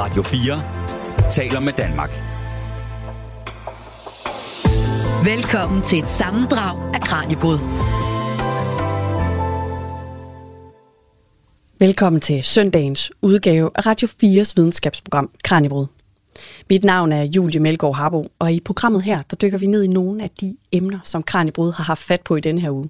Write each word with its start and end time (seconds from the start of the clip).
Radio 0.00 0.22
4 0.22 1.30
taler 1.30 1.60
med 1.60 1.72
Danmark. 1.72 2.10
Velkommen 5.24 5.82
til 5.82 5.98
et 5.98 6.08
sammendrag 6.08 6.94
af 6.94 7.00
Kranjebrud. 7.00 7.58
Velkommen 11.78 12.20
til 12.20 12.44
søndagens 12.44 13.12
udgave 13.22 13.70
af 13.74 13.86
Radio 13.86 14.08
4's 14.08 14.52
videnskabsprogram 14.56 15.30
Kranjebrud. 15.44 15.86
Mit 16.70 16.84
navn 16.84 17.12
er 17.12 17.22
Julie 17.22 17.60
Melgaard 17.60 17.96
Harbo, 17.96 18.26
og 18.38 18.52
i 18.52 18.60
programmet 18.60 19.02
her, 19.02 19.22
der 19.22 19.36
dykker 19.36 19.58
vi 19.58 19.66
ned 19.66 19.82
i 19.82 19.88
nogle 19.88 20.22
af 20.22 20.30
de 20.30 20.56
emner, 20.72 20.98
som 21.04 21.22
Kranjebrud 21.22 21.72
har 21.72 21.84
haft 21.84 22.02
fat 22.02 22.20
på 22.20 22.36
i 22.36 22.40
denne 22.40 22.60
her 22.60 22.70
uge. 22.70 22.88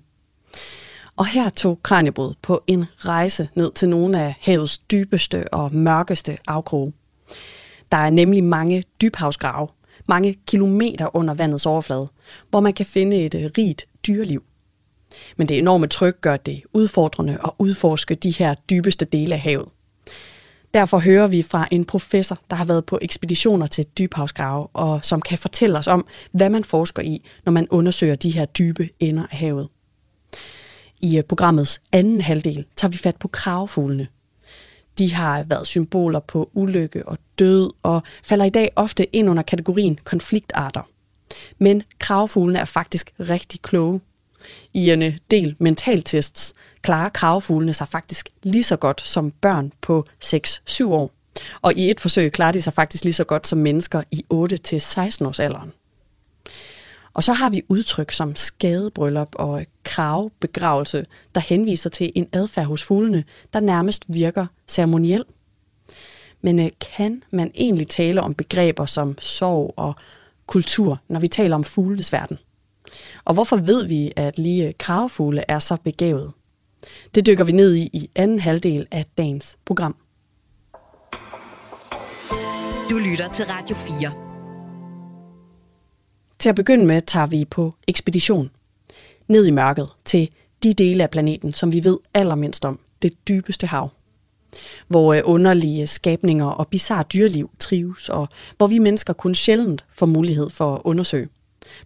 Og 1.17 1.27
her 1.27 1.49
tog 1.49 1.83
Kranjebrud 1.83 2.35
på 2.43 2.63
en 2.67 2.85
rejse 2.99 3.49
ned 3.55 3.73
til 3.73 3.89
nogle 3.89 4.23
af 4.23 4.35
havets 4.41 4.79
dybeste 4.79 5.55
og 5.55 5.75
mørkeste 5.75 6.39
afkroge. 6.47 6.93
Der 7.93 7.99
er 7.99 8.11
nemlig 8.11 8.45
mange 8.45 8.85
dybhavsgrave, 9.03 9.69
mange 10.07 10.37
kilometer 10.47 11.17
under 11.17 11.35
vandets 11.35 11.67
overflade, 11.67 12.09
hvor 12.51 12.61
man 12.61 12.73
kan 12.73 12.87
finde 12.87 13.17
et 13.17 13.35
øh, 13.35 13.51
rigt 13.59 13.85
dyreliv. 14.07 14.43
Men 15.37 15.49
det 15.49 15.59
enorme 15.59 15.87
tryk 15.87 16.21
gør 16.21 16.37
det 16.37 16.63
udfordrende 16.73 17.39
at 17.45 17.51
udforske 17.59 18.15
de 18.15 18.31
her 18.31 18.55
dybeste 18.55 19.05
dele 19.05 19.35
af 19.35 19.41
havet. 19.41 19.69
Derfor 20.75 20.99
hører 20.99 21.27
vi 21.27 21.43
fra 21.43 21.69
en 21.71 21.85
professor, 21.85 22.39
der 22.51 22.57
har 22.57 22.65
været 22.65 22.87
på 22.87 22.99
ekspeditioner 23.03 23.67
til 23.67 23.85
dybhavsgrave, 23.99 24.67
og 24.73 25.05
som 25.05 25.21
kan 25.21 25.39
fortælle 25.39 25.79
os 25.79 25.87
om, 25.87 26.07
hvad 26.33 26.51
man 26.51 26.65
forsker 26.65 27.03
i, 27.03 27.25
når 27.45 27.53
man 27.53 27.67
undersøger 27.71 28.15
de 28.15 28.31
her 28.31 28.45
dybe 28.45 28.89
ender 29.01 29.27
af 29.31 29.39
havet. 29.39 29.69
I 31.01 31.19
øh, 31.19 31.25
programmets 31.25 31.81
anden 31.93 32.21
halvdel 32.21 32.65
tager 32.77 32.91
vi 32.91 32.97
fat 32.97 33.17
på 33.17 33.29
kravfuglene. 33.29 34.09
De 35.01 35.13
har 35.13 35.43
været 35.43 35.67
symboler 35.67 36.21
på 36.21 36.51
ulykke 36.55 37.09
og 37.09 37.19
død, 37.39 37.71
og 37.83 38.03
falder 38.25 38.45
i 38.45 38.51
dag 38.51 38.71
ofte 38.77 39.17
ind 39.17 39.31
under 39.31 39.43
kategorien 39.43 39.99
konfliktarter. 40.05 40.83
Men 41.59 41.83
kravfuglene 41.99 42.59
er 42.59 42.65
faktisk 42.65 43.13
rigtig 43.21 43.63
kloge. 43.63 44.01
I 44.75 44.91
en 44.91 45.19
del 45.31 45.57
mentaltests 45.59 46.55
klarer 46.83 47.09
kravfuglene 47.09 47.73
sig 47.73 47.89
faktisk 47.89 48.29
lige 48.43 48.65
så 48.65 48.77
godt 48.77 49.01
som 49.01 49.31
børn 49.31 49.73
på 49.81 50.07
6-7 50.25 50.87
år. 50.87 51.11
Og 51.63 51.75
i 51.75 51.91
et 51.91 52.01
forsøg 52.01 52.33
klarer 52.33 52.53
de 52.53 52.63
sig 52.63 52.73
faktisk 52.73 53.05
lige 53.05 53.15
så 53.15 53.25
godt 53.25 53.47
som 53.47 53.59
mennesker 53.59 54.03
i 54.11 54.25
8-16 54.33 55.27
års 55.27 55.41
alderen. 55.41 55.73
Og 57.15 57.23
så 57.25 57.33
har 57.33 57.51
vi 57.51 57.63
udtryk 57.69 58.11
som 58.11 58.37
skadebryllup 58.37 59.35
og 59.35 59.67
kravbegravelse, 59.85 61.07
der 61.35 61.41
henviser 61.41 61.91
til 61.91 62.13
en 62.15 62.29
adfærd 62.33 62.67
hos 62.67 62.83
fuglene, 62.83 63.25
der 63.53 63.61
nærmest 63.61 64.05
virker 64.09 64.47
ceremoniel. 64.69 65.25
Men 66.43 66.61
øh, 66.61 66.71
kan 66.95 67.23
man 67.31 67.51
egentlig 67.55 67.87
tale 67.89 68.23
om 68.23 68.35
begreber 68.35 68.87
som 68.87 69.19
sorg 69.19 69.75
og 69.77 69.95
kultur, 70.47 71.01
når 71.09 71.21
vi 71.21 71.29
taler 71.29 71.55
om 71.55 71.65
fuglenes 71.65 72.13
verden? 72.13 72.39
Og 73.25 73.35
hvorfor 73.35 73.57
ved 73.57 73.87
vi, 73.87 74.13
at 74.17 74.39
lige 74.39 74.67
øh, 74.67 74.73
kravfugle 74.79 75.45
er 75.49 75.59
så 75.59 75.77
begavet? 75.85 76.33
Det 77.15 77.27
dykker 77.27 77.45
vi 77.45 77.53
ned 77.53 77.75
i 77.75 77.91
i 77.93 78.11
anden 78.17 78.41
halvdel 78.41 78.87
af 78.91 79.05
dagens 79.19 79.59
program. 79.65 79.97
Du 82.91 82.99
lytter 82.99 83.29
til 83.33 83.45
Radio 83.45 83.77
4. 83.77 84.30
Til 86.41 86.49
at 86.49 86.55
begynde 86.55 86.87
med 86.87 87.01
tager 87.01 87.27
vi 87.27 87.45
på 87.45 87.75
ekspedition. 87.89 88.51
Ned 89.29 89.47
i 89.47 89.51
mørket 89.51 89.89
til 90.05 90.31
de 90.63 90.75
dele 90.75 91.03
af 91.03 91.11
planeten, 91.11 91.53
som 91.53 91.73
vi 91.73 91.85
ved 91.85 91.99
allermindst 92.15 92.65
om, 92.65 92.81
det 93.03 93.29
dybeste 93.29 93.67
hav. 93.67 93.91
Hvor 94.89 95.15
øh, 95.15 95.23
underlige 95.25 95.87
skabninger 95.87 96.47
og 96.47 96.69
bizarre 96.69 97.05
dyreliv 97.13 97.51
trives, 97.59 98.09
og 98.09 98.29
hvor 98.57 98.67
vi 98.67 98.79
mennesker 98.79 99.13
kun 99.13 99.35
sjældent 99.35 99.85
får 99.93 100.07
mulighed 100.07 100.51
for 100.51 100.75
at 100.75 100.81
undersøge. 100.85 101.29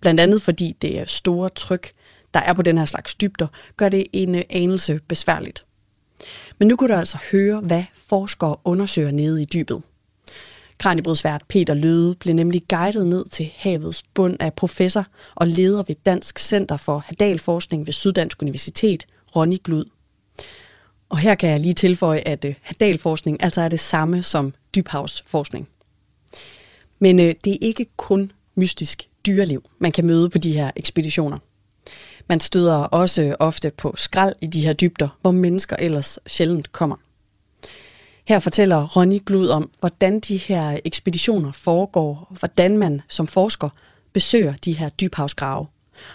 Blandt 0.00 0.20
andet 0.20 0.42
fordi 0.42 0.76
det 0.82 1.10
store 1.10 1.48
tryk, 1.48 1.92
der 2.34 2.40
er 2.40 2.52
på 2.52 2.62
den 2.62 2.78
her 2.78 2.84
slags 2.84 3.14
dybder, 3.14 3.46
gør 3.76 3.88
det 3.88 4.06
en 4.12 4.34
øh, 4.34 4.42
anelse 4.50 5.00
besværligt. 5.08 5.64
Men 6.58 6.68
nu 6.68 6.76
kunne 6.76 6.94
du 6.94 6.98
altså 6.98 7.18
høre, 7.32 7.60
hvad 7.60 7.84
forskere 7.94 8.56
undersøger 8.64 9.10
nede 9.10 9.42
i 9.42 9.44
dybet. 9.44 9.82
Kranjebrudsvært 10.84 11.42
Peter 11.48 11.74
Løde 11.74 12.14
blev 12.14 12.34
nemlig 12.34 12.62
guidet 12.68 13.06
ned 13.06 13.24
til 13.28 13.50
havets 13.56 14.02
bund 14.14 14.36
af 14.40 14.54
professor 14.54 15.06
og 15.34 15.46
leder 15.46 15.82
ved 15.82 15.94
Dansk 16.06 16.38
Center 16.38 16.76
for 16.76 16.98
Hadalforskning 16.98 17.86
ved 17.86 17.92
Syddansk 17.92 18.42
Universitet, 18.42 19.06
Ronny 19.36 19.56
Glud. 19.64 19.84
Og 21.08 21.18
her 21.18 21.34
kan 21.34 21.50
jeg 21.50 21.60
lige 21.60 21.74
tilføje, 21.74 22.18
at 22.18 22.44
øh, 22.44 22.54
hadalforskning 22.62 23.42
altså 23.42 23.60
er 23.60 23.68
det 23.68 23.80
samme 23.80 24.22
som 24.22 24.54
dybhavsforskning. 24.74 25.68
Men 26.98 27.20
øh, 27.20 27.34
det 27.44 27.52
er 27.52 27.58
ikke 27.60 27.86
kun 27.96 28.32
mystisk 28.54 29.08
dyreliv, 29.26 29.70
man 29.78 29.92
kan 29.92 30.06
møde 30.06 30.30
på 30.30 30.38
de 30.38 30.52
her 30.52 30.70
ekspeditioner. 30.76 31.38
Man 32.28 32.40
støder 32.40 32.76
også 32.76 33.36
ofte 33.38 33.70
på 33.70 33.94
skrald 33.96 34.34
i 34.40 34.46
de 34.46 34.60
her 34.60 34.72
dybder, 34.72 35.18
hvor 35.20 35.30
mennesker 35.30 35.76
ellers 35.76 36.18
sjældent 36.26 36.72
kommer. 36.72 36.96
Her 38.28 38.38
fortæller 38.38 38.96
Ronny 38.96 39.18
Glud 39.26 39.48
om, 39.48 39.70
hvordan 39.80 40.20
de 40.20 40.36
her 40.36 40.78
ekspeditioner 40.84 41.52
foregår, 41.52 42.26
og 42.30 42.36
hvordan 42.38 42.78
man 42.78 43.00
som 43.08 43.26
forsker 43.26 43.68
besøger 44.12 44.54
de 44.64 44.72
her 44.72 44.88
dybhavsgrave, 44.88 45.66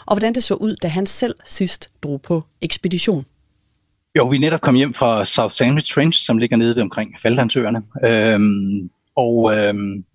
og 0.05 0.15
hvordan 0.15 0.33
det 0.33 0.43
så 0.43 0.53
ud, 0.53 0.75
da 0.75 0.87
han 0.87 1.05
selv 1.05 1.35
sidst 1.45 1.87
drog 2.03 2.21
på 2.21 2.43
ekspedition. 2.61 3.25
Jo, 4.15 4.27
vi 4.27 4.35
er 4.35 4.39
netop 4.39 4.61
kommet 4.61 4.79
hjem 4.79 4.93
fra 4.93 5.25
South 5.25 5.53
Sandwich 5.53 5.93
Trench, 5.93 6.25
som 6.25 6.37
ligger 6.37 6.57
nede 6.57 6.75
ved 6.75 6.81
omkring 6.81 7.15
Falklandsøerne. 7.21 7.81
Øhm, 8.03 8.89
og 9.15 9.53
øhm, 9.55 10.05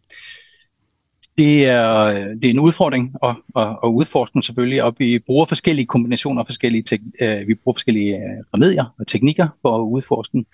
det 1.39 1.67
er, 1.67 2.09
det 2.13 2.45
er 2.45 2.51
en 2.51 2.59
udfordring 2.59 3.15
at, 3.23 3.37
at, 3.57 3.69
at 3.85 3.89
udforske 3.89 4.35
den 4.35 4.43
selvfølgelig, 4.43 4.83
og 4.83 4.95
vi 4.99 5.19
bruger 5.19 5.45
forskellige 5.45 5.87
kombinationer, 5.87 6.45
forskellige 6.45 6.85
tek- 6.91 7.25
øh, 7.25 7.49
vi 7.49 7.55
bruger 7.55 7.75
forskellige 7.75 8.17
øh, 8.17 8.45
remedier 8.55 8.95
og 8.99 9.07
teknikker 9.07 9.49
for 9.63 9.77
at 9.77 9.81
udforske 9.81 10.33
den. 10.33 10.47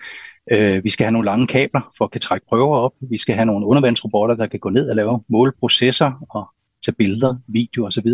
Øh, 0.51 0.83
vi 0.83 0.89
skal 0.89 1.03
have 1.03 1.11
nogle 1.11 1.25
lange 1.25 1.47
kabler 1.47 1.93
for 1.97 2.05
at 2.05 2.11
kan 2.11 2.21
trække 2.21 2.45
prøver 2.49 2.77
op. 2.77 2.93
Vi 3.01 3.17
skal 3.17 3.35
have 3.35 3.45
nogle 3.45 3.65
undervandsrobotter, 3.65 4.35
der 4.35 4.47
kan 4.47 4.59
gå 4.59 4.69
ned 4.69 4.89
og 4.89 4.95
lave 4.95 5.23
målprocesser 5.27 6.25
og 6.29 6.49
tage 6.85 6.95
billeder, 6.95 7.35
video 7.47 7.85
osv. 7.85 8.07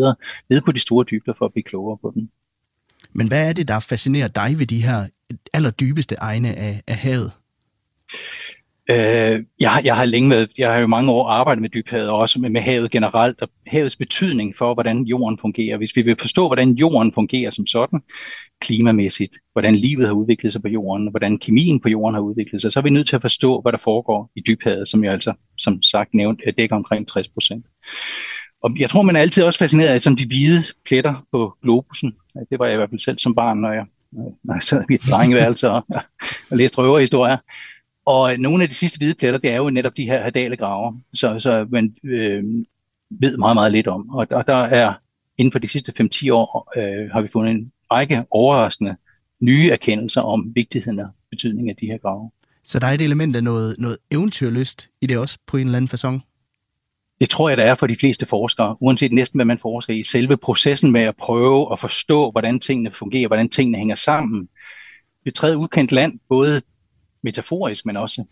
ned 0.49 0.61
på 0.65 0.71
de 0.71 0.79
store 0.79 1.05
dybder 1.11 1.33
for 1.37 1.45
at 1.45 1.53
blive 1.53 1.63
klogere 1.63 1.97
på 2.01 2.11
den. 2.15 2.29
Men 3.13 3.27
hvad 3.27 3.49
er 3.49 3.53
det, 3.53 3.67
der 3.67 3.79
fascinerer 3.79 4.27
dig 4.27 4.59
ved 4.59 4.65
de 4.65 4.83
her 4.83 5.07
allerdybeste 5.53 6.15
egne 6.15 6.55
af, 6.55 6.81
af 6.87 6.95
havet? 6.95 7.31
Øh, 8.89 9.43
jeg, 9.59 9.81
jeg 9.83 9.95
har 9.95 10.05
længe 10.05 10.29
været, 10.29 10.49
jeg 10.57 10.71
har 10.71 10.79
jo 10.79 10.87
mange 10.87 11.11
år 11.11 11.27
arbejdet 11.27 11.61
med 11.61 11.69
dybhavet 11.69 12.09
og 12.09 12.17
også 12.17 12.39
med, 12.39 12.49
med 12.49 12.61
havet 12.61 12.91
generelt, 12.91 13.41
og 13.41 13.49
havets 13.67 13.95
betydning 13.95 14.55
for, 14.55 14.73
hvordan 14.73 15.03
jorden 15.03 15.37
fungerer. 15.37 15.77
Hvis 15.77 15.95
vi 15.95 16.01
vil 16.01 16.15
forstå, 16.19 16.47
hvordan 16.47 16.71
jorden 16.71 17.13
fungerer 17.13 17.51
som 17.51 17.67
sådan, 17.67 17.99
klimamæssigt, 18.61 19.37
hvordan 19.53 19.75
livet 19.75 20.07
har 20.07 20.13
udviklet 20.13 20.53
sig 20.53 20.61
på 20.61 20.67
jorden, 20.67 21.09
hvordan 21.09 21.37
kemien 21.37 21.79
på 21.79 21.89
jorden 21.89 22.13
har 22.15 22.21
udviklet 22.21 22.61
sig, 22.61 22.71
så 22.71 22.79
er 22.79 22.83
vi 22.83 22.89
nødt 22.89 23.07
til 23.07 23.15
at 23.15 23.21
forstå, 23.21 23.61
hvad 23.61 23.71
der 23.71 23.77
foregår 23.77 24.31
i 24.35 24.41
dybhavet, 24.47 24.89
som 24.89 25.03
jeg 25.03 25.13
altså, 25.13 25.33
som 25.57 25.83
sagt 25.83 26.13
nævnt, 26.13 26.41
dækker 26.57 26.75
omkring 26.75 27.07
60 27.07 27.29
procent. 27.29 27.65
Og 28.63 28.79
jeg 28.79 28.89
tror, 28.89 29.01
man 29.01 29.15
er 29.15 29.19
altid 29.19 29.43
også 29.43 29.59
fascineret 29.59 29.89
af 29.89 30.01
sådan 30.01 30.17
de 30.17 30.27
hvide 30.27 30.63
pletter 30.85 31.25
på 31.31 31.57
globusen. 31.63 32.15
Det 32.49 32.59
var 32.59 32.65
jeg 32.65 32.73
i 32.73 32.77
hvert 32.77 32.89
fald 32.89 32.99
selv 32.99 33.17
som 33.17 33.35
barn, 33.35 33.57
når 33.57 33.71
jeg, 33.71 33.85
når 34.43 34.53
jeg 34.53 34.63
sad 34.63 34.81
i 34.81 34.85
mit 34.89 35.01
drengeværelse 35.09 35.69
og, 35.69 35.85
og 36.49 36.57
læste 36.57 36.77
røverhistorier. 36.77 37.37
Og 38.07 38.37
nogle 38.39 38.63
af 38.63 38.69
de 38.69 38.75
sidste 38.75 38.97
hvide 38.97 39.13
pletter, 39.13 39.39
det 39.39 39.51
er 39.51 39.57
jo 39.57 39.69
netop 39.69 39.97
de 39.97 40.05
her 40.05 40.23
hadale 40.23 40.57
graver, 40.57 40.93
så, 41.13 41.39
så 41.39 41.67
man 41.69 41.95
øh, 42.03 42.43
ved 43.09 43.37
meget, 43.37 43.55
meget 43.55 43.71
lidt 43.71 43.87
om. 43.87 44.09
Og, 44.09 44.27
og 44.31 44.47
der 44.47 44.55
er 44.55 44.93
inden 45.37 45.51
for 45.51 45.59
de 45.59 45.67
sidste 45.67 45.93
5-10 46.13 46.33
år, 46.33 46.71
øh, 46.77 47.11
har 47.11 47.21
vi 47.21 47.27
fundet 47.27 47.51
en 47.51 47.71
række 47.91 48.23
overraskende 48.31 48.95
nye 49.39 49.69
erkendelser 49.69 50.21
om 50.21 50.55
vigtigheden 50.55 50.99
og 50.99 51.09
betydningen 51.29 51.69
af 51.69 51.75
de 51.75 51.85
her 51.85 51.97
grave. 51.97 52.31
Så 52.63 52.79
der 52.79 52.87
er 52.87 52.91
et 52.91 53.01
element 53.01 53.35
af 53.35 53.43
noget, 53.43 53.75
noget 53.79 53.97
eventyrlyst 54.11 54.89
i 55.01 55.07
det 55.07 55.17
også 55.17 55.39
på 55.47 55.57
en 55.57 55.67
eller 55.67 55.77
anden 55.77 55.91
façon? 55.93 56.19
Det 57.19 57.29
tror 57.29 57.49
jeg, 57.49 57.57
der 57.57 57.63
er 57.63 57.75
for 57.75 57.87
de 57.87 57.95
fleste 57.95 58.25
forskere, 58.25 58.75
uanset 58.79 59.11
næsten 59.11 59.37
hvad 59.37 59.45
man 59.45 59.59
forsker 59.59 59.93
i. 59.93 60.03
Selve 60.03 60.37
processen 60.37 60.91
med 60.91 61.01
at 61.01 61.15
prøve 61.15 61.71
at 61.71 61.79
forstå, 61.79 62.31
hvordan 62.31 62.59
tingene 62.59 62.91
fungerer, 62.91 63.27
hvordan 63.27 63.49
tingene 63.49 63.77
hænger 63.77 63.95
sammen. 63.95 64.49
Betræde 65.25 65.57
ukendt 65.57 65.91
land, 65.91 66.19
både 66.29 66.61
metaforisk, 67.23 67.85
men 67.85 67.97
også 67.97 68.23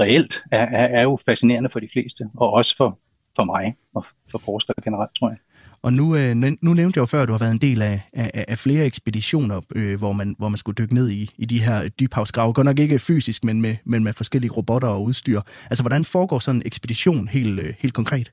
reelt, 0.00 0.42
er, 0.52 0.66
er, 0.66 0.98
er 0.98 1.02
jo 1.02 1.18
fascinerende 1.26 1.70
for 1.70 1.80
de 1.80 1.88
fleste, 1.92 2.28
og 2.36 2.52
også 2.52 2.76
for, 2.76 2.98
for 3.36 3.44
mig 3.44 3.74
og 3.94 4.06
for 4.30 4.38
forskere 4.38 4.76
generelt, 4.84 5.10
tror 5.18 5.28
jeg. 5.28 5.38
Og 5.82 5.92
nu, 5.92 6.16
øh, 6.16 6.36
nu 6.36 6.74
nævnte 6.74 6.82
jeg 6.82 6.96
jo 6.96 7.06
før, 7.06 7.22
at 7.22 7.28
du 7.28 7.32
har 7.32 7.38
været 7.38 7.52
en 7.52 7.58
del 7.58 7.82
af, 7.82 8.00
af, 8.12 8.44
af 8.48 8.58
flere 8.58 8.84
ekspeditioner, 8.84 9.60
øh, 9.74 9.98
hvor, 9.98 10.12
man, 10.12 10.34
hvor 10.38 10.48
man 10.48 10.58
skulle 10.58 10.74
dykke 10.74 10.94
ned 10.94 11.10
i, 11.10 11.30
i 11.38 11.44
de 11.44 11.64
her 11.64 11.88
dybhavsgrave. 11.88 12.52
Godt 12.52 12.64
nok 12.64 12.78
ikke 12.78 12.98
fysisk, 12.98 13.44
men 13.44 13.62
med, 13.62 13.76
men 13.84 14.04
med 14.04 14.12
forskellige 14.12 14.52
robotter 14.52 14.88
og 14.88 15.02
udstyr. 15.02 15.40
Altså, 15.70 15.82
hvordan 15.82 16.04
foregår 16.04 16.38
sådan 16.38 16.60
en 16.60 16.66
ekspedition 16.66 17.28
helt, 17.28 17.60
øh, 17.60 17.74
helt 17.78 17.94
konkret? 17.94 18.32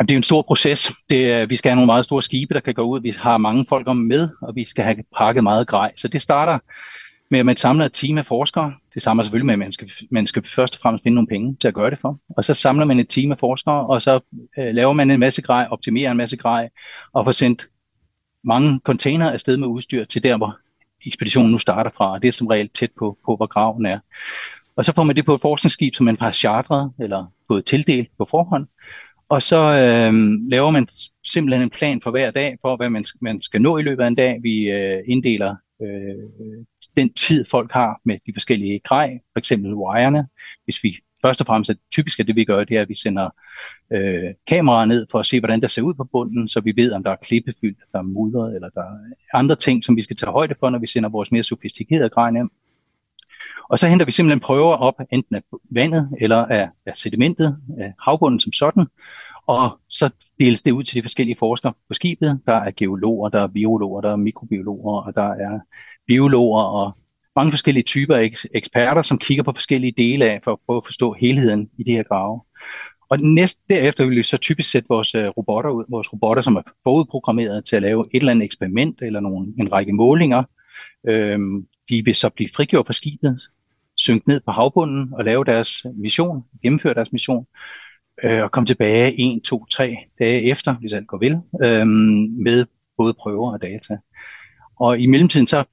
Det 0.00 0.10
er 0.10 0.16
en 0.16 0.22
stor 0.22 0.42
proces. 0.42 0.90
Det 1.10 1.50
vi 1.50 1.56
skal 1.56 1.70
have 1.70 1.76
nogle 1.76 1.86
meget 1.86 2.04
store 2.04 2.22
skibe, 2.22 2.54
der 2.54 2.60
kan 2.60 2.74
gå 2.74 2.82
ud. 2.82 3.00
Vi 3.00 3.14
har 3.18 3.38
mange 3.38 3.66
folk 3.68 3.88
om 3.88 3.96
med, 3.96 4.28
og 4.42 4.56
vi 4.56 4.64
skal 4.64 4.84
have 4.84 4.96
pakket 5.16 5.42
meget 5.42 5.66
grej. 5.66 5.92
Så 5.96 6.08
det 6.08 6.22
starter 6.22 6.58
med 7.30 7.38
at 7.38 7.46
man 7.46 7.56
samler 7.56 7.84
et 7.84 7.92
team 7.92 8.18
af 8.18 8.26
forskere. 8.26 8.74
Det 8.94 9.02
samler 9.02 9.24
selvfølgelig 9.24 9.46
med, 9.46 9.52
at 9.52 9.58
man 9.58 9.72
skal, 9.72 9.90
man 10.10 10.26
skal 10.26 10.42
først 10.46 10.74
og 10.74 10.80
fremmest 10.80 11.02
finde 11.02 11.14
nogle 11.14 11.28
penge 11.28 11.56
til 11.60 11.68
at 11.68 11.74
gøre 11.74 11.90
det 11.90 11.98
for. 11.98 12.18
Og 12.28 12.44
så 12.44 12.54
samler 12.54 12.84
man 12.84 12.98
et 12.98 13.08
team 13.08 13.32
af 13.32 13.38
forskere, 13.38 13.86
og 13.86 14.02
så 14.02 14.20
øh, 14.58 14.74
laver 14.74 14.92
man 14.92 15.10
en 15.10 15.20
masse 15.20 15.42
grej, 15.42 15.66
optimerer 15.70 16.10
en 16.10 16.16
masse 16.16 16.36
grej, 16.36 16.68
og 17.12 17.24
får 17.24 17.32
sendt 17.32 17.68
mange 18.44 18.80
container 18.84 19.30
afsted 19.30 19.56
med 19.56 19.68
udstyr 19.68 20.04
til 20.04 20.22
der, 20.22 20.36
hvor 20.36 20.58
ekspeditionen 21.06 21.52
nu 21.52 21.58
starter 21.58 21.90
fra. 21.96 22.12
Og 22.12 22.22
det 22.22 22.28
er 22.28 22.32
som 22.32 22.46
regel 22.46 22.68
tæt 22.68 22.90
på, 22.98 23.18
på 23.26 23.36
hvor 23.36 23.46
graven 23.46 23.86
er. 23.86 23.98
Og 24.76 24.84
så 24.84 24.92
får 24.94 25.02
man 25.02 25.16
det 25.16 25.24
på 25.24 25.34
et 25.34 25.40
forskningsskib, 25.40 25.94
som 25.94 26.06
man 26.06 26.16
har 26.20 26.32
chartret 26.32 26.92
eller 27.00 27.26
fået 27.48 27.64
tildelt 27.64 28.08
på 28.18 28.24
forhånd. 28.24 28.66
Og 29.28 29.42
så 29.42 29.56
øh, 29.56 30.12
laver 30.50 30.70
man 30.70 30.88
simpelthen 31.24 31.62
en 31.62 31.70
plan 31.70 32.00
for 32.00 32.10
hver 32.10 32.30
dag, 32.30 32.58
for 32.62 32.76
hvad 32.76 32.90
man, 32.90 33.04
man 33.20 33.42
skal 33.42 33.62
nå 33.62 33.78
i 33.78 33.82
løbet 33.82 34.02
af 34.02 34.06
en 34.06 34.14
dag. 34.14 34.38
Vi 34.42 34.70
øh, 34.70 35.02
inddeler 35.06 35.56
øh, 35.82 36.62
den 36.96 37.12
tid, 37.12 37.44
folk 37.44 37.72
har 37.72 38.00
med 38.04 38.18
de 38.26 38.32
forskellige 38.34 38.80
grej, 38.84 39.20
for 39.32 39.38
eksempel 39.38 39.74
wirene. 39.74 40.28
Hvis 40.64 40.84
vi 40.84 40.98
først 41.22 41.40
og 41.40 41.46
fremmest, 41.46 41.70
typisk 41.92 42.20
er 42.20 42.24
det 42.24 42.36
vi 42.36 42.44
gør, 42.44 42.64
det 42.64 42.76
er, 42.76 42.82
at 42.82 42.88
vi 42.88 42.94
sender 42.94 43.28
øh, 43.92 44.34
kameraer 44.46 44.84
ned 44.84 45.06
for 45.10 45.18
at 45.18 45.26
se, 45.26 45.40
hvordan 45.40 45.60
der 45.60 45.68
ser 45.68 45.82
ud 45.82 45.94
på 45.94 46.04
bunden, 46.04 46.48
så 46.48 46.60
vi 46.60 46.72
ved, 46.76 46.92
om 46.92 47.04
der 47.04 47.10
er 47.10 47.16
klippefyldt, 47.16 47.78
der 47.92 47.98
er 47.98 48.02
mudret, 48.02 48.54
eller 48.54 48.68
der 48.68 48.80
er 48.80 48.98
andre 49.34 49.56
ting, 49.56 49.84
som 49.84 49.96
vi 49.96 50.02
skal 50.02 50.16
tage 50.16 50.32
højde 50.32 50.54
for, 50.60 50.70
når 50.70 50.78
vi 50.78 50.86
sender 50.86 51.08
vores 51.08 51.32
mere 51.32 51.42
sofistikerede 51.42 52.08
grej 52.08 52.30
ned. 52.30 52.48
Og 53.68 53.78
så 53.78 53.88
henter 53.88 54.06
vi 54.06 54.12
simpelthen 54.12 54.40
prøver 54.40 54.76
op, 54.76 54.94
enten 55.12 55.36
af 55.36 55.42
vandet 55.70 56.10
eller 56.20 56.36
af, 56.36 56.68
af 56.86 56.96
sedimentet, 56.96 57.58
af 57.78 57.92
havbunden 58.00 58.40
som 58.40 58.52
sådan, 58.52 58.86
og 59.46 59.78
så 59.88 60.10
deles 60.40 60.62
det 60.62 60.72
ud 60.72 60.82
til 60.82 60.96
de 60.96 61.02
forskellige 61.02 61.36
forskere 61.38 61.72
på 61.88 61.94
skibet. 61.94 62.40
Der 62.46 62.54
er 62.54 62.70
geologer, 62.70 63.28
der 63.28 63.42
er 63.42 63.46
biologer, 63.46 64.00
der 64.00 64.12
er 64.12 64.16
mikrobiologer, 64.16 65.00
og 65.00 65.14
der 65.14 65.28
er 65.28 65.60
biologer 66.06 66.62
og 66.62 66.96
mange 67.36 67.52
forskellige 67.52 67.84
typer 67.84 68.16
af 68.16 68.32
eksperter, 68.54 69.02
som 69.02 69.18
kigger 69.18 69.42
på 69.42 69.52
forskellige 69.52 69.94
dele 69.96 70.24
af, 70.24 70.40
for 70.44 70.52
at 70.52 70.58
prøve 70.66 70.76
at 70.76 70.84
forstå 70.84 71.12
helheden 71.12 71.70
i 71.78 71.82
de 71.82 71.92
her 71.92 72.02
grave. 72.02 72.40
Og 73.10 73.20
næst 73.20 73.58
derefter 73.70 74.04
vil 74.04 74.16
vi 74.16 74.22
så 74.22 74.36
typisk 74.36 74.70
sætte 74.70 74.88
vores 74.88 75.14
øh, 75.14 75.26
robotter 75.26 75.70
ud, 75.70 75.84
vores 75.88 76.12
robotter, 76.12 76.42
som 76.42 76.56
er 76.56 76.62
forudprogrammeret 76.82 77.64
til 77.64 77.76
at 77.76 77.82
lave 77.82 78.06
et 78.14 78.20
eller 78.20 78.30
andet 78.30 78.44
eksperiment 78.44 79.02
eller 79.02 79.20
nogle, 79.20 79.52
en 79.58 79.72
række 79.72 79.92
målinger. 79.92 80.42
Øhm, 81.08 81.66
de 81.88 82.04
vil 82.04 82.14
så 82.14 82.30
blive 82.30 82.50
frigjort 82.56 82.86
fra 82.86 82.92
skibet, 82.92 83.40
synke 83.96 84.28
ned 84.28 84.40
på 84.40 84.50
havbunden 84.50 85.14
og 85.14 85.24
lave 85.24 85.44
deres 85.44 85.86
mission, 85.94 86.44
gennemføre 86.62 86.94
deres 86.94 87.12
mission, 87.12 87.46
øh, 88.24 88.42
og 88.42 88.52
komme 88.52 88.66
tilbage 88.66 89.20
en, 89.20 89.40
to, 89.40 89.66
tre 89.66 89.96
dage 90.18 90.42
efter, 90.42 90.74
hvis 90.74 90.92
alt 90.92 91.06
går 91.06 91.18
vel, 91.18 91.40
øh, 91.62 91.86
med 92.44 92.66
både 92.96 93.14
prøver 93.14 93.52
og 93.52 93.62
data. 93.62 93.98
Og 94.76 94.98
i 94.98 95.06
mellemtiden 95.06 95.46
så 95.46 95.64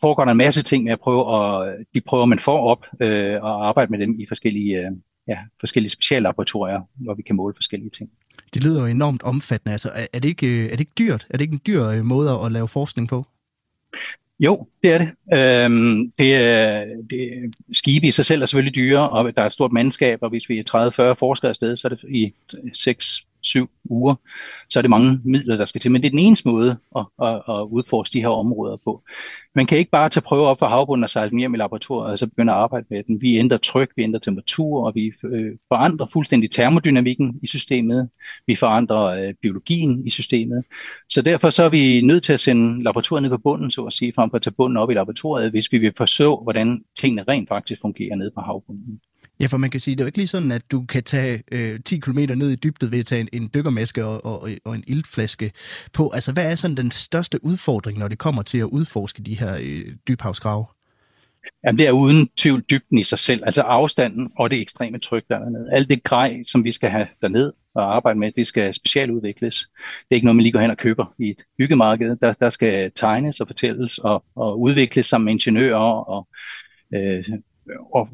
foregår 0.00 0.24
der 0.24 0.32
en 0.32 0.38
masse 0.38 0.62
ting 0.62 0.84
med 0.84 0.92
at 0.92 1.00
prøve, 1.00 1.24
og 1.24 1.74
de 1.94 2.00
prøver 2.00 2.24
man 2.24 2.38
får 2.38 2.60
op 2.60 2.86
øh, 3.00 3.42
og 3.42 3.68
arbejde 3.68 3.90
med 3.90 3.98
dem 3.98 4.20
i 4.20 4.26
forskellige, 4.26 4.78
øh, 4.78 4.90
ja, 5.28 5.38
forskellige 5.60 5.90
speciallaboratorier, 5.90 6.80
hvor 6.94 7.14
vi 7.14 7.22
kan 7.22 7.36
måle 7.36 7.54
forskellige 7.54 7.90
ting. 7.90 8.10
Det 8.54 8.64
lyder 8.64 8.80
jo 8.80 8.86
enormt 8.86 9.22
omfattende. 9.22 9.72
Altså, 9.72 9.90
er, 9.94 10.06
er, 10.12 10.18
det 10.18 10.28
ikke, 10.28 10.46
øh, 10.46 10.64
er 10.64 10.70
det 10.70 10.80
ikke 10.80 10.92
dyrt? 10.98 11.26
Er 11.30 11.36
det 11.36 11.44
ikke 11.44 11.54
en 11.54 11.60
dyr 11.66 11.84
øh, 11.84 12.04
måde 12.04 12.30
at 12.44 12.52
lave 12.52 12.68
forskning 12.68 13.08
på? 13.08 13.26
Jo, 14.38 14.66
det 14.82 14.92
er 14.92 14.98
det. 14.98 15.10
Øhm, 15.34 16.12
det, 16.18 16.30
det 17.10 17.54
skibe 17.72 18.06
i 18.06 18.10
sig 18.10 18.26
selv 18.26 18.42
er 18.42 18.46
selvfølgelig 18.46 18.76
dyre, 18.76 19.10
og 19.10 19.36
der 19.36 19.42
er 19.42 19.46
et 19.46 19.52
stort 19.52 19.72
mandskab, 19.72 20.18
og 20.22 20.28
hvis 20.28 20.48
vi 20.48 20.58
er 20.58 21.10
30-40 21.12 21.14
forskere 21.14 21.48
afsted, 21.48 21.76
så 21.76 21.88
er 21.88 21.94
det 21.94 22.04
i 22.08 22.32
6 22.72 23.26
syv 23.46 23.70
uger, 23.84 24.14
så 24.68 24.78
er 24.78 24.82
det 24.82 24.90
mange 24.90 25.20
midler, 25.24 25.56
der 25.56 25.64
skal 25.64 25.80
til. 25.80 25.90
Men 25.90 26.02
det 26.02 26.08
er 26.08 26.10
den 26.10 26.18
eneste 26.18 26.48
måde 26.48 26.76
at, 26.96 27.06
at, 27.22 27.42
at 27.48 27.62
udforske 27.70 28.12
de 28.12 28.20
her 28.20 28.28
områder 28.28 28.76
på. 28.84 29.02
Man 29.54 29.66
kan 29.66 29.78
ikke 29.78 29.90
bare 29.90 30.08
tage 30.08 30.22
prøver 30.22 30.46
op 30.46 30.58
fra 30.58 30.68
havbunden 30.68 31.04
og 31.04 31.10
sejle 31.10 31.30
dem 31.30 31.38
hjem 31.38 31.54
i 31.54 31.58
laboratoriet, 31.58 32.12
og 32.12 32.18
så 32.18 32.26
begynde 32.26 32.52
at 32.52 32.58
arbejde 32.58 32.86
med 32.90 33.02
den. 33.02 33.20
Vi 33.20 33.36
ændrer 33.36 33.58
tryk, 33.58 33.90
vi 33.96 34.02
ændrer 34.02 34.20
temperatur, 34.20 34.86
og 34.86 34.94
vi 34.94 35.12
øh, 35.24 35.52
forandrer 35.68 36.06
fuldstændig 36.12 36.50
termodynamikken 36.50 37.38
i 37.42 37.46
systemet. 37.46 38.08
Vi 38.46 38.54
forandrer 38.54 39.04
øh, 39.04 39.34
biologien 39.42 40.06
i 40.06 40.10
systemet. 40.10 40.64
Så 41.08 41.22
derfor 41.22 41.50
så 41.50 41.64
er 41.64 41.68
vi 41.68 42.00
nødt 42.00 42.22
til 42.22 42.32
at 42.32 42.40
sende 42.40 42.82
laboratoriet 42.82 43.22
ned 43.22 43.30
på 43.30 43.38
bunden, 43.38 43.70
så 43.70 43.84
at 43.84 43.92
sige, 43.92 44.12
frem 44.12 44.30
for 44.30 44.36
at 44.36 44.42
tage 44.42 44.54
bunden 44.54 44.76
op 44.76 44.90
i 44.90 44.94
laboratoriet, 44.94 45.50
hvis 45.50 45.72
vi 45.72 45.78
vil 45.78 45.92
forstå, 45.96 46.40
hvordan 46.42 46.84
tingene 47.00 47.24
rent 47.28 47.48
faktisk 47.48 47.80
fungerer 47.80 48.16
nede 48.16 48.30
på 48.34 48.40
havbunden. 48.40 49.00
Ja, 49.40 49.46
for 49.46 49.56
man 49.56 49.70
kan 49.70 49.80
sige, 49.80 49.94
det 49.94 50.00
er 50.00 50.04
jo 50.04 50.06
ikke 50.06 50.18
lige 50.18 50.28
sådan, 50.28 50.52
at 50.52 50.70
du 50.70 50.84
kan 50.84 51.02
tage 51.02 51.42
øh, 51.52 51.80
10 51.84 51.98
km 51.98 52.18
ned 52.18 52.50
i 52.50 52.56
dybdet 52.56 52.92
ved 52.92 52.98
at 52.98 53.06
tage 53.06 53.20
en, 53.20 53.28
en 53.32 53.50
dykkermaske 53.54 54.04
og, 54.04 54.24
og, 54.24 54.50
og 54.64 54.74
en 54.74 54.84
iltflaske 54.86 55.52
på. 55.92 56.10
Altså, 56.10 56.32
hvad 56.32 56.50
er 56.50 56.54
sådan 56.54 56.76
den 56.76 56.90
største 56.90 57.44
udfordring, 57.44 57.98
når 57.98 58.08
det 58.08 58.18
kommer 58.18 58.42
til 58.42 58.58
at 58.58 58.64
udforske 58.64 59.22
de 59.22 59.34
her 59.34 59.56
øh, 59.62 59.94
dybhavsgrave? 60.08 60.64
Jamen, 61.64 61.78
det 61.78 61.86
er 61.86 61.92
uden 61.92 62.28
tvivl 62.36 62.64
dybden 62.70 62.98
i 62.98 63.02
sig 63.02 63.18
selv, 63.18 63.42
altså 63.46 63.62
afstanden 63.62 64.30
og 64.38 64.50
det 64.50 64.60
ekstreme 64.60 64.98
tryk 64.98 65.24
der 65.28 65.38
dernede. 65.38 65.68
Alt 65.72 65.88
det 65.88 66.02
grej, 66.02 66.42
som 66.42 66.64
vi 66.64 66.72
skal 66.72 66.90
have 66.90 67.06
derned 67.20 67.52
og 67.74 67.96
arbejde 67.96 68.18
med, 68.18 68.32
det 68.32 68.46
skal 68.46 68.74
specialudvikles. 68.74 69.68
Det 69.78 70.06
er 70.10 70.14
ikke 70.14 70.24
noget, 70.24 70.36
man 70.36 70.42
lige 70.42 70.52
går 70.52 70.60
hen 70.60 70.70
og 70.70 70.76
køber 70.76 71.14
i 71.18 71.30
et 71.30 71.42
byggemarked. 71.58 72.16
Der, 72.16 72.32
der 72.32 72.50
skal 72.50 72.92
tegnes 72.94 73.40
og 73.40 73.46
fortælles 73.46 73.98
og, 73.98 74.24
og 74.34 74.60
udvikles 74.60 75.06
sammen 75.06 75.24
med 75.24 75.32
ingeniører 75.32 76.04
og, 76.08 76.28
øh, 76.94 77.24
og 77.94 78.08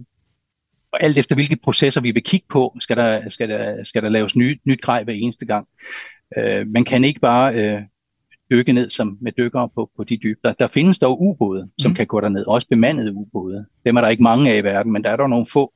og 0.92 1.02
alt 1.02 1.18
efter 1.18 1.34
hvilke 1.34 1.56
processer 1.56 2.00
vi 2.00 2.10
vil 2.10 2.22
kigge 2.22 2.46
på, 2.50 2.76
skal 2.80 2.96
der, 2.96 3.28
skal 3.28 3.48
der, 3.48 3.84
skal 3.84 4.02
der 4.02 4.08
laves 4.08 4.36
ny, 4.36 4.60
nyt 4.64 4.82
grej 4.82 5.04
hver 5.04 5.12
eneste 5.12 5.46
gang. 5.46 5.68
Øh, 6.38 6.66
man 6.66 6.84
kan 6.84 7.04
ikke 7.04 7.20
bare 7.20 7.54
øh, 7.54 7.82
dykke 8.50 8.72
ned 8.72 8.90
som 8.90 9.18
med 9.20 9.32
dykkere 9.32 9.68
på, 9.74 9.90
på 9.96 10.04
de 10.04 10.16
dybe. 10.16 10.40
Der, 10.44 10.52
der 10.52 10.66
findes 10.66 10.98
dog 10.98 11.22
ubåde, 11.22 11.70
som 11.78 11.90
mm. 11.90 11.94
kan 11.94 12.06
gå 12.06 12.20
derned, 12.20 12.44
også 12.46 12.68
bemandede 12.68 13.14
ubåde. 13.14 13.66
Dem 13.86 13.96
er 13.96 14.00
der 14.00 14.08
ikke 14.08 14.22
mange 14.22 14.52
af 14.52 14.58
i 14.58 14.64
verden, 14.64 14.92
men 14.92 15.04
der 15.04 15.10
er 15.10 15.16
der 15.16 15.26
nogle 15.26 15.46
få. 15.46 15.72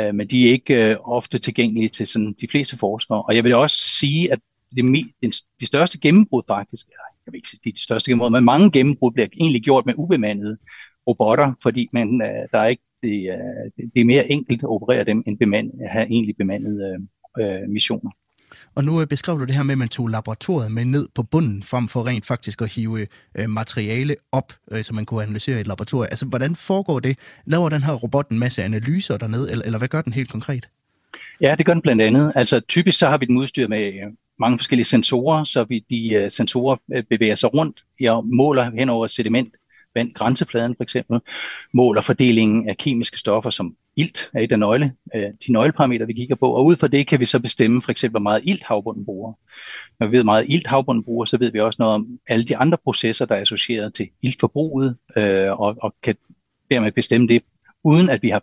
Øh, 0.00 0.14
men 0.14 0.26
de 0.26 0.46
er 0.46 0.52
ikke 0.52 0.90
øh, 0.90 0.96
ofte 1.04 1.38
tilgængelige 1.38 1.88
til 1.88 2.06
sådan, 2.06 2.34
de 2.40 2.48
fleste 2.50 2.78
forskere. 2.78 3.22
Og 3.22 3.36
jeg 3.36 3.44
vil 3.44 3.54
også 3.54 3.76
sige, 3.76 4.32
at 4.32 4.38
det, 4.76 4.84
den, 5.22 5.32
de 5.60 5.66
største 5.66 6.00
gennembrud 6.00 6.42
faktisk, 6.48 6.86
jeg 7.26 7.32
vil 7.32 7.38
ikke 7.38 7.48
sige 7.48 7.60
de, 7.64 7.72
de 7.72 7.82
største 7.82 8.10
gennembrud, 8.10 8.30
men 8.30 8.44
mange 8.44 8.70
gennembrud 8.70 9.12
bliver 9.12 9.28
egentlig 9.40 9.62
gjort 9.62 9.86
med 9.86 9.94
ubemandede 9.96 10.58
robotter, 11.06 11.52
fordi 11.62 11.88
man, 11.92 12.22
øh, 12.22 12.48
der 12.52 12.58
er 12.58 12.66
ikke 12.66 12.82
det, 13.02 13.24
er, 13.24 13.70
det 13.94 14.00
er 14.00 14.04
mere 14.04 14.30
enkelt 14.30 14.62
at 14.62 14.68
operere 14.68 15.04
dem, 15.04 15.22
end 15.26 15.38
bemand, 15.38 15.70
at 15.84 15.90
have 15.90 16.06
egentlig 16.06 16.36
bemandede 16.36 17.06
øh, 17.40 17.68
missioner. 17.68 18.10
Og 18.74 18.84
nu 18.84 19.00
øh, 19.00 19.06
beskrev 19.06 19.38
du 19.38 19.44
det 19.44 19.54
her 19.54 19.62
med, 19.62 19.72
at 19.72 19.78
man 19.78 19.88
tog 19.88 20.08
laboratoriet 20.08 20.72
med 20.72 20.84
ned 20.84 21.08
på 21.14 21.22
bunden, 21.22 21.62
frem 21.62 21.88
for 21.88 22.06
rent 22.06 22.26
faktisk 22.26 22.62
at 22.62 22.72
hive 22.72 23.06
øh, 23.38 23.48
materiale 23.48 24.16
op, 24.32 24.52
øh, 24.72 24.82
så 24.82 24.94
man 24.94 25.06
kunne 25.06 25.22
analysere 25.22 25.56
i 25.56 25.60
et 25.60 25.66
laboratorium. 25.66 26.08
Altså, 26.10 26.26
hvordan 26.26 26.56
foregår 26.56 27.00
det? 27.00 27.18
Laver 27.44 27.68
den 27.68 27.82
her 27.82 27.92
robot 27.92 28.28
en 28.28 28.38
masse 28.38 28.62
analyser 28.62 29.16
dernede, 29.16 29.50
eller, 29.50 29.64
eller 29.64 29.78
hvad 29.78 29.88
gør 29.88 30.02
den 30.02 30.12
helt 30.12 30.30
konkret? 30.30 30.68
Ja, 31.40 31.54
det 31.58 31.66
gør 31.66 31.72
den 31.72 31.82
blandt 31.82 32.02
andet. 32.02 32.32
Altså, 32.34 32.60
typisk 32.60 32.98
så 32.98 33.08
har 33.08 33.18
vi 33.18 33.26
den 33.26 33.36
udstyret 33.36 33.70
med 33.70 33.86
øh, 33.86 34.12
mange 34.40 34.58
forskellige 34.58 34.86
sensorer, 34.86 35.44
så 35.44 35.64
vi 35.64 35.84
de 35.90 36.24
uh, 36.24 36.30
sensorer 36.30 36.76
bevæger 37.10 37.34
sig 37.34 37.54
rundt 37.54 37.84
og 38.08 38.26
måler 38.26 38.70
hen 38.70 38.88
over 38.88 39.06
sediment 39.06 39.54
vand, 39.98 40.14
grænsefladen 40.14 40.74
for 40.76 40.82
eksempel, 40.82 41.20
måler 41.72 42.02
fordelingen 42.02 42.68
af 42.68 42.76
kemiske 42.76 43.18
stoffer 43.18 43.50
som 43.50 43.76
ilt 43.96 44.30
er 44.34 44.40
et 44.40 44.52
af 44.52 44.58
nøgle, 44.58 44.92
øh, 45.14 45.30
de 45.46 45.52
nøgleparametre, 45.52 46.06
vi 46.06 46.12
kigger 46.12 46.34
på, 46.34 46.50
og 46.50 46.64
ud 46.64 46.76
fra 46.76 46.88
det 46.88 47.06
kan 47.06 47.20
vi 47.20 47.24
så 47.24 47.40
bestemme 47.40 47.82
for 47.82 47.90
eksempel, 47.90 48.12
hvor 48.12 48.30
meget 48.30 48.42
ilt 48.44 48.62
havbunden 48.62 49.04
bruger. 49.04 49.32
Når 50.00 50.06
vi 50.06 50.12
ved, 50.12 50.18
hvor 50.18 50.32
meget 50.32 50.46
ilt 50.48 50.66
havbunden 50.66 51.04
bruger, 51.04 51.24
så 51.24 51.38
ved 51.38 51.52
vi 51.52 51.60
også 51.60 51.76
noget 51.78 51.94
om 51.94 52.18
alle 52.28 52.44
de 52.44 52.56
andre 52.56 52.78
processer, 52.84 53.26
der 53.26 53.34
er 53.34 53.40
associeret 53.40 53.94
til 53.94 54.08
iltforbruget, 54.22 54.96
øh, 55.16 55.60
og, 55.60 55.76
og 55.82 55.94
kan 56.02 56.16
dermed 56.70 56.92
bestemme 56.92 57.28
det, 57.28 57.42
uden 57.84 58.10
at 58.10 58.22
vi 58.22 58.28
har 58.28 58.42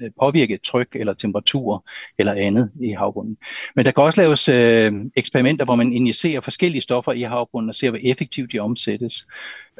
Øh, 0.00 0.10
påvirke 0.20 0.58
tryk 0.64 0.88
eller 0.94 1.14
temperatur 1.14 1.84
eller 2.18 2.32
andet 2.32 2.70
i 2.80 2.90
havbunden. 2.90 3.36
Men 3.76 3.84
der 3.84 3.90
kan 3.90 4.04
også 4.04 4.20
laves 4.20 4.48
øh, 4.48 4.92
eksperimenter, 5.16 5.64
hvor 5.64 5.74
man 5.74 5.92
injicerer 5.92 6.40
forskellige 6.40 6.82
stoffer 6.82 7.12
i 7.12 7.22
havbunden 7.22 7.68
og 7.68 7.74
ser, 7.74 7.90
hvor 7.90 7.98
effektivt 8.02 8.52
de 8.52 8.58
omsættes. 8.58 9.26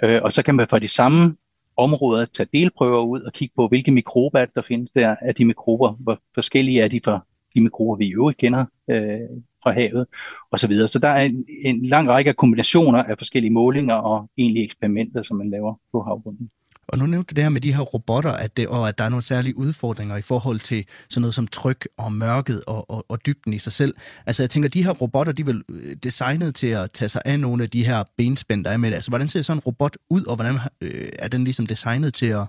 Øh, 0.03 0.21
og 0.23 0.33
så 0.33 0.43
kan 0.43 0.55
man 0.55 0.69
fra 0.69 0.79
de 0.79 0.89
samme 0.89 1.37
områder 1.77 2.25
tage 2.25 2.49
delprøver 2.53 3.01
ud 3.03 3.21
og 3.21 3.33
kigge 3.33 3.53
på, 3.57 3.69
hvilke 3.69 3.91
mikrober 3.91 4.45
der 4.45 4.63
findes 4.63 4.91
der 4.91 5.17
Er 5.23 5.33
de 5.33 5.45
mikrober, 5.45 5.93
hvor 5.93 6.19
forskellige 6.35 6.83
er 6.83 6.89
de 6.89 7.01
fra 7.05 7.27
de 7.55 7.61
mikrober, 7.61 7.97
vi 7.97 8.07
i 8.07 8.13
øvrigt 8.13 8.39
kender 8.39 8.65
øh, 8.91 9.21
fra 9.63 9.73
havet 9.73 10.07
osv. 10.51 10.59
Så, 10.59 10.69
videre. 10.69 10.89
så 10.89 10.99
der 10.99 11.09
er 11.09 11.23
en, 11.23 11.45
en 11.65 11.87
lang 11.87 12.09
række 12.09 12.29
af 12.29 12.37
kombinationer 12.37 13.03
af 13.03 13.19
forskellige 13.19 13.53
målinger 13.53 13.95
og 13.95 14.31
egentlige 14.37 14.65
eksperimenter, 14.65 15.23
som 15.23 15.37
man 15.37 15.51
laver 15.51 15.75
på 15.93 16.03
havbunden. 16.03 16.51
Og 16.93 16.99
nu 16.99 17.07
nævnte 17.07 17.31
du 17.31 17.37
det 17.37 17.45
her 17.45 17.49
med 17.51 17.61
de 17.61 17.75
her 17.75 17.81
robotter, 17.81 18.31
at 18.31 18.57
det, 18.57 18.69
og 18.69 18.89
at 18.89 18.99
der 18.99 19.05
er 19.05 19.09
nogle 19.09 19.23
særlige 19.23 19.57
udfordringer 19.57 20.17
i 20.17 20.23
forhold 20.23 20.59
til 20.59 20.85
sådan 21.09 21.21
noget 21.21 21.35
som 21.35 21.47
tryk 21.47 21.89
og 21.97 22.13
mørket 22.13 22.65
og, 22.67 22.91
og, 22.91 23.05
og 23.09 23.27
dybden 23.27 23.53
i 23.53 23.59
sig 23.59 23.73
selv. 23.73 23.95
Altså 24.27 24.43
jeg 24.43 24.51
tænker, 24.51 24.69
de 24.69 24.85
her 24.85 24.91
robotter, 24.91 25.33
de 25.33 25.43
er 25.43 25.47
vel 25.47 25.63
øh, 25.69 25.97
designet 26.03 26.55
til 26.55 26.67
at 26.67 26.91
tage 26.91 27.09
sig 27.09 27.23
af 27.25 27.41
nogle 27.41 27.63
af 27.63 27.71
de 27.71 27.87
her 27.87 28.05
benspænd, 28.17 28.65
der 28.65 28.71
er 28.71 28.77
med 28.77 28.89
det. 28.91 28.95
Altså 28.95 29.11
hvordan 29.11 29.29
ser 29.29 29.43
sådan 29.43 29.57
en 29.57 29.61
robot 29.61 29.97
ud, 30.11 30.25
og 30.25 30.37
hvordan 30.37 30.55
øh, 30.81 31.09
er 31.19 31.29
den 31.29 31.45
ligesom 31.45 31.67
designet 31.67 32.15
til 32.15 32.27
at, 32.27 32.47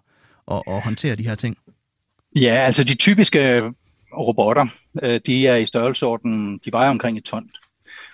at, 0.51 0.62
at 0.67 0.81
håndtere 0.83 1.15
de 1.15 1.27
her 1.27 1.36
ting? 1.36 1.57
Ja, 2.36 2.65
altså 2.65 2.83
de 2.83 2.95
typiske 2.95 3.62
robotter, 4.17 4.67
øh, 5.03 5.21
de 5.25 5.48
er 5.48 5.55
i 5.55 5.65
størrelsesorden, 5.65 6.57
de 6.65 6.71
vejer 6.71 6.89
omkring 6.89 7.17
et 7.17 7.24
ton, 7.24 7.50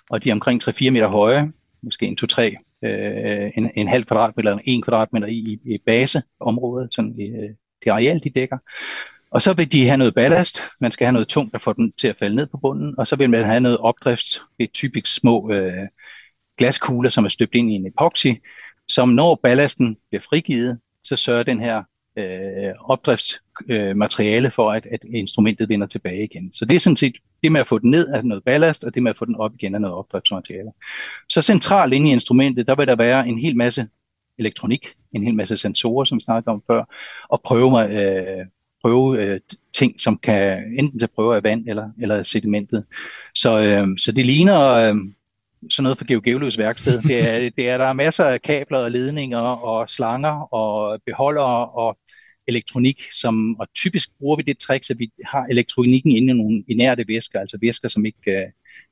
og 0.09 0.23
de 0.23 0.29
er 0.29 0.33
omkring 0.33 0.63
3-4 0.63 0.89
meter 0.89 1.07
høje, 1.07 1.51
måske 1.81 2.05
en 2.05 2.17
2-3 2.23 2.66
øh, 2.83 3.51
en, 3.55 3.71
en 3.75 3.87
halv 3.87 4.05
kvadratmeter 4.05 4.49
eller 4.49 4.61
en 4.65 4.81
kvadratmeter 4.81 5.27
i, 5.27 5.59
i 5.65 5.77
baseområdet, 5.85 6.93
sådan 6.93 7.15
i, 7.19 7.23
øh, 7.23 7.49
det 7.83 7.91
areal, 7.91 8.23
de 8.23 8.29
dækker. 8.29 8.57
Og 9.31 9.41
så 9.41 9.53
vil 9.53 9.71
de 9.71 9.87
have 9.87 9.97
noget 9.97 10.15
ballast, 10.15 10.61
man 10.79 10.91
skal 10.91 11.05
have 11.05 11.13
noget 11.13 11.27
tungt, 11.27 11.53
der 11.53 11.59
får 11.59 11.73
den 11.73 11.91
til 11.91 12.07
at 12.07 12.15
falde 12.15 12.35
ned 12.35 12.47
på 12.47 12.57
bunden, 12.57 12.95
og 12.97 13.07
så 13.07 13.15
vil 13.15 13.29
man 13.29 13.43
have 13.43 13.59
noget 13.59 13.77
opdrift, 13.77 14.41
det 14.57 14.63
er 14.63 14.67
typisk 14.73 15.15
små 15.15 15.51
øh, 15.51 15.87
glaskugler, 16.57 17.09
som 17.09 17.25
er 17.25 17.29
støbt 17.29 17.55
ind 17.55 17.71
i 17.71 17.75
en 17.75 17.87
epoxy, 17.87 18.27
som 18.87 19.09
når 19.09 19.39
ballasten 19.43 19.97
bliver 20.09 20.21
frigivet, 20.21 20.79
så 21.03 21.15
sørger 21.15 21.43
den 21.43 21.59
her 21.59 21.83
øh, 22.17 22.73
opdriftsmateriale 22.79 24.47
øh, 24.47 24.51
for, 24.51 24.71
at, 24.71 24.87
at 24.91 24.99
instrumentet 25.13 25.69
vender 25.69 25.87
tilbage 25.87 26.23
igen. 26.23 26.53
Så 26.53 26.65
det 26.65 26.75
er 26.75 26.79
sådan 26.79 26.95
set 26.95 27.15
det 27.43 27.51
med 27.51 27.61
at 27.61 27.67
få 27.67 27.79
den 27.79 27.91
ned 27.91 28.07
af 28.07 28.25
noget 28.25 28.43
ballast, 28.43 28.83
og 28.83 28.93
det 28.93 29.03
med 29.03 29.09
at 29.09 29.17
få 29.17 29.25
den 29.25 29.35
op 29.35 29.53
igen 29.53 29.75
af 29.75 29.81
noget 29.81 29.95
opdriftsmateriale. 29.95 30.71
Så 31.29 31.41
centralt 31.41 31.93
inde 31.93 32.09
i 32.09 32.11
instrumentet, 32.11 32.67
der 32.67 32.75
vil 32.75 32.87
der 32.87 32.95
være 32.95 33.27
en 33.27 33.39
hel 33.39 33.57
masse 33.57 33.87
elektronik, 34.37 34.95
en 35.13 35.23
hel 35.23 35.35
masse 35.35 35.57
sensorer, 35.57 36.03
som 36.03 36.17
vi 36.17 36.23
snakkede 36.23 36.53
om 36.53 36.63
før, 36.67 36.83
og 37.29 37.41
prøve, 37.41 38.01
øh, 38.01 38.45
prøve 38.81 39.23
øh, 39.23 39.39
ting, 39.73 40.01
som 40.01 40.17
kan 40.17 40.63
enten 40.79 40.99
til 40.99 41.07
prøve 41.07 41.35
af 41.35 41.43
vand 41.43 41.67
eller, 41.67 41.89
eller 42.01 42.23
sedimentet. 42.23 42.85
Så, 43.35 43.59
øh, 43.59 43.87
så 43.97 44.11
det 44.11 44.25
ligner 44.25 44.61
øh, 44.71 44.95
sådan 45.69 45.83
noget 45.83 45.97
for 45.97 46.05
GeoGeoløs 46.05 46.57
værksted. 46.57 47.01
Det 47.01 47.29
er, 47.29 47.49
det 47.57 47.69
er, 47.69 47.77
der 47.77 47.85
er 47.85 47.93
masser 47.93 48.25
af 48.25 48.41
kabler 48.41 48.77
og 48.77 48.91
ledninger 48.91 49.39
og 49.39 49.89
slanger 49.89 50.53
og 50.53 51.01
beholdere 51.05 51.65
og 51.65 51.97
elektronik, 52.47 53.03
som, 53.11 53.59
og 53.59 53.67
typisk 53.73 54.09
bruger 54.19 54.35
vi 54.35 54.43
det 54.43 54.57
trick, 54.57 54.89
at 54.89 54.99
vi 54.99 55.11
har 55.25 55.45
elektronikken 55.45 56.11
inde 56.11 56.33
i 56.33 56.37
nogle 56.37 56.63
inerte 56.67 57.07
væsker, 57.07 57.39
altså 57.39 57.57
væsker, 57.61 57.87
som 57.87 58.05
ikke, 58.05 58.31
øh, 58.31 58.47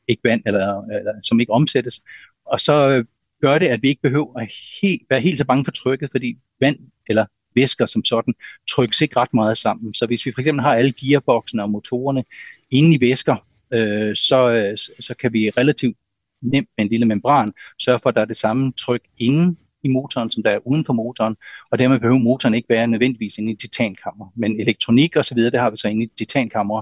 ikke 0.07 0.23
vand 0.23 0.41
eller, 0.45 0.81
eller 0.81 1.13
som 1.23 1.39
ikke 1.39 1.53
omsættes. 1.53 2.01
Og 2.45 2.59
så 2.59 2.89
øh, 2.89 3.05
gør 3.41 3.59
det, 3.59 3.67
at 3.67 3.81
vi 3.81 3.87
ikke 3.87 4.01
behøver 4.01 4.39
at 4.39 4.51
helt, 4.81 5.01
være 5.09 5.21
helt 5.21 5.37
så 5.37 5.45
bange 5.45 5.65
for 5.65 5.71
trykket, 5.71 6.11
fordi 6.11 6.37
vand 6.59 6.79
eller 7.09 7.25
væsker 7.55 7.85
som 7.85 8.03
sådan 8.03 8.33
trykkes 8.69 9.01
ikke 9.01 9.19
ret 9.19 9.33
meget 9.33 9.57
sammen. 9.57 9.93
Så 9.93 10.05
hvis 10.05 10.25
vi 10.25 10.31
for 10.31 10.39
eksempel 10.41 10.63
har 10.63 10.75
alle 10.75 10.91
gearboxene 10.91 11.63
og 11.63 11.69
motorerne 11.69 12.23
inde 12.71 12.95
i 12.95 13.01
væsker, 13.01 13.35
øh, 13.73 14.15
så, 14.15 14.49
øh, 14.49 14.77
så 14.99 15.13
kan 15.19 15.33
vi 15.33 15.49
relativt 15.49 15.97
nemt 16.41 16.69
med 16.77 16.85
en 16.85 16.91
lille 16.91 17.05
membran 17.05 17.53
sørge 17.79 17.99
for, 18.03 18.09
at 18.09 18.15
der 18.15 18.21
er 18.21 18.25
det 18.25 18.37
samme 18.37 18.73
tryk 18.77 19.01
inden 19.17 19.57
i 19.85 19.87
motoren, 19.87 20.31
som 20.31 20.43
der 20.43 20.51
er 20.51 20.67
uden 20.67 20.85
for 20.85 20.93
motoren, 20.93 21.35
og 21.71 21.79
dermed 21.79 21.99
behøver 21.99 22.19
motoren 22.19 22.55
ikke 22.55 22.69
være 22.69 22.87
nødvendigvis 22.87 23.37
inde 23.37 23.51
i 23.51 23.55
titankammer. 23.55 24.31
Men 24.35 24.59
elektronik 24.59 25.15
og 25.15 25.25
så 25.25 25.35
videre, 25.35 25.51
det 25.51 25.59
har 25.59 25.69
vi 25.69 25.77
så 25.77 25.87
inde 25.87 26.03
i 26.03 26.09
titankammer, 26.17 26.81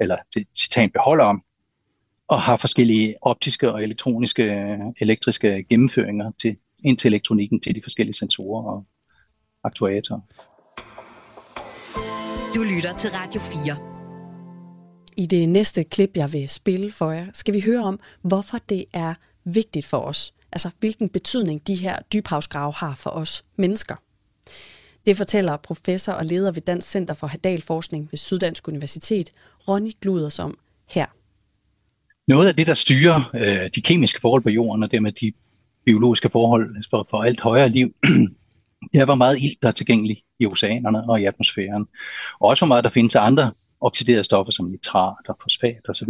eller 0.00 0.16
titanbeholdere, 0.54 1.40
og 2.28 2.42
har 2.42 2.56
forskellige 2.56 3.14
optiske 3.22 3.72
og 3.72 3.82
elektroniske, 3.82 4.76
elektriske 5.00 5.64
gennemføringer 5.70 6.32
til, 6.42 6.56
ind 6.84 6.98
til 6.98 7.08
elektronikken 7.08 7.60
til 7.60 7.74
de 7.74 7.82
forskellige 7.82 8.14
sensorer 8.14 8.64
og 8.64 8.84
aktuatorer. 9.64 10.20
Du 12.54 12.62
lytter 12.62 12.96
til 12.96 13.10
Radio 13.10 13.40
4. 13.40 13.76
I 15.16 15.26
det 15.26 15.48
næste 15.48 15.84
klip, 15.84 16.10
jeg 16.16 16.32
vil 16.32 16.48
spille 16.48 16.90
for 16.90 17.10
jer, 17.10 17.26
skal 17.32 17.54
vi 17.54 17.60
høre 17.60 17.82
om, 17.82 18.00
hvorfor 18.22 18.58
det 18.68 18.84
er 18.92 19.14
vigtigt 19.44 19.86
for 19.86 19.98
os. 19.98 20.34
Altså, 20.54 20.70
hvilken 20.80 21.08
betydning 21.08 21.66
de 21.66 21.74
her 21.74 21.98
dybhavsgrave 22.12 22.72
har 22.72 22.94
for 22.94 23.10
os 23.10 23.44
mennesker. 23.56 23.94
Det 25.06 25.16
fortæller 25.16 25.56
professor 25.56 26.12
og 26.12 26.24
leder 26.24 26.52
ved 26.52 26.62
Dansk 26.62 26.88
Center 26.88 27.14
for 27.14 27.26
Hadalforskning 27.26 28.08
ved 28.10 28.18
Syddansk 28.18 28.68
Universitet, 28.68 29.30
Ronny 29.68 29.90
Gluders 30.00 30.38
om 30.38 30.58
her. 30.88 31.06
Noget 32.28 32.48
af 32.48 32.56
det, 32.56 32.66
der 32.66 32.74
styrer 32.74 33.30
øh, 33.34 33.70
de 33.74 33.80
kemiske 33.80 34.20
forhold 34.20 34.42
på 34.42 34.50
jorden, 34.50 34.82
og 34.82 34.90
dermed 34.90 35.12
de 35.12 35.32
biologiske 35.84 36.28
forhold 36.28 36.84
for, 36.90 37.06
for 37.10 37.22
alt 37.22 37.40
højere 37.40 37.68
liv, 37.68 37.94
det 38.92 39.00
er, 39.00 39.04
hvor 39.04 39.14
meget 39.14 39.38
ilt 39.38 39.62
der 39.62 39.68
er 39.68 39.72
tilgængelig 39.72 40.22
i 40.38 40.46
oceanerne 40.46 41.10
og 41.10 41.20
i 41.20 41.24
atmosfæren. 41.24 41.86
Og 42.40 42.48
også 42.48 42.60
hvor 42.60 42.68
meget 42.68 42.84
der 42.84 42.90
findes 42.90 43.16
af 43.16 43.22
andre 43.22 43.52
oxiderede 43.80 44.24
stoffer 44.24 44.52
som 44.52 44.66
nitrat 44.66 45.28
og 45.28 45.36
fosfat 45.42 45.88
osv. 45.88 46.08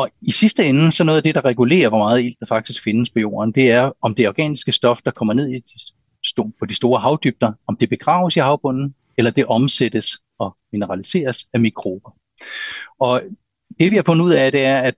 Og, 0.00 0.10
i 0.20 0.32
sidste 0.32 0.66
ende, 0.66 0.92
så 0.92 1.04
noget 1.04 1.16
af 1.16 1.22
det, 1.22 1.34
der 1.34 1.44
regulerer, 1.44 1.88
hvor 1.88 1.98
meget 1.98 2.22
ilt 2.22 2.40
der 2.40 2.46
faktisk 2.46 2.84
findes 2.84 3.10
på 3.10 3.18
jorden, 3.18 3.52
det 3.52 3.70
er, 3.70 3.92
om 4.02 4.14
det 4.14 4.28
organiske 4.28 4.72
stof, 4.72 5.02
der 5.02 5.10
kommer 5.10 5.34
ned 5.34 5.48
i 5.48 5.58
de, 5.58 6.52
på 6.58 6.66
de 6.66 6.74
store 6.74 7.00
havdybder, 7.00 7.52
om 7.66 7.76
det 7.76 7.88
begraves 7.88 8.36
i 8.36 8.40
havbunden, 8.40 8.94
eller 9.18 9.30
det 9.30 9.46
omsættes 9.46 10.18
og 10.38 10.56
mineraliseres 10.72 11.46
af 11.52 11.60
mikrober. 11.60 12.10
Og 13.00 13.22
det 13.80 13.90
vi 13.90 13.96
har 13.96 14.02
fundet 14.02 14.24
ud 14.24 14.32
af, 14.32 14.52
det 14.52 14.64
er, 14.64 14.78
at 14.78 14.94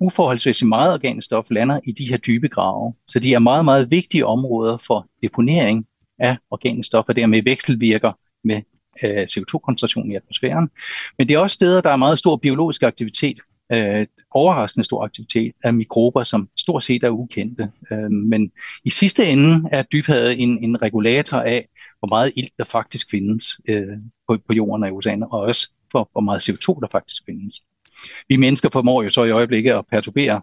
uforholdsmæssigt 0.00 0.68
meget 0.68 0.92
organisk 0.92 1.24
stof 1.24 1.50
lander 1.50 1.80
i 1.84 1.92
de 1.92 2.08
her 2.08 2.16
dybe 2.16 2.48
grave. 2.48 2.94
Så 3.08 3.18
de 3.18 3.34
er 3.34 3.38
meget, 3.38 3.64
meget 3.64 3.90
vigtige 3.90 4.26
områder 4.26 4.76
for 4.76 5.06
deponering 5.22 5.86
af 6.18 6.36
organisk 6.50 6.86
stof, 6.86 7.04
og 7.08 7.16
dermed 7.16 7.42
vekselvirker 7.42 8.12
med 8.44 8.62
øh, 9.02 9.22
CO2-koncentrationen 9.22 10.12
i 10.12 10.14
atmosfæren. 10.14 10.70
Men 11.18 11.28
det 11.28 11.34
er 11.34 11.38
også 11.38 11.54
steder, 11.54 11.80
der 11.80 11.90
er 11.90 11.96
meget 11.96 12.18
stor 12.18 12.36
biologisk 12.36 12.82
aktivitet, 12.82 13.38
øh, 13.72 14.06
overraskende 14.30 14.84
stor 14.84 15.04
aktivitet 15.04 15.52
af 15.64 15.74
mikrober, 15.74 16.24
som 16.24 16.48
stort 16.56 16.84
set 16.84 17.04
er 17.04 17.10
ukendte. 17.10 17.70
Øh, 17.92 18.10
men 18.10 18.52
i 18.84 18.90
sidste 18.90 19.26
ende 19.26 19.68
er 19.72 19.82
dybhavet 19.82 20.42
en, 20.42 20.64
en 20.64 20.82
regulator 20.82 21.38
af, 21.38 21.68
hvor 21.98 22.08
meget 22.08 22.32
ilt 22.36 22.52
der 22.58 22.64
faktisk 22.64 23.10
findes 23.10 23.60
øh, 23.68 23.96
på, 24.28 24.38
på 24.46 24.52
jorden 24.52 24.82
og 24.82 24.88
i 24.88 24.92
oceaner, 24.92 25.26
og 25.26 25.40
også 25.40 25.70
for 25.92 26.08
hvor 26.12 26.20
meget 26.20 26.48
CO2 26.48 26.80
der 26.80 26.86
faktisk 26.92 27.22
findes. 27.26 27.62
Vi 28.28 28.36
mennesker 28.36 28.68
formår 28.72 29.02
jo 29.02 29.10
så 29.10 29.24
i 29.24 29.30
øjeblikket 29.30 29.72
at 29.72 29.86
perturbere 29.86 30.40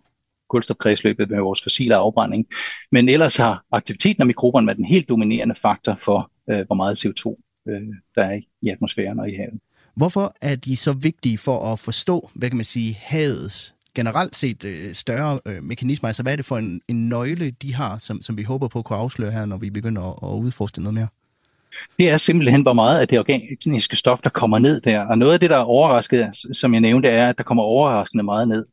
kulstofkredsløbet 0.50 1.30
med 1.30 1.40
vores 1.40 1.64
fossile 1.64 1.96
afbrænding, 1.96 2.48
men 2.92 3.10
ellers 3.10 3.36
har 3.36 3.64
aktiviteten 3.72 4.22
af 4.22 4.28
mikroberne 4.28 4.68
været 4.68 4.78
den 4.78 4.86
helt 4.86 5.10
dominerende 5.10 5.56
faktor 5.56 5.96
for, 5.96 6.32
øh, 6.50 6.66
hvor 6.66 6.76
meget 6.76 7.06
CO2 7.06 7.42
øh, 7.70 7.82
der 8.16 8.24
er 8.24 8.42
i 8.62 8.70
atmosfæren 8.70 9.20
og 9.20 9.30
i 9.30 9.36
havet. 9.36 9.60
Hvorfor 9.96 10.36
er 10.42 10.56
de 10.56 10.76
så 10.76 10.94
vigtige 10.94 11.38
for 11.38 11.74
at 11.74 11.80
forstå, 11.80 12.30
hvad 12.34 12.50
kan 12.50 12.58
man 12.58 12.66
sige, 12.66 12.98
havets 13.02 13.76
generelt 13.96 14.36
set 14.36 14.66
øh, 14.66 14.94
større 14.94 15.40
øh, 15.46 15.64
mekanismer? 15.64 16.10
Altså 16.10 16.24
hvad 16.24 16.32
er 16.32 16.36
det 16.36 16.46
for 16.46 16.58
en, 16.58 16.82
en 16.88 17.10
nøgle, 17.10 17.52
de 17.52 17.74
har, 17.74 17.98
som, 17.98 18.22
som 18.22 18.38
vi 18.38 18.44
håber 18.44 18.68
på 18.68 18.80
at 18.80 18.86
kunne 18.86 19.00
afsløre 19.00 19.32
her, 19.32 19.46
når 19.46 19.58
vi 19.58 19.70
begynder 19.70 20.02
at, 20.02 20.30
at 20.32 20.40
udforske 20.40 20.82
noget 20.82 20.94
mere? 20.94 21.08
Det 22.00 22.10
er 22.10 22.18
simpelthen, 22.18 22.62
hvor 22.62 22.74
meget 22.74 23.00
af 23.00 23.08
det 23.08 23.20
organiske 23.20 23.96
stof, 23.96 24.22
der 24.22 24.30
kommer 24.30 24.60
ned 24.60 24.82
der. 24.82 25.00
Og 25.00 25.18
noget 25.18 25.34
af 25.34 25.40
det, 25.40 25.50
der 25.50 25.58
er 25.58 25.64
overrasket, 25.64 26.30
som 26.54 26.74
jeg 26.74 26.82
nævnte, 26.82 27.10
er, 27.10 27.30
at 27.30 27.38
der 27.38 27.44
kommer 27.44 27.64
overraskende 27.64 28.24
meget 28.24 28.48
ned. 28.48 28.66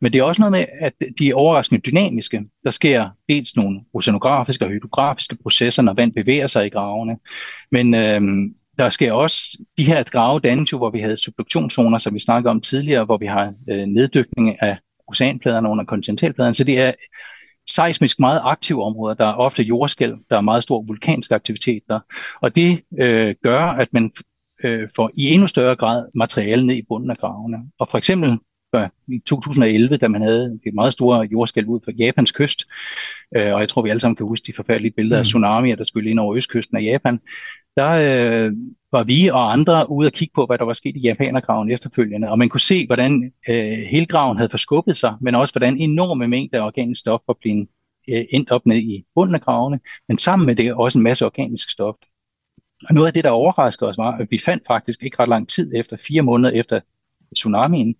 Men 0.00 0.12
det 0.12 0.18
er 0.18 0.22
også 0.22 0.42
noget 0.42 0.52
med, 0.52 0.64
at 0.82 0.92
de 1.18 1.28
er 1.28 1.34
overraskende 1.34 1.80
dynamiske. 1.80 2.44
Der 2.64 2.70
sker 2.70 3.10
dels 3.28 3.56
nogle 3.56 3.80
oceanografiske 3.94 4.64
og 4.64 4.70
hydrografiske 4.70 5.36
processer, 5.42 5.82
når 5.82 5.94
vand 5.94 6.12
bevæger 6.12 6.46
sig 6.46 6.66
i 6.66 6.68
gravene. 6.68 7.16
Men 7.70 7.94
øhm, 7.94 8.54
der 8.80 8.88
sker 8.90 9.12
også 9.12 9.58
de 9.78 9.84
her 9.84 10.02
grave 10.02 10.40
dannes 10.40 10.72
jo, 10.72 10.78
hvor 10.78 10.90
vi 10.90 11.00
havde 11.00 11.16
subduktionszoner, 11.16 11.98
som 11.98 12.14
vi 12.14 12.20
snakkede 12.20 12.50
om 12.50 12.60
tidligere, 12.60 13.04
hvor 13.04 13.16
vi 13.16 13.26
har 13.26 13.54
øh, 13.70 13.86
neddykning 13.86 14.62
af 14.62 14.78
oceanpladerne 15.08 15.68
under 15.68 15.84
kontinentalpladerne. 15.84 16.54
Så 16.54 16.64
det 16.64 16.78
er 16.78 16.92
seismisk 17.68 18.18
meget 18.18 18.40
aktive 18.44 18.84
områder. 18.84 19.14
Der 19.14 19.26
er 19.26 19.34
ofte 19.34 19.62
jordskælv, 19.62 20.16
der 20.30 20.36
er 20.36 20.40
meget 20.40 20.62
stor 20.62 20.82
vulkansk 20.82 21.32
aktivitet 21.32 21.82
der. 21.88 22.00
Og 22.40 22.56
det 22.56 22.82
øh, 22.98 23.34
gør, 23.42 23.60
at 23.60 23.88
man 23.92 24.12
øh, 24.64 24.88
får 24.96 25.10
i 25.14 25.30
endnu 25.30 25.46
større 25.46 25.76
grad 25.76 26.06
materiale 26.14 26.66
ned 26.66 26.76
i 26.76 26.86
bunden 26.88 27.10
af 27.10 27.16
gravene. 27.16 27.58
Og 27.78 27.88
for 27.88 27.98
eksempel 27.98 28.38
i 29.08 29.18
2011, 29.26 29.96
da 29.96 30.08
man 30.08 30.22
havde 30.22 30.58
det 30.64 30.74
meget 30.74 30.92
store 30.92 31.28
jordskælv 31.32 31.68
ud 31.68 31.80
for 31.84 31.90
Japans 31.90 32.32
kyst, 32.32 32.64
øh, 33.36 33.54
og 33.54 33.60
jeg 33.60 33.68
tror, 33.68 33.82
vi 33.82 33.90
alle 33.90 34.00
sammen 34.00 34.16
kan 34.16 34.26
huske 34.26 34.46
de 34.46 34.52
forfærdelige 34.52 34.92
billeder 34.92 35.16
mm. 35.16 35.20
af 35.20 35.24
tsunamier, 35.24 35.76
der 35.76 35.84
skulle 35.84 36.10
ind 36.10 36.20
over 36.20 36.36
østkysten 36.36 36.76
af 36.76 36.82
Japan, 36.82 37.20
der 37.76 37.90
øh, 37.90 38.52
var 38.92 39.04
vi 39.04 39.28
og 39.28 39.52
andre 39.52 39.90
ude 39.90 40.06
at 40.06 40.12
kigge 40.12 40.32
på, 40.34 40.46
hvad 40.46 40.58
der 40.58 40.64
var 40.64 40.72
sket 40.72 40.96
i 40.96 41.00
japanergraven 41.00 41.70
efterfølgende, 41.70 42.30
og 42.30 42.38
man 42.38 42.48
kunne 42.48 42.60
se, 42.60 42.86
hvordan 42.86 43.32
øh, 43.48 43.78
hele 43.90 44.06
graven 44.06 44.36
havde 44.36 44.50
forskubbet 44.50 44.96
sig, 44.96 45.16
men 45.20 45.34
også 45.34 45.54
hvordan 45.54 45.76
enorme 45.76 46.28
mængder 46.28 46.60
af 46.60 46.66
organisk 46.66 47.00
stof 47.00 47.20
var 47.26 47.36
blevet 47.40 47.68
øh, 48.08 48.24
endt 48.30 48.50
op 48.50 48.66
ned 48.66 48.76
i 48.76 49.04
bunden 49.14 49.34
af 49.34 49.40
gravene, 49.40 49.80
men 50.08 50.18
sammen 50.18 50.46
med 50.46 50.56
det 50.56 50.74
også 50.74 50.98
en 50.98 51.04
masse 51.04 51.26
organisk 51.26 51.70
stof. 51.70 51.94
Og 52.88 52.94
noget 52.94 53.06
af 53.06 53.12
det, 53.12 53.24
der 53.24 53.30
overraskede 53.30 53.90
os, 53.90 53.98
var, 53.98 54.12
at 54.12 54.30
vi 54.30 54.38
fandt 54.38 54.62
faktisk 54.66 55.02
ikke 55.02 55.16
ret 55.18 55.28
lang 55.28 55.48
tid 55.48 55.72
efter, 55.74 55.96
fire 55.96 56.22
måneder 56.22 56.50
efter 56.50 56.80
tsunamien, 57.34 57.94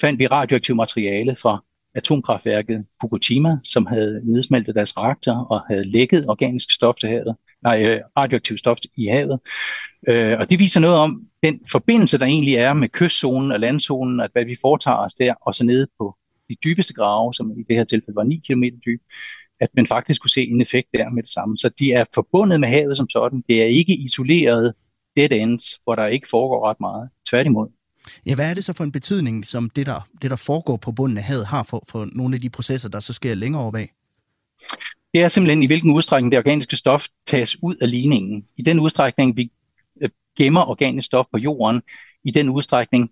fandt 0.00 0.18
vi 0.18 0.26
radioaktivt 0.26 0.76
materiale 0.76 1.36
fra 1.36 1.64
atomkraftværket 1.94 2.84
Fukushima, 3.00 3.58
som 3.64 3.86
havde 3.86 4.20
nedsmeltet 4.24 4.74
deres 4.74 4.96
reaktor 4.96 5.32
og 5.32 5.60
havde 5.68 5.84
lækket 5.90 6.24
organisk 6.28 6.70
stof 6.72 6.96
til 6.96 7.08
havet, 7.08 7.36
nej, 7.62 7.84
øh, 7.84 8.00
radioaktivt 8.16 8.58
stof 8.58 8.78
i 8.96 9.06
havet. 9.06 9.40
Øh, 10.08 10.38
og 10.38 10.50
det 10.50 10.58
viser 10.58 10.80
noget 10.80 10.96
om 10.96 11.22
den 11.42 11.60
forbindelse, 11.70 12.18
der 12.18 12.26
egentlig 12.26 12.54
er 12.54 12.72
med 12.72 12.88
kystzonen 12.88 13.52
og 13.52 13.60
landzonen, 13.60 14.20
at 14.20 14.30
hvad 14.32 14.44
vi 14.44 14.56
foretager 14.60 14.96
os 14.96 15.14
der, 15.14 15.34
og 15.40 15.54
så 15.54 15.64
nede 15.64 15.86
på 15.98 16.16
de 16.48 16.56
dybeste 16.64 16.94
grave, 16.94 17.34
som 17.34 17.52
i 17.58 17.62
det 17.68 17.76
her 17.76 17.84
tilfælde 17.84 18.16
var 18.16 18.22
9 18.22 18.42
km 18.46 18.62
dyb, 18.86 19.00
at 19.60 19.68
man 19.76 19.86
faktisk 19.86 20.20
kunne 20.20 20.30
se 20.30 20.42
en 20.42 20.60
effekt 20.60 20.88
der 20.92 21.10
med 21.10 21.22
det 21.22 21.30
samme. 21.30 21.58
Så 21.58 21.68
de 21.78 21.92
er 21.92 22.04
forbundet 22.14 22.60
med 22.60 22.68
havet 22.68 22.96
som 22.96 23.08
sådan. 23.08 23.44
Det 23.48 23.62
er 23.62 23.66
ikke 23.66 23.96
isoleret 23.96 24.74
dead 25.16 25.32
ends, 25.32 25.64
hvor 25.84 25.94
der 25.94 26.06
ikke 26.06 26.28
foregår 26.28 26.68
ret 26.68 26.80
meget. 26.80 27.08
Tværtimod. 27.28 27.68
Ja, 28.26 28.34
hvad 28.34 28.50
er 28.50 28.54
det 28.54 28.64
så 28.64 28.72
for 28.72 28.84
en 28.84 28.92
betydning, 28.92 29.46
som 29.46 29.70
det, 29.70 29.86
der, 29.86 30.08
det, 30.22 30.30
der 30.30 30.36
foregår 30.36 30.76
på 30.76 30.92
bunden 30.92 31.18
af 31.18 31.24
havet, 31.24 31.46
har 31.46 31.62
for, 31.62 31.84
for 31.88 32.08
nogle 32.12 32.34
af 32.34 32.40
de 32.40 32.50
processer, 32.50 32.88
der 32.88 33.00
så 33.00 33.12
sker 33.12 33.34
længere 33.34 33.62
oppe 33.62 33.78
bag? 33.78 33.90
det 35.14 35.22
er 35.22 35.28
simpelthen 35.28 35.62
i 35.62 35.66
hvilken 35.66 35.90
udstrækning 35.90 36.32
det 36.32 36.38
organiske 36.38 36.76
stof 36.76 37.06
tages 37.26 37.62
ud 37.62 37.76
af 37.80 37.90
ligningen. 37.90 38.46
I 38.56 38.62
den 38.62 38.80
udstrækning, 38.80 39.36
vi 39.36 39.50
øh, 40.02 40.10
gemmer 40.36 40.68
organisk 40.68 41.06
stof 41.06 41.26
på 41.32 41.38
jorden, 41.38 41.82
i 42.24 42.30
den 42.30 42.48
udstrækning, 42.48 43.10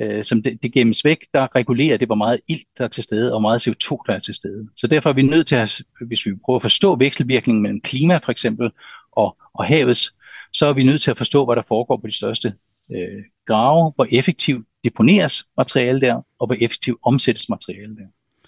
øh, 0.00 0.24
som 0.24 0.42
det, 0.42 0.62
det 0.62 0.72
gemmes 0.72 1.04
væk, 1.04 1.26
der 1.34 1.54
regulerer 1.54 1.96
det, 1.96 2.08
hvor 2.08 2.14
meget 2.14 2.40
ilt 2.48 2.66
der 2.78 2.84
er 2.84 2.88
til 2.88 3.04
stede, 3.04 3.32
og 3.32 3.40
hvor 3.40 3.48
meget 3.48 3.68
CO2 3.68 4.02
der 4.06 4.12
er 4.14 4.18
til 4.18 4.34
stede. 4.34 4.68
Så 4.76 4.86
derfor 4.86 5.10
er 5.10 5.14
vi 5.14 5.22
nødt 5.22 5.46
til, 5.46 5.56
at, 5.56 5.82
hvis 6.00 6.26
vi 6.26 6.34
prøver 6.44 6.56
at 6.56 6.62
forstå 6.62 6.96
vekselvirkningen 6.96 7.62
mellem 7.62 7.80
klima 7.80 8.16
for 8.16 8.30
eksempel, 8.30 8.70
og, 9.12 9.36
og 9.54 9.64
havets, 9.64 10.14
så 10.52 10.66
er 10.66 10.72
vi 10.72 10.84
nødt 10.84 11.02
til 11.02 11.10
at 11.10 11.18
forstå, 11.18 11.44
hvad 11.44 11.56
der 11.56 11.62
foregår 11.68 11.96
på 11.96 12.06
de 12.06 12.16
største 12.16 12.54
øh, 12.92 13.22
grave, 13.46 13.92
hvor 13.94 14.06
effektivt 14.10 14.66
deponeres 14.84 15.44
materiale 15.56 16.00
der, 16.00 16.14
og 16.38 16.46
hvor 16.46 16.56
effektivt 16.60 16.98
omsættes 17.02 17.48
materiale 17.48 17.96
der. 17.96 18.06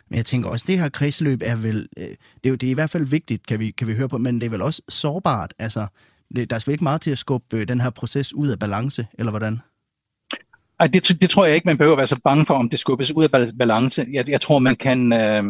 Men 0.09 0.17
jeg 0.17 0.27
tænker 0.27 0.51
også, 0.51 0.65
det 0.69 0.79
her 0.79 0.89
kredsløb 0.89 1.43
er 1.45 1.57
vel, 1.57 1.89
øh, 1.97 2.05
det, 2.05 2.19
er 2.45 2.49
jo, 2.49 2.55
det 2.55 2.67
er 2.67 2.71
i 2.71 2.75
hvert 2.75 2.91
fald 2.91 3.07
vigtigt, 3.07 3.47
kan 3.47 3.61
vi, 3.61 3.71
kan 3.71 3.87
vi 3.87 3.95
høre 3.95 4.09
på, 4.09 4.19
men 4.19 4.41
det 4.41 4.47
er 4.47 4.51
vel 4.51 4.63
også 4.63 4.83
sårbart. 4.89 5.55
Altså, 5.59 5.87
det, 6.37 6.51
der 6.51 6.59
skal 6.59 6.73
ikke 6.73 6.85
meget 6.85 7.01
til 7.01 7.11
at 7.11 7.19
skubbe 7.19 7.57
øh, 7.57 7.69
den 7.69 7.81
her 7.81 7.91
proces 7.91 8.35
ud 8.35 8.49
af 8.49 8.59
balance, 8.59 9.07
eller 9.19 9.33
hvordan? 9.33 9.59
Ej, 10.81 10.87
det, 10.87 11.21
det 11.21 11.31
tror 11.31 11.47
jeg 11.47 11.55
ikke, 11.55 11.67
man 11.67 11.79
behøver 11.79 11.95
at 11.95 11.99
være 11.99 12.07
så 12.07 12.21
bange 12.25 12.47
for, 12.47 12.55
om 12.55 12.69
det 12.69 12.79
skubbes 12.79 13.13
ud 13.13 13.25
af 13.25 13.31
balance. 13.59 14.07
Jeg, 14.13 14.29
jeg 14.29 14.41
tror, 14.41 14.59
man 14.59 14.77
kan, 14.77 15.13
øh, 15.13 15.45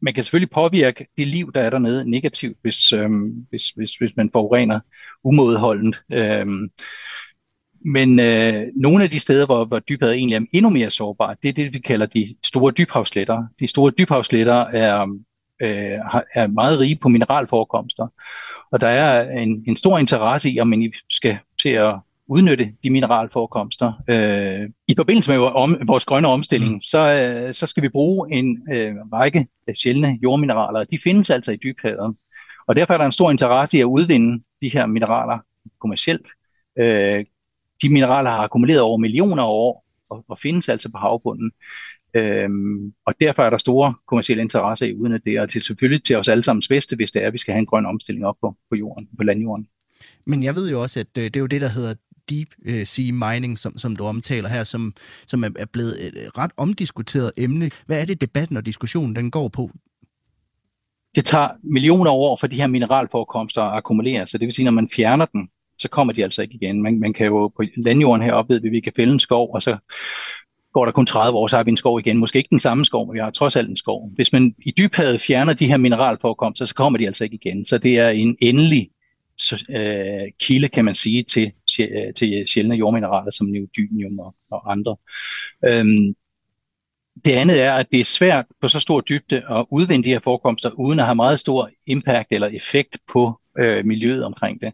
man 0.00 0.14
kan 0.14 0.24
selvfølgelig 0.24 0.50
påvirke 0.50 1.06
det 1.18 1.26
liv, 1.26 1.52
der 1.52 1.60
er 1.60 1.70
dernede 1.70 2.10
negativt, 2.10 2.58
hvis, 2.62 2.92
øh, 2.92 3.10
hvis, 3.50 3.70
hvis, 3.70 3.96
hvis 3.96 4.16
man 4.16 4.30
forurener 4.32 4.80
umådeholdent. 5.24 5.96
Øh, 6.12 6.46
men 7.86 8.20
øh, 8.20 8.66
nogle 8.76 9.04
af 9.04 9.10
de 9.10 9.20
steder, 9.20 9.46
hvor, 9.46 9.64
hvor 9.64 9.78
dybhavet 9.78 10.14
egentlig 10.14 10.36
er 10.36 10.46
endnu 10.52 10.70
mere 10.70 10.90
sårbart, 10.90 11.36
det 11.42 11.48
er 11.48 11.52
det, 11.52 11.74
vi 11.74 11.78
kalder 11.78 12.06
de 12.06 12.34
store 12.44 12.72
dybhavsletter. 12.72 13.46
De 13.60 13.66
store 13.66 13.92
dybhavsletter 13.98 14.54
er, 14.54 15.02
øh, 15.60 15.98
er 16.34 16.46
meget 16.46 16.80
rige 16.80 16.96
på 16.96 17.08
mineralforekomster, 17.08 18.06
og 18.72 18.80
der 18.80 18.88
er 18.88 19.38
en, 19.38 19.64
en 19.68 19.76
stor 19.76 19.98
interesse 19.98 20.50
i, 20.50 20.60
om 20.60 20.66
man 20.66 20.92
skal 21.10 21.38
til 21.62 21.68
at 21.68 21.94
udnytte 22.28 22.72
de 22.82 22.90
mineralforekomster. 22.90 23.92
Øh, 24.08 24.70
I 24.88 24.94
forbindelse 24.96 25.30
med 25.30 25.38
vores 25.86 26.04
grønne 26.04 26.28
omstilling, 26.28 26.74
mm. 26.74 26.80
så, 26.80 27.12
øh, 27.12 27.54
så 27.54 27.66
skal 27.66 27.82
vi 27.82 27.88
bruge 27.88 28.32
en 28.32 28.66
øh, 28.72 28.94
række 29.12 29.46
sjældne 29.74 30.18
jordmineraler. 30.22 30.84
De 30.84 30.98
findes 30.98 31.30
altså 31.30 31.52
i 31.52 31.56
dybhavet, 31.56 32.16
og 32.66 32.76
derfor 32.76 32.94
er 32.94 32.98
der 32.98 33.06
en 33.06 33.12
stor 33.12 33.30
interesse 33.30 33.78
i 33.78 33.80
at 33.80 33.84
udvinde 33.84 34.42
de 34.62 34.68
her 34.68 34.86
mineraler 34.86 35.38
kommercielt. 35.80 36.26
Øh, 36.78 37.24
de 37.82 37.88
mineraler 37.88 38.30
har 38.30 38.38
akkumuleret 38.38 38.80
over 38.80 38.96
millioner 38.96 39.42
af 39.42 39.48
år 39.48 39.84
og, 40.10 40.24
og 40.28 40.38
findes 40.38 40.68
altså 40.68 40.88
på 40.88 40.98
havbunden. 40.98 41.52
Øhm, 42.14 42.92
og 43.06 43.14
derfor 43.20 43.42
er 43.42 43.50
der 43.50 43.58
store 43.58 43.94
kommersielle 44.06 44.42
interesser 44.42 44.86
i 44.86 44.94
uden 44.94 45.20
det, 45.24 45.40
og 45.40 45.48
til 45.48 45.62
selvfølgelig 45.62 46.04
til 46.04 46.16
os 46.16 46.28
alle 46.28 46.42
sammen 46.42 46.62
bedste, 46.68 46.96
hvis 46.96 47.10
det 47.10 47.22
er, 47.22 47.26
at 47.26 47.32
vi 47.32 47.38
skal 47.38 47.52
have 47.52 47.60
en 47.60 47.66
grøn 47.66 47.86
omstilling 47.86 48.26
op 48.26 48.36
på, 48.40 48.56
på 48.70 48.76
jorden, 48.76 49.08
på 49.16 49.24
landjorden. 49.24 49.68
Men 50.24 50.42
jeg 50.42 50.54
ved 50.54 50.70
jo 50.70 50.82
også, 50.82 51.00
at 51.00 51.18
øh, 51.18 51.24
det 51.24 51.36
er 51.36 51.40
jo 51.40 51.46
det, 51.46 51.60
der 51.60 51.68
hedder 51.68 51.94
deep 52.30 52.48
uh, 52.68 52.82
sea 52.84 53.12
mining, 53.12 53.58
som, 53.58 53.78
som 53.78 53.96
du 53.96 54.04
omtaler 54.04 54.48
her, 54.48 54.64
som, 54.64 54.94
som 55.26 55.44
er, 55.44 55.50
er 55.58 55.64
blevet 55.64 56.06
et 56.06 56.38
ret 56.38 56.50
omdiskuteret 56.56 57.32
emne. 57.36 57.70
Hvad 57.86 58.00
er 58.00 58.04
det, 58.04 58.20
debatten 58.20 58.56
og 58.56 58.66
diskussionen 58.66 59.16
den 59.16 59.30
går 59.30 59.48
på? 59.48 59.70
Det 61.14 61.24
tager 61.24 61.48
millioner 61.62 62.10
år 62.10 62.36
for 62.40 62.46
de 62.46 62.56
her 62.56 62.66
mineralforekomster 62.66 63.62
at 63.62 63.76
akkumulere, 63.76 64.26
så 64.26 64.38
det 64.38 64.46
vil 64.46 64.54
sige, 64.54 64.64
når 64.64 64.72
man 64.72 64.88
fjerner 64.88 65.26
den, 65.26 65.48
så 65.78 65.88
kommer 65.88 66.12
de 66.12 66.24
altså 66.24 66.42
ikke 66.42 66.54
igen. 66.54 66.82
Man, 66.82 67.00
man 67.00 67.12
kan 67.12 67.26
jo 67.26 67.48
på 67.48 67.62
landjorden 67.76 68.24
heroppe, 68.24 68.54
ved 68.54 68.60
vi, 68.60 68.68
vi 68.68 68.80
kan 68.80 68.92
fælde 68.96 69.12
en 69.12 69.20
skov, 69.20 69.54
og 69.54 69.62
så 69.62 69.76
går 70.72 70.84
der 70.84 70.92
kun 70.92 71.06
30 71.06 71.38
år, 71.38 71.46
så 71.46 71.56
har 71.56 71.64
vi 71.64 71.70
en 71.70 71.76
skov 71.76 72.00
igen. 72.00 72.18
Måske 72.18 72.38
ikke 72.38 72.50
den 72.50 72.60
samme 72.60 72.84
skov, 72.84 73.06
men 73.06 73.14
vi 73.14 73.18
har 73.18 73.30
trods 73.30 73.56
alt 73.56 73.68
en 73.68 73.76
skov. 73.76 74.10
Hvis 74.14 74.32
man 74.32 74.54
i 74.58 74.70
dybhavet 74.78 75.20
fjerner 75.20 75.52
de 75.52 75.66
her 75.66 75.76
mineralforekomster, 75.76 76.64
så 76.64 76.74
kommer 76.74 76.98
de 76.98 77.06
altså 77.06 77.24
ikke 77.24 77.38
igen. 77.42 77.64
Så 77.64 77.78
det 77.78 77.98
er 77.98 78.08
en 78.08 78.36
endelig 78.40 78.90
øh, 79.70 80.32
kilde, 80.40 80.68
kan 80.68 80.84
man 80.84 80.94
sige, 80.94 81.22
til, 81.22 81.52
øh, 81.80 82.14
til 82.14 82.44
sjældne 82.46 82.74
jordmineraler 82.74 83.30
som 83.30 83.46
neodymium 83.46 84.18
og, 84.18 84.34
og 84.50 84.72
andre. 84.72 84.96
Øhm, 85.64 86.14
det 87.24 87.32
andet 87.32 87.62
er, 87.62 87.74
at 87.74 87.86
det 87.92 88.00
er 88.00 88.04
svært 88.04 88.44
på 88.60 88.68
så 88.68 88.80
stor 88.80 89.00
dybde 89.00 89.42
at 89.50 89.66
udvinde 89.70 90.04
de 90.04 90.10
her 90.10 90.20
forekomster, 90.20 90.70
uden 90.70 90.98
at 90.98 91.04
have 91.04 91.14
meget 91.14 91.40
stor 91.40 91.70
impact 91.86 92.28
eller 92.30 92.48
effekt 92.48 92.98
på 93.12 93.40
øh, 93.58 93.84
miljøet 93.84 94.24
omkring 94.24 94.60
det 94.60 94.72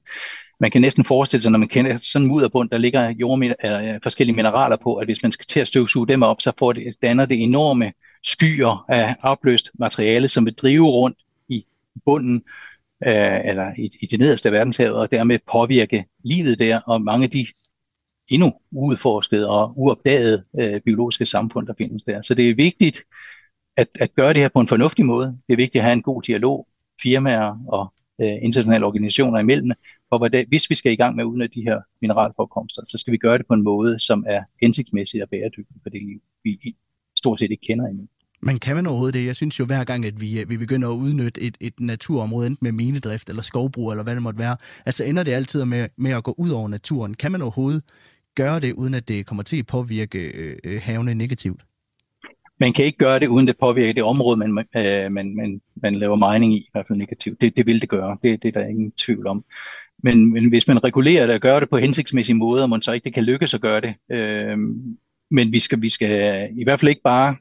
man 0.62 0.70
kan 0.70 0.80
næsten 0.80 1.04
forestille 1.04 1.42
sig, 1.42 1.52
når 1.52 1.58
man 1.58 1.68
kender 1.68 1.98
sådan 1.98 2.24
en 2.24 2.32
mudderbund, 2.32 2.70
der 2.70 2.78
ligger 2.78 3.10
jord, 3.10 3.42
øh, 3.42 4.00
forskellige 4.02 4.36
mineraler 4.36 4.76
på, 4.76 4.94
at 4.94 5.06
hvis 5.06 5.22
man 5.22 5.32
skal 5.32 5.46
til 5.46 5.60
at 5.60 5.68
støvsuge 5.68 6.08
dem 6.08 6.22
op, 6.22 6.40
så 6.40 6.52
får 6.58 6.72
det, 6.72 6.96
danner 7.02 7.26
det 7.26 7.42
enorme 7.42 7.92
skyer 8.22 8.84
af 8.88 9.14
opløst 9.22 9.70
materiale, 9.74 10.28
som 10.28 10.44
vil 10.44 10.54
drive 10.54 10.86
rundt 10.86 11.18
i 11.48 11.66
bunden 12.04 12.42
øh, 13.06 13.40
eller 13.44 13.72
i, 13.78 13.90
i 14.00 14.06
det 14.06 14.18
nederste 14.18 14.48
af 14.48 14.52
verdenshavet, 14.52 14.94
og 14.94 15.10
dermed 15.10 15.38
påvirke 15.52 16.04
livet 16.24 16.58
der, 16.58 16.80
og 16.80 17.02
mange 17.02 17.24
af 17.24 17.30
de 17.30 17.46
endnu 18.28 18.52
uudforskede 18.70 19.48
og 19.48 19.72
uopdagede 19.76 20.44
øh, 20.58 20.80
biologiske 20.80 21.26
samfund, 21.26 21.66
der 21.66 21.74
findes 21.78 22.04
der. 22.04 22.22
Så 22.22 22.34
det 22.34 22.50
er 22.50 22.54
vigtigt 22.54 23.02
at, 23.76 23.88
at 23.94 24.14
gøre 24.14 24.32
det 24.32 24.42
her 24.42 24.48
på 24.48 24.60
en 24.60 24.68
fornuftig 24.68 25.06
måde. 25.06 25.38
Det 25.46 25.52
er 25.52 25.56
vigtigt 25.56 25.80
at 25.80 25.84
have 25.84 25.92
en 25.92 26.02
god 26.02 26.22
dialog 26.22 26.66
firmaer 27.02 27.58
og 27.68 27.92
øh, 28.20 28.38
internationale 28.42 28.86
organisationer 28.86 29.38
imellem, 29.38 29.72
for 30.12 30.18
hvordan, 30.18 30.44
hvis 30.48 30.70
vi 30.70 30.74
skal 30.74 30.92
i 30.92 30.96
gang 30.96 31.16
med 31.16 31.24
at 31.24 31.26
udnytte 31.26 31.54
de 31.54 31.62
her 31.68 31.80
mineralforekomster, 32.00 32.82
så 32.86 32.98
skal 32.98 33.12
vi 33.12 33.16
gøre 33.16 33.38
det 33.38 33.46
på 33.46 33.54
en 33.54 33.62
måde, 33.62 33.98
som 33.98 34.24
er 34.28 34.42
hensigtsmæssig 34.62 35.22
og 35.22 35.28
bæredygtig 35.28 35.76
for 35.82 35.90
det 35.90 36.00
vi 36.44 36.74
stort 37.16 37.38
set 37.38 37.50
ikke 37.50 37.66
kender 37.66 37.86
endnu. 37.86 38.06
Men 38.40 38.58
kan 38.58 38.76
man 38.76 38.86
overhovedet 38.86 39.14
det? 39.14 39.26
Jeg 39.26 39.36
synes 39.36 39.60
jo 39.60 39.64
hver 39.64 39.84
gang, 39.84 40.04
at 40.04 40.20
vi, 40.20 40.44
vi 40.48 40.56
begynder 40.56 40.88
at 40.88 40.96
udnytte 40.96 41.40
et, 41.40 41.56
et 41.60 41.80
naturområde, 41.80 42.46
enten 42.46 42.64
med 42.64 42.72
minedrift 42.72 43.28
eller 43.28 43.42
skovbrug, 43.42 43.90
eller 43.90 44.04
hvad 44.04 44.14
det 44.14 44.22
måtte 44.22 44.38
være, 44.38 44.56
altså 44.86 45.04
ender 45.04 45.22
det 45.22 45.32
altid 45.32 45.64
med, 45.64 45.88
med 45.96 46.10
at 46.10 46.24
gå 46.24 46.34
ud 46.38 46.50
over 46.50 46.68
naturen. 46.68 47.14
Kan 47.14 47.32
man 47.32 47.42
overhovedet 47.42 47.82
gøre 48.34 48.60
det, 48.60 48.72
uden 48.72 48.94
at 48.94 49.08
det 49.08 49.26
kommer 49.26 49.42
til 49.42 49.58
at 49.58 49.66
påvirke 49.66 50.18
øh 50.64 50.80
havene 50.82 51.14
negativt? 51.14 51.62
man 52.62 52.72
kan 52.72 52.84
ikke 52.84 52.98
gøre 52.98 53.18
det, 53.20 53.28
uden 53.28 53.46
det 53.46 53.56
påvirker 53.58 53.92
det 53.92 54.02
område, 54.02 54.36
man, 54.36 54.50
øh, 54.76 55.12
man, 55.12 55.36
man, 55.36 55.60
man 55.74 55.94
laver 55.94 56.16
mining 56.16 56.54
i, 56.54 56.58
i 56.58 56.68
hvert 56.72 56.86
fald 56.86 56.98
negativt. 56.98 57.40
Det, 57.40 57.56
det 57.56 57.66
vil 57.66 57.80
det 57.80 57.88
gøre, 57.88 58.18
det, 58.22 58.42
det 58.42 58.48
er 58.48 58.60
der 58.60 58.66
ingen 58.66 58.92
tvivl 58.92 59.26
om. 59.26 59.44
Men, 60.02 60.32
men 60.32 60.48
hvis 60.48 60.68
man 60.68 60.84
regulerer 60.84 61.26
det 61.26 61.34
og 61.34 61.40
gør 61.40 61.60
det 61.60 61.70
på 61.70 61.78
hensigtsmæssige 61.78 62.36
måder, 62.36 62.66
man 62.66 62.82
så 62.82 62.92
ikke 62.92 63.04
det 63.04 63.14
kan 63.14 63.24
lykkes 63.24 63.54
at 63.54 63.60
gøre 63.60 63.80
det. 63.80 63.94
Øh, 64.10 64.58
men 65.30 65.52
vi 65.52 65.58
skal, 65.58 65.82
vi 65.82 65.88
skal 65.88 66.48
i 66.56 66.64
hvert 66.64 66.80
fald 66.80 66.88
ikke 66.88 67.02
bare... 67.02 67.36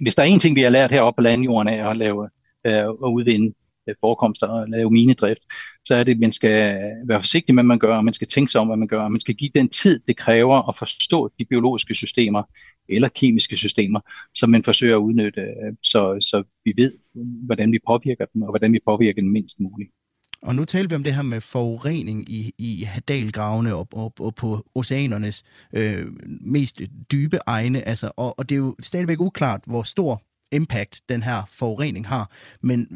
Hvis 0.00 0.14
der 0.14 0.22
er 0.22 0.26
en 0.26 0.40
ting, 0.40 0.56
vi 0.56 0.62
har 0.62 0.70
lært 0.70 0.90
heroppe 0.90 1.18
på 1.18 1.22
landjorden 1.22 1.68
af 1.68 1.90
at 1.90 1.96
lave 1.96 2.28
øh, 2.66 2.72
at 2.72 3.10
udvinde 3.12 3.54
øh, 3.88 3.94
forekomster 4.00 4.46
og 4.46 4.68
lave 4.68 4.90
minedrift, 4.90 5.40
så 5.84 5.94
er 5.94 6.04
det, 6.04 6.12
at 6.12 6.18
man 6.18 6.32
skal 6.32 6.80
være 7.08 7.20
forsigtig 7.20 7.54
med, 7.54 7.62
hvad 7.62 7.68
man 7.68 7.78
gør, 7.78 7.96
og 7.96 8.04
man 8.04 8.14
skal 8.14 8.28
tænke 8.28 8.52
sig 8.52 8.60
om, 8.60 8.66
hvad 8.66 8.76
man 8.76 8.88
gør, 8.88 9.02
og 9.02 9.12
man 9.12 9.20
skal 9.20 9.34
give 9.34 9.50
den 9.54 9.68
tid, 9.68 10.00
det 10.08 10.16
kræver 10.16 10.68
at 10.68 10.76
forstå 10.76 11.32
de 11.38 11.44
biologiske 11.44 11.94
systemer, 11.94 12.42
eller 12.88 13.08
kemiske 13.08 13.56
systemer, 13.56 14.00
som 14.34 14.50
man 14.50 14.62
forsøger 14.62 14.96
at 14.96 15.00
udnytte, 15.00 15.40
øh, 15.40 15.72
så, 15.82 16.16
så 16.20 16.42
vi 16.64 16.72
ved, 16.76 16.92
hvordan 17.46 17.72
vi 17.72 17.78
påvirker 17.86 18.24
dem, 18.34 18.42
og 18.42 18.48
hvordan 18.48 18.72
vi 18.72 18.80
påvirker 18.86 19.22
dem 19.22 19.30
mindst 19.30 19.60
muligt. 19.60 19.90
Og 20.46 20.54
nu 20.54 20.64
taler 20.64 20.88
vi 20.88 20.94
om 20.94 21.04
det 21.04 21.14
her 21.14 21.22
med 21.22 21.40
forurening 21.40 22.30
i, 22.32 22.54
i 22.58 22.82
hadalgravene 22.82 23.74
og, 23.74 23.88
og, 23.92 24.12
og 24.20 24.34
på 24.34 24.66
oceanernes 24.74 25.42
øh, 25.72 26.06
mest 26.40 26.80
dybe 27.12 27.38
egne. 27.46 27.88
Altså, 27.88 28.10
og, 28.16 28.38
og 28.38 28.48
det 28.48 28.54
er 28.54 28.58
jo 28.58 28.76
stadigvæk 28.80 29.20
uklart, 29.20 29.60
hvor 29.66 29.82
stor 29.82 30.22
impact 30.52 31.00
den 31.08 31.22
her 31.22 31.42
forurening 31.50 32.06
har. 32.08 32.30
Men 32.60 32.88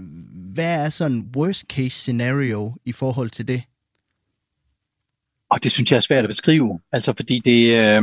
hvad 0.55 0.85
er 0.85 0.89
sådan 0.89 1.31
worst 1.37 1.65
case 1.69 1.91
scenario 1.91 2.75
i 2.85 2.93
forhold 2.93 3.31
til 3.31 3.49
det? 3.49 3.63
Og 5.51 5.63
det 5.65 5.73
synes 5.73 5.91
jeg 5.91 5.97
er 5.97 6.01
svært 6.01 6.25
at 6.25 6.29
beskrive. 6.29 6.81
Altså 6.93 7.13
fordi 7.17 7.39
det, 7.39 7.67
øh, 7.67 8.03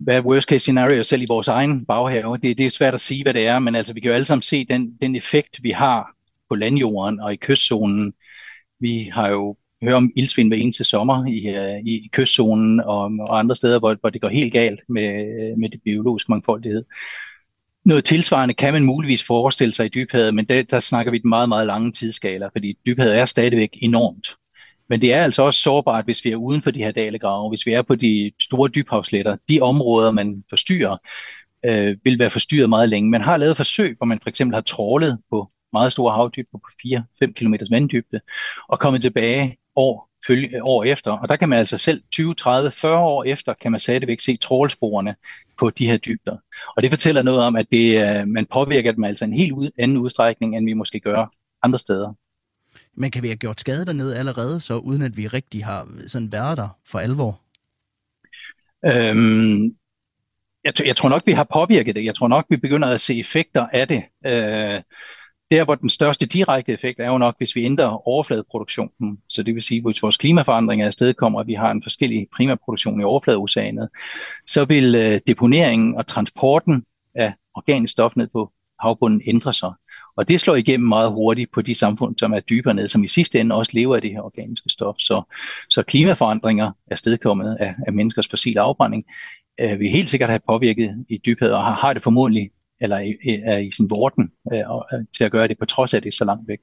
hvad 0.00 0.16
er 0.16 0.20
worst 0.20 0.48
case 0.48 0.60
scenario 0.60 1.02
selv 1.02 1.22
i 1.22 1.26
vores 1.28 1.48
egen 1.48 1.86
baghave? 1.86 2.38
Det, 2.38 2.58
det 2.58 2.66
er 2.66 2.70
svært 2.70 2.94
at 2.94 3.00
sige, 3.00 3.22
hvad 3.22 3.34
det 3.34 3.46
er, 3.46 3.58
men 3.58 3.74
altså, 3.74 3.92
vi 3.92 4.00
kan 4.00 4.08
jo 4.08 4.14
alle 4.14 4.26
sammen 4.26 4.42
se 4.42 4.64
den, 4.64 4.96
den 5.02 5.16
effekt, 5.16 5.62
vi 5.62 5.70
har 5.70 6.11
på 6.52 6.56
landjorden 6.56 7.20
og 7.20 7.32
i 7.32 7.36
kystzonen. 7.36 8.12
Vi 8.80 9.10
har 9.12 9.28
jo 9.28 9.56
hørt 9.82 9.94
om 9.94 10.12
ildsvind 10.16 10.48
hver 10.48 10.56
eneste 10.56 10.84
sommer 10.84 11.26
i, 11.26 11.38
øh, 11.46 11.80
i, 11.86 12.08
kystzonen 12.12 12.80
og, 12.80 13.02
og 13.20 13.38
andre 13.38 13.56
steder, 13.56 13.78
hvor, 13.78 13.96
hvor 14.00 14.10
det 14.10 14.20
går 14.20 14.28
helt 14.28 14.52
galt 14.52 14.80
med, 14.88 15.08
øh, 15.08 15.58
med 15.58 15.68
det 15.70 15.80
biologiske 15.84 16.32
mangfoldighed. 16.32 16.84
Noget 17.84 18.04
tilsvarende 18.04 18.54
kan 18.54 18.72
man 18.72 18.84
muligvis 18.84 19.24
forestille 19.24 19.74
sig 19.74 19.86
i 19.86 19.88
dybhavet, 19.88 20.34
men 20.34 20.44
der, 20.44 20.62
der 20.62 20.80
snakker 20.80 21.10
vi 21.10 21.16
et 21.16 21.24
meget, 21.24 21.48
meget 21.48 21.66
lange 21.66 21.92
tidsskaler, 21.92 22.48
fordi 22.52 22.78
dybhavet 22.86 23.18
er 23.18 23.24
stadigvæk 23.24 23.78
enormt. 23.82 24.36
Men 24.88 25.00
det 25.00 25.12
er 25.12 25.22
altså 25.24 25.42
også 25.42 25.60
sårbart, 25.60 26.04
hvis 26.04 26.24
vi 26.24 26.30
er 26.30 26.36
uden 26.36 26.62
for 26.62 26.70
de 26.70 26.84
her 26.84 26.90
dalegrave, 26.90 27.48
hvis 27.48 27.66
vi 27.66 27.72
er 27.72 27.82
på 27.82 27.94
de 27.94 28.32
store 28.40 28.68
dybhavsletter. 28.68 29.36
De 29.48 29.60
områder, 29.60 30.10
man 30.10 30.44
forstyrrer, 30.48 30.96
øh, 31.64 31.96
vil 32.04 32.18
være 32.18 32.30
forstyrret 32.30 32.68
meget 32.68 32.88
længe. 32.88 33.10
Man 33.10 33.22
har 33.22 33.36
lavet 33.36 33.56
forsøg, 33.56 33.96
hvor 33.96 34.06
man 34.06 34.20
for 34.22 34.28
eksempel 34.28 34.54
har 34.54 34.62
trålet 34.62 35.18
på 35.30 35.48
meget 35.72 35.92
store 35.92 36.14
havdybder 36.14 36.58
på 36.58 36.68
4-5 37.24 37.32
km 37.32 37.54
vanddybde, 37.70 38.20
og 38.68 38.78
kommet 38.78 39.02
tilbage 39.02 39.56
år, 39.76 40.08
følge, 40.26 40.64
år 40.64 40.84
efter. 40.84 41.12
Og 41.12 41.28
der 41.28 41.36
kan 41.36 41.48
man 41.48 41.58
altså 41.58 41.78
selv 41.78 42.02
20, 42.12 42.34
30, 42.34 42.70
40 42.70 42.98
år 42.98 43.24
efter, 43.24 43.54
kan 43.54 43.70
man 43.70 43.80
stadigvæk 43.80 44.20
se 44.20 44.36
trålsporene 44.36 45.14
på 45.58 45.70
de 45.70 45.86
her 45.86 45.96
dybder. 45.96 46.36
Og 46.76 46.82
det 46.82 46.90
fortæller 46.90 47.22
noget 47.22 47.40
om, 47.40 47.56
at 47.56 47.66
det, 47.72 48.28
man 48.28 48.46
påvirker 48.46 48.92
dem 48.92 49.04
altså 49.04 49.24
en 49.24 49.32
helt 49.32 49.54
anden 49.78 49.96
udstrækning, 49.96 50.56
end 50.56 50.66
vi 50.66 50.72
måske 50.72 51.00
gør 51.00 51.26
andre 51.62 51.78
steder. 51.78 52.12
Men 52.94 53.10
kan 53.10 53.22
vi 53.22 53.28
have 53.28 53.36
gjort 53.36 53.60
skade 53.60 53.86
dernede 53.86 54.18
allerede, 54.18 54.60
så 54.60 54.78
uden 54.78 55.02
at 55.02 55.16
vi 55.16 55.26
rigtig 55.26 55.64
har 55.64 55.88
sådan 56.06 56.32
været 56.32 56.56
der 56.56 56.68
for 56.86 56.98
alvor? 56.98 57.40
Øhm, 58.86 59.76
jeg, 60.64 60.86
jeg 60.86 60.96
tror 60.96 61.08
nok, 61.08 61.22
vi 61.26 61.32
har 61.32 61.46
påvirket 61.52 61.94
det. 61.94 62.04
Jeg 62.04 62.14
tror 62.14 62.28
nok, 62.28 62.46
vi 62.48 62.56
begynder 62.56 62.88
at 62.88 63.00
se 63.00 63.18
effekter 63.18 63.66
af 63.72 63.88
det. 63.88 64.02
Øh, 64.26 64.82
der, 65.52 65.64
hvor 65.64 65.74
den 65.74 65.90
største 65.90 66.26
direkte 66.26 66.72
effekt 66.72 67.00
er 67.00 67.06
jo 67.06 67.18
nok, 67.18 67.34
hvis 67.38 67.56
vi 67.56 67.64
ændrer 67.64 68.08
overfladeproduktionen. 68.08 69.18
Så 69.28 69.42
det 69.42 69.54
vil 69.54 69.62
sige, 69.62 69.82
hvis 69.82 70.02
vores 70.02 70.16
klimaforandringer 70.16 70.86
afsted 70.86 71.14
kommer, 71.14 71.40
at 71.40 71.46
vi 71.46 71.54
har 71.54 71.70
en 71.70 71.82
forskellig 71.82 72.26
primærproduktion 72.36 73.00
i 73.00 73.04
overfladeoceanet, 73.04 73.88
så 74.46 74.64
vil 74.64 74.94
øh, 74.94 75.20
deponeringen 75.26 75.94
og 75.96 76.06
transporten 76.06 76.84
af 77.14 77.32
organisk 77.54 77.92
stof 77.92 78.16
ned 78.16 78.28
på 78.28 78.52
havbunden 78.80 79.22
ændre 79.26 79.54
sig. 79.54 79.72
Og 80.16 80.28
det 80.28 80.40
slår 80.40 80.54
igennem 80.54 80.88
meget 80.88 81.12
hurtigt 81.12 81.52
på 81.52 81.62
de 81.62 81.74
samfund, 81.74 82.18
som 82.18 82.32
er 82.32 82.40
dybere 82.40 82.74
nede, 82.74 82.88
som 82.88 83.04
i 83.04 83.08
sidste 83.08 83.40
ende 83.40 83.54
også 83.54 83.72
lever 83.74 83.96
af 83.96 84.02
det 84.02 84.10
her 84.10 84.20
organiske 84.20 84.68
stof. 84.68 84.94
Så, 84.98 85.22
så 85.70 85.82
klimaforandringer 85.82 86.72
er 86.86 86.96
stedkommet 86.96 87.56
af, 87.60 87.74
af 87.86 87.92
menneskers 87.92 88.28
fossile 88.28 88.60
afbrænding, 88.60 89.04
øh, 89.60 89.80
vil 89.80 89.90
helt 89.90 90.10
sikkert 90.10 90.30
have 90.30 90.40
påvirket 90.48 91.04
i 91.08 91.20
dybhed, 91.26 91.50
og 91.50 91.64
har, 91.64 91.74
har 91.74 91.92
det 91.92 92.02
formodentlig 92.02 92.50
eller 92.82 92.96
er 93.44 93.58
i 93.58 93.70
sin 93.70 93.90
vorten 93.90 94.32
øh, 94.52 94.58
øh, 94.58 95.04
til 95.16 95.24
at 95.24 95.32
gøre 95.32 95.48
det, 95.48 95.58
på 95.58 95.66
trods 95.66 95.94
af 95.94 96.02
det 96.02 96.08
er 96.08 96.16
så 96.16 96.24
langt 96.24 96.48
væk. 96.48 96.58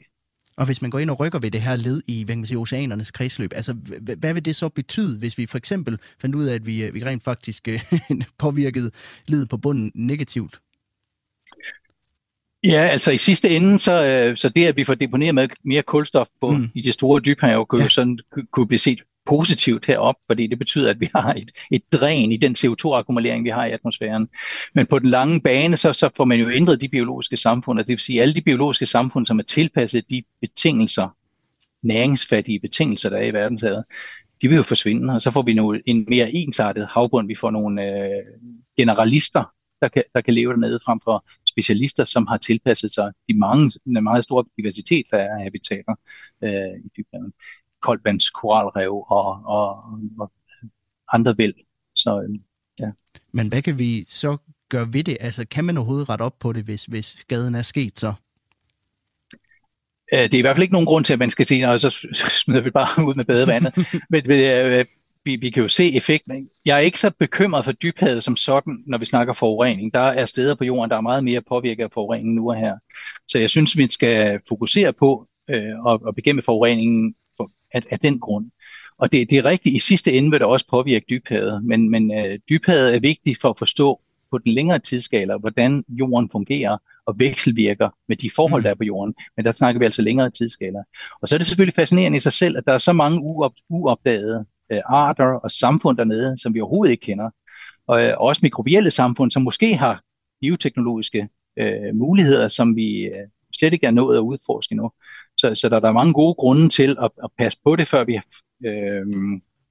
Og 0.58 0.65
hvis 0.65 0.82
man 0.82 0.91
går 0.91 0.99
ind 0.99 1.10
og 1.10 1.19
rykker 1.19 1.39
ved 1.39 1.51
det 1.51 1.62
her 1.62 1.75
led 1.75 2.01
i 2.08 2.23
hvad 2.23 2.34
kan 2.34 2.39
man 2.39 2.45
sige, 2.45 2.58
oceanernes 2.58 3.12
kredsløb, 3.12 3.51
altså 3.55 3.75
hvad 4.17 4.34
vil 4.34 4.45
det 4.45 4.55
så 4.55 4.69
betyde, 4.69 5.19
hvis 5.19 5.38
vi 5.38 5.45
for 5.45 5.58
eksempel 5.58 5.99
fandt 6.21 6.36
ud 6.36 6.45
af, 6.45 6.55
at 6.55 6.65
vi, 6.65 6.84
øh, 6.84 6.93
vi 6.93 7.05
rent 7.05 7.23
faktisk 7.23 7.67
påvirkede 8.38 8.91
ledet 9.27 9.49
på 9.49 9.58
bunden 9.58 9.91
negativt? 9.95 10.60
Ja, 12.63 12.88
altså 12.88 13.12
i 13.12 13.17
sidste 13.17 13.49
ende, 13.49 13.79
så, 13.79 14.34
så 14.36 14.49
det, 14.49 14.65
at 14.65 14.77
vi 14.77 14.84
får 14.84 14.95
deponeret 14.95 15.36
med 15.36 15.47
mere 15.63 15.84
kulstof 15.84 16.27
på, 16.41 16.51
mm. 16.51 16.69
i 16.75 16.82
de 16.82 16.91
store 16.91 17.21
dybhav, 17.25 17.65
kunne 17.65 17.84
ja. 17.84 17.89
sådan 17.89 18.19
kunne 18.51 18.67
blive 18.67 18.79
set 18.79 19.01
positivt 19.25 19.86
herop, 19.86 20.15
fordi 20.27 20.47
det 20.47 20.60
betyder, 20.60 20.89
at 20.89 20.99
vi 20.99 21.10
har 21.15 21.34
et, 21.34 21.51
et 21.71 21.82
dræn 21.93 22.32
i 22.32 22.38
den 22.38 22.55
CO2-akkumulering, 22.60 23.43
vi 23.43 23.49
har 23.49 23.65
i 23.65 23.71
atmosfæren. 23.71 24.29
Men 24.75 24.86
på 24.86 24.99
den 24.99 25.10
lange 25.10 25.41
bane, 25.41 25.77
så, 25.77 25.93
så 25.93 26.10
får 26.15 26.25
man 26.25 26.39
jo 26.39 26.49
ændret 26.49 26.82
de 26.82 26.89
biologiske 26.89 27.38
samfund, 27.38 27.79
og 27.79 27.88
det 27.88 27.93
vil 27.93 27.99
sige, 27.99 28.19
at 28.19 28.21
alle 28.21 28.34
de 28.34 28.41
biologiske 28.41 28.86
samfund, 28.86 29.25
som 29.25 29.39
er 29.39 29.43
tilpasset 29.43 30.10
de 30.10 30.23
betingelser, 30.41 31.15
næringsfattige 31.82 32.60
betingelser, 32.60 33.10
der 33.10 33.17
er 33.17 33.25
i 33.25 33.34
verdenshavet, 33.34 33.84
de 34.41 34.47
vil 34.47 34.55
jo 34.55 34.63
forsvinde, 34.63 35.13
og 35.13 35.21
så 35.21 35.32
får 35.32 35.41
vi 35.41 35.53
nu 35.53 35.75
en 35.86 36.05
mere 36.10 36.32
ensartet 36.32 36.88
havbund. 36.88 37.27
Vi 37.27 37.36
får 37.36 37.51
nogle 37.51 37.84
øh, 37.84 38.23
generalister, 38.77 39.43
der 39.82 39.88
kan, 39.88 40.03
der 40.13 40.21
kan 40.21 40.34
leve 40.34 40.51
dernede, 40.51 40.79
frem 40.86 40.99
for 41.03 41.25
specialister, 41.49 42.03
som 42.03 42.27
har 42.27 42.38
tilpasset 42.38 42.91
sig 42.91 43.12
de 43.29 43.34
mange, 43.39 43.71
den 43.86 44.03
meget 44.03 44.23
store 44.23 44.45
diversitet, 44.58 45.05
der 45.12 45.17
er 45.17 45.38
af 45.38 45.43
habitater 45.43 45.95
øh, 46.43 46.79
i 46.86 46.89
dybden. 46.97 47.34
Koldvands 47.81 48.29
koralrev 48.29 49.05
og, 49.09 49.43
og, 49.45 49.83
og 50.19 50.31
andre 51.13 51.37
vil. 51.37 51.53
Så, 51.95 52.21
øh, 52.21 52.39
ja. 52.79 52.91
Men 53.31 53.47
hvad 53.47 53.61
kan 53.61 53.79
vi 53.79 54.05
så 54.07 54.37
gøre 54.69 54.93
ved 54.93 55.03
det? 55.03 55.17
Altså, 55.19 55.45
kan 55.47 55.65
man 55.65 55.77
overhovedet 55.77 56.09
rette 56.09 56.23
op 56.23 56.39
på 56.39 56.53
det, 56.53 56.63
hvis, 56.63 56.85
hvis 56.85 57.05
skaden 57.05 57.55
er 57.55 57.61
sket 57.61 57.99
så? 57.99 58.13
Øh, 60.13 60.19
det 60.19 60.33
er 60.33 60.37
i 60.37 60.41
hvert 60.41 60.55
fald 60.55 60.63
ikke 60.63 60.73
nogen 60.73 60.85
grund 60.85 61.05
til, 61.05 61.13
at 61.13 61.19
man 61.19 61.29
skal 61.29 61.45
sige, 61.45 61.67
at 61.67 61.81
så 61.81 62.07
smider 62.43 62.61
vi 62.61 62.69
bare 62.69 63.03
ud 63.07 63.13
med 63.13 63.25
badevandet. 63.25 63.73
men 64.09 64.31
øh, 64.31 64.85
vi, 65.25 65.35
vi 65.35 65.49
kan 65.49 65.63
jo 65.63 65.69
se 65.69 65.95
effekten. 65.95 66.49
Jeg 66.65 66.75
er 66.75 66.79
ikke 66.79 66.99
så 66.99 67.11
bekymret 67.19 67.65
for 67.65 67.71
dybhavet 67.71 68.23
som 68.23 68.35
sådan, 68.35 68.83
når 68.87 68.97
vi 68.97 69.05
snakker 69.05 69.33
forurening. 69.33 69.93
Der 69.93 69.99
er 69.99 70.25
steder 70.25 70.55
på 70.55 70.63
jorden, 70.63 70.89
der 70.89 70.97
er 70.97 71.01
meget 71.01 71.23
mere 71.23 71.41
påvirket 71.41 71.83
af 71.83 71.91
forureningen 71.93 72.35
nu 72.35 72.49
og 72.49 72.55
her. 72.55 72.77
Så 73.27 73.39
jeg 73.39 73.49
synes, 73.49 73.77
vi 73.77 73.91
skal 73.91 74.39
fokusere 74.49 74.93
på 74.93 75.27
øh, 75.49 75.73
at, 75.87 75.99
at 76.07 76.15
bekæmpe 76.15 76.41
forureningen 76.41 77.15
af, 77.73 77.84
af 77.91 77.99
den 77.99 78.19
grund. 78.19 78.51
Og 78.97 79.12
det, 79.12 79.29
det 79.29 79.38
er 79.38 79.45
rigtigt, 79.45 79.75
i 79.75 79.79
sidste 79.79 80.13
ende 80.13 80.32
vil 80.32 80.39
det 80.39 80.47
også 80.47 80.65
påvirke 80.69 81.05
dybhavet, 81.10 81.63
men, 81.63 81.89
men 81.89 82.12
øh, 82.19 82.39
dybhavet 82.49 82.95
er 82.95 82.99
vigtigt 82.99 83.41
for 83.41 83.49
at 83.49 83.58
forstå 83.58 84.01
på 84.32 84.38
den 84.38 84.51
længere 84.51 84.79
tidsskala, 84.79 85.38
hvordan 85.38 85.84
jorden 85.89 86.29
fungerer 86.29 86.77
og 87.05 87.19
vekselvirker 87.19 87.89
med 88.08 88.17
de 88.17 88.29
forhold, 88.36 88.62
mm. 88.62 88.63
der 88.63 88.69
er 88.69 88.75
på 88.75 88.84
jorden. 88.84 89.13
Men 89.36 89.45
der 89.45 89.51
snakker 89.51 89.79
vi 89.79 89.86
altså 89.86 90.01
længere 90.01 90.29
tidsskala. 90.29 90.79
Og 91.21 91.27
så 91.27 91.36
er 91.36 91.38
det 91.38 91.47
selvfølgelig 91.47 91.75
fascinerende 91.75 92.15
i 92.15 92.19
sig 92.19 92.34
selv, 92.34 92.58
at 92.58 92.65
der 92.65 92.73
er 92.73 92.77
så 92.77 92.93
mange 92.93 93.21
uop, 93.21 93.53
uopdagede 93.69 94.45
øh, 94.71 94.82
arter 94.86 95.39
og 95.43 95.51
samfund 95.51 95.97
dernede, 95.97 96.38
som 96.38 96.53
vi 96.53 96.62
overhovedet 96.62 96.91
ikke 96.91 97.05
kender. 97.05 97.29
Og 97.88 98.03
øh, 98.03 98.13
også 98.17 98.39
mikrobielle 98.43 98.91
samfund, 98.91 99.32
som 99.32 99.41
måske 99.41 99.75
har 99.75 100.01
bioteknologiske 100.41 101.29
øh, 101.58 101.95
muligheder, 101.95 102.47
som 102.47 102.75
vi 102.75 103.01
øh, 103.01 103.27
slet 103.60 103.73
ikke 103.73 103.88
er 103.88 103.91
nået 103.91 104.17
at 104.17 104.21
udforske 104.21 104.75
nu. 104.75 104.91
Så, 105.39 105.56
så 105.56 105.69
der, 105.69 105.80
der 105.80 105.88
er 105.88 105.93
mange 105.93 106.13
gode 106.13 106.34
grunde 106.34 106.69
til 106.69 106.97
at, 107.04 107.12
at 107.23 107.30
passe 107.38 107.60
på 107.63 107.75
det, 107.75 107.88
før 107.88 108.04
vi 108.04 108.19
øh, 108.65 109.06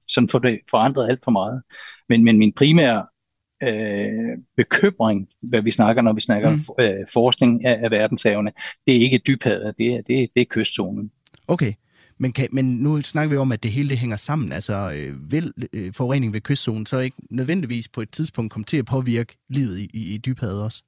sådan 0.07 0.29
får 0.29 0.39
det 0.39 0.59
forandret 0.69 1.09
alt 1.09 1.23
for 1.23 1.31
meget. 1.31 1.61
Men, 2.09 2.23
men 2.23 2.37
min 2.37 2.53
primære 2.53 3.05
øh, 3.63 4.37
bekymring, 4.57 5.27
hvad 5.41 5.61
vi 5.61 5.71
snakker, 5.71 6.01
når 6.01 6.13
vi 6.13 6.21
snakker 6.21 6.49
mm. 6.49 6.61
øh, 6.79 7.05
forskning 7.13 7.65
af, 7.65 7.79
af 7.83 7.91
verdenshavene, 7.91 8.51
det 8.87 8.95
er 8.95 8.99
ikke 8.99 9.21
dybhavet, 9.27 9.75
det 9.77 9.87
er, 9.87 10.01
det, 10.07 10.29
det 10.35 10.41
er 10.41 10.45
kystzonen. 10.45 11.11
Okay. 11.47 11.73
Men, 12.21 12.33
kan, 12.33 12.47
men 12.51 12.65
nu 12.65 13.01
snakker 13.01 13.29
vi 13.29 13.37
om, 13.37 13.51
at 13.51 13.63
det 13.63 13.71
hele 13.71 13.89
det 13.89 13.97
hænger 13.97 14.15
sammen. 14.15 14.51
Altså, 14.51 14.91
øh, 14.95 15.31
vil 15.31 15.53
øh, 15.73 15.93
forurening 15.93 16.33
ved 16.33 16.41
kystzonen 16.41 16.85
så 16.85 16.99
ikke 16.99 17.17
nødvendigvis 17.29 17.87
på 17.87 18.01
et 18.01 18.09
tidspunkt 18.11 18.51
komme 18.51 18.65
til 18.65 18.77
at 18.77 18.85
påvirke 18.85 19.37
livet 19.49 19.79
i, 19.79 19.89
i, 19.93 20.15
i 20.15 20.17
dybhavet 20.17 20.63
også? 20.63 20.83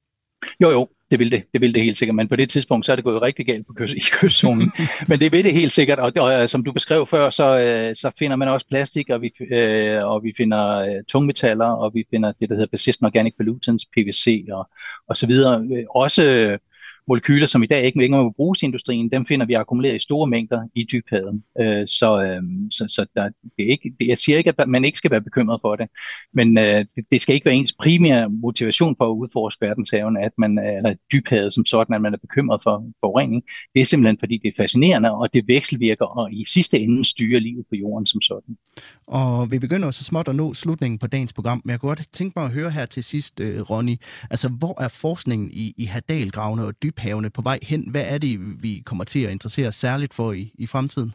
Jo, 0.62 0.70
jo, 0.72 0.90
det 1.12 1.20
vil 1.20 1.32
det. 1.32 1.44
Det 1.54 1.62
vil 1.62 1.76
det 1.76 1.84
helt 1.84 1.98
sikkert. 1.98 2.16
Men 2.16 2.28
på 2.28 2.36
det 2.36 2.50
tidspunkt, 2.50 2.86
så 2.86 2.92
er 2.92 2.96
det 2.96 3.06
gået 3.06 3.22
rigtig 3.22 3.46
galt 3.46 3.68
på 3.68 3.74
kyst, 3.74 3.94
i 3.94 4.00
kystzonen. 4.00 4.72
Men 5.10 5.20
det 5.20 5.32
vil 5.32 5.44
det 5.44 5.54
helt 5.54 5.72
sikkert. 5.72 6.00
Og, 6.00 6.12
og 6.16 6.50
som 6.50 6.64
du 6.64 6.72
beskrev 6.72 7.08
før, 7.08 7.30
så, 7.30 7.60
øh, 7.60 7.96
så 7.96 8.12
finder 8.20 8.36
man 8.36 8.48
også 8.48 8.68
plastik, 8.68 9.10
og 9.10 9.22
vi, 9.22 9.32
øh, 9.52 10.06
og 10.06 10.24
vi 10.24 10.34
finder 10.38 10.78
øh, 10.78 11.04
tungmetaller, 11.08 11.66
og 11.66 11.92
vi 11.94 12.04
finder 12.10 12.32
det, 12.40 12.50
der 12.50 12.56
hedder 12.56 12.70
persistent 12.72 13.06
organic 13.08 13.34
pollutants, 13.38 13.86
PVC 13.86 14.46
og, 14.52 14.70
og 15.08 15.18
så 15.18 15.28
videre. 15.28 15.68
Også 15.96 16.58
molekyler, 17.08 17.48
som 17.48 17.64
i 17.64 17.66
dag 17.66 17.86
ikke 17.86 18.00
længere 18.00 18.24
må 18.24 18.30
bruges 18.30 18.62
i 18.62 18.66
industrien, 18.66 19.12
dem 19.12 19.26
finder 19.26 19.46
vi 19.46 19.54
akkumuleret 19.54 19.96
i 19.96 20.00
store 20.00 20.28
mængder 20.28 20.68
i 20.76 20.84
dybhavet. 20.92 21.42
Øh, 21.60 21.88
så 21.88 22.24
øh, 22.24 22.42
så, 22.72 22.86
så 22.88 23.06
der, 23.16 23.30
det 23.58 23.66
er 23.66 23.72
ikke, 23.72 23.94
det, 24.00 24.08
jeg 24.08 24.18
siger 24.18 24.38
ikke, 24.38 24.54
at 24.58 24.68
man 24.68 24.86
ikke 24.86 24.98
skal 24.98 25.12
være 25.12 25.22
bekymret 25.22 25.60
for 25.62 25.76
det, 25.76 25.88
men 26.34 26.58
øh, 26.58 26.86
det, 26.96 27.06
det 27.12 27.22
skal 27.22 27.36
ikke 27.36 27.46
være 27.46 27.56
ens 27.56 27.74
primære 27.74 28.30
motivation 28.30 28.96
for 28.98 29.12
at 29.12 29.16
udforske 29.16 29.66
verdenshaven, 29.66 30.18
at 30.18 30.32
man 30.38 30.60
eller 30.60 30.94
dybhavet 31.12 31.54
som 31.54 31.66
sådan, 31.66 31.96
at 31.96 32.02
man 32.02 32.14
er 32.14 32.18
bekymret 32.18 32.60
for 32.64 32.86
forurening. 33.00 33.44
Det 33.74 33.82
er 33.82 33.86
simpelthen, 33.86 34.18
fordi 34.20 34.38
det 34.38 34.48
er 34.48 34.64
fascinerende, 34.64 35.12
og 35.12 35.34
det 35.34 35.48
vekselvirker, 35.48 36.06
og 36.06 36.34
i 36.34 36.46
sidste 36.48 36.80
ende 36.80 37.06
styrer 37.06 37.40
livet 37.40 37.66
på 37.70 37.76
jorden 37.76 38.06
som 38.06 38.22
sådan. 38.22 38.58
Og 39.08 39.52
vi 39.52 39.60
begynder 39.60 39.92
så 39.92 40.04
småt 40.04 40.28
at 40.28 40.36
nå 40.36 40.54
slutningen 40.54 41.00
på 41.00 41.08
dagens 41.08 41.34
program, 41.34 41.62
men 41.66 41.72
jeg 41.72 41.80
kunne 41.80 41.90
godt 41.90 42.08
tænke 42.14 42.34
mig 42.36 42.46
at 42.46 42.52
høre 42.52 42.72
her 42.72 42.86
til 42.86 43.04
sidst, 43.04 43.40
øh, 43.40 43.62
Ronny, 43.62 43.96
altså 44.30 44.50
hvor 44.50 44.82
er 44.82 44.88
forskningen 44.88 45.52
i, 45.52 45.74
i 45.78 45.86
Hadalgravene 45.86 46.66
og 46.66 46.74
dyb 46.84 46.91
dybhavene 46.98 47.30
på 47.30 47.42
vej 47.42 47.60
hen? 47.64 47.90
Hvad 47.90 48.04
er 48.08 48.18
det, 48.18 48.64
vi 48.64 48.84
kommer 48.86 49.04
til 49.04 49.24
at 49.26 49.32
interessere 49.32 49.68
os 49.68 49.76
særligt 49.76 50.14
for 50.14 50.32
i, 50.32 50.52
i 50.56 50.68
fremtiden? 50.68 51.14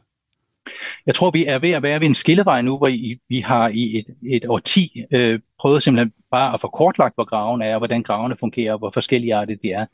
Jeg 1.07 1.15
tror, 1.15 1.31
vi 1.31 1.47
er 1.47 1.59
ved 1.59 1.71
at 1.71 1.83
være 1.83 2.01
ved 2.01 2.07
en 2.07 2.15
skillevej 2.15 2.62
nu, 2.62 2.79
hvor 2.79 2.87
I, 2.87 3.19
vi 3.29 3.41
har 3.41 3.69
i 3.69 3.99
et, 3.99 4.07
et 4.27 4.47
årti 4.49 5.03
øh, 5.12 5.41
prøvet 5.61 5.83
simpelthen 5.83 6.12
bare 6.31 6.55
at 6.55 6.61
få 6.61 6.69
kortlagt, 6.69 7.15
hvor 7.15 7.25
graven 7.25 7.62
er, 7.62 7.79
hvordan 7.79 8.03
gravene 8.03 8.37
fungerer, 8.37 8.73
og 8.73 8.79
hvor 8.79 8.91
forskellige 8.91 9.47
de 9.62 9.71
er. 9.71 9.87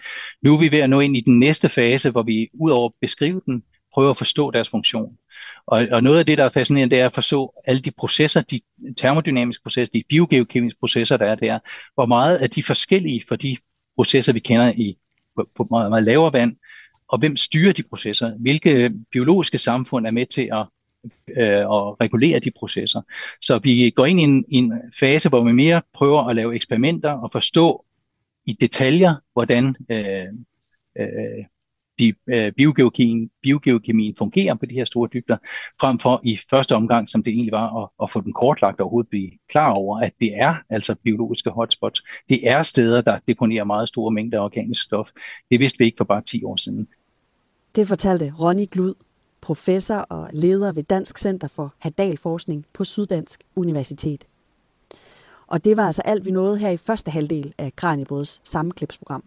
Nu 0.43 0.55
er 0.55 0.59
vi 0.59 0.73
ved 0.73 0.79
at 0.79 0.91
nå 0.91 1.01
ind 1.01 1.17
i 1.17 1.21
den 1.21 1.39
næste 1.39 1.69
fase, 1.69 2.11
hvor 2.11 2.23
vi 2.23 2.49
udover 2.55 2.89
at 2.89 2.93
beskrive 3.01 3.41
den, 3.47 3.63
prøver 3.95 4.11
at 4.11 4.19
forstå 4.19 4.51
deres 4.51 4.69
funktion. 4.69 5.17
Og, 5.67 5.87
og 5.93 6.03
noget 6.03 6.19
af 6.19 6.27
det, 6.27 6.39
der 6.39 6.45
er 6.45 6.49
fascinerende, 6.49 6.97
det 6.97 7.01
er 7.03 7.07
at 7.07 7.15
forstå 7.15 7.55
alle 7.67 7.81
de 7.81 7.91
processer, 7.91 8.41
de 8.41 8.61
termodynamiske 8.97 9.63
processer, 9.63 9.93
de 9.93 10.05
biogeokemiske 10.09 10.81
processer, 10.81 11.17
der 11.17 11.27
er 11.27 11.35
der. 11.35 11.59
Hvor 11.95 12.07
meget 12.07 12.43
er 12.43 12.47
de 12.47 12.63
forskellige 12.63 13.23
for 13.29 13.37
de 13.37 13.57
processer, 13.97 14.33
vi 14.33 14.41
kender 14.41 14.73
i 14.77 14.97
på, 15.37 15.49
på 15.55 15.67
meget, 15.71 15.91
meget 15.91 16.05
lavere 16.05 16.33
vand, 16.33 16.57
og 17.09 17.19
hvem 17.19 17.37
styrer 17.37 17.73
de 17.73 17.83
processer? 17.83 18.33
Hvilke 18.39 18.93
biologiske 19.13 19.59
samfund 19.59 20.07
er 20.07 20.11
med 20.11 20.27
til 20.27 20.49
at, 20.53 20.67
øh, 21.29 21.61
at 21.61 22.01
regulere 22.01 22.39
de 22.39 22.51
processer? 22.59 23.03
Så 23.41 23.59
vi 23.59 23.91
går 23.91 24.07
ind 24.07 24.21
i 24.21 24.23
en, 24.23 24.45
i 24.49 24.57
en 24.57 24.73
fase, 25.01 25.29
hvor 25.29 25.45
vi 25.45 25.53
mere 25.53 25.83
prøver 25.95 26.23
at 26.23 26.37
lave 26.37 26.55
eksperimenter 26.55 27.13
og 27.13 27.33
forstå 27.33 27.85
i 28.47 28.53
detaljer, 28.53 29.15
hvordan 29.33 29.77
øh, 29.91 30.27
øh, 30.99 31.45
de, 32.03 32.15
øh, 32.27 32.53
biogeokemien, 32.53 33.31
biogeokemien 33.43 34.15
fungerer 34.17 34.55
på 34.55 34.67
de 34.67 34.75
her 34.75 34.85
store 34.85 35.09
dybder, 35.13 35.37
frem 35.81 35.99
for 35.99 36.21
i 36.25 36.39
første 36.51 36.77
omgang, 36.77 37.09
som 37.09 37.23
det 37.23 37.33
egentlig 37.33 37.53
var, 37.53 37.83
at, 37.83 37.89
at 38.03 38.11
få 38.11 38.21
den 38.21 38.33
kortlagt 38.33 38.81
og 38.81 38.85
overhovedet 38.85 39.11
blive 39.11 39.31
klar 39.49 39.71
over, 39.71 40.01
at 40.01 40.13
det 40.21 40.37
er 40.37 40.55
altså 40.71 40.95
biologiske 41.05 41.51
hotspots. 41.51 42.03
Det 42.29 42.49
er 42.49 42.63
steder, 42.63 43.01
der 43.01 43.19
deponerer 43.29 43.65
meget 43.65 43.89
store 43.89 44.11
mængder 44.11 44.41
af 44.41 44.45
organisk 44.45 44.83
stof. 44.83 45.09
Det 45.51 45.61
vidste 45.61 45.79
vi 45.79 45.85
ikke 45.85 45.97
for 45.97 46.05
bare 46.05 46.23
10 46.23 46.45
år 46.45 46.57
siden. 46.57 46.89
Det 47.77 47.89
fortalte 47.89 48.33
Ronny 48.41 48.67
Glud, 48.71 48.95
professor 49.41 49.95
og 49.95 50.31
leder 50.33 50.73
ved 50.73 50.83
Dansk 50.83 51.19
Center 51.19 51.49
for 51.49 51.75
Hadalforskning 51.79 52.67
på 52.73 52.85
Syddansk 52.85 53.41
Universitet. 53.57 54.27
Og 55.47 55.65
det 55.65 55.77
var 55.77 55.87
altså 55.87 56.03
alt, 56.05 56.27
vi 56.27 56.31
nåede 56.31 56.59
her 56.59 56.71
i 56.71 56.77
første 56.77 57.11
halvdel 57.11 57.55
af 57.59 57.77
Kranjebrøds 57.77 58.41
sammenklipsprogram. 58.45 59.25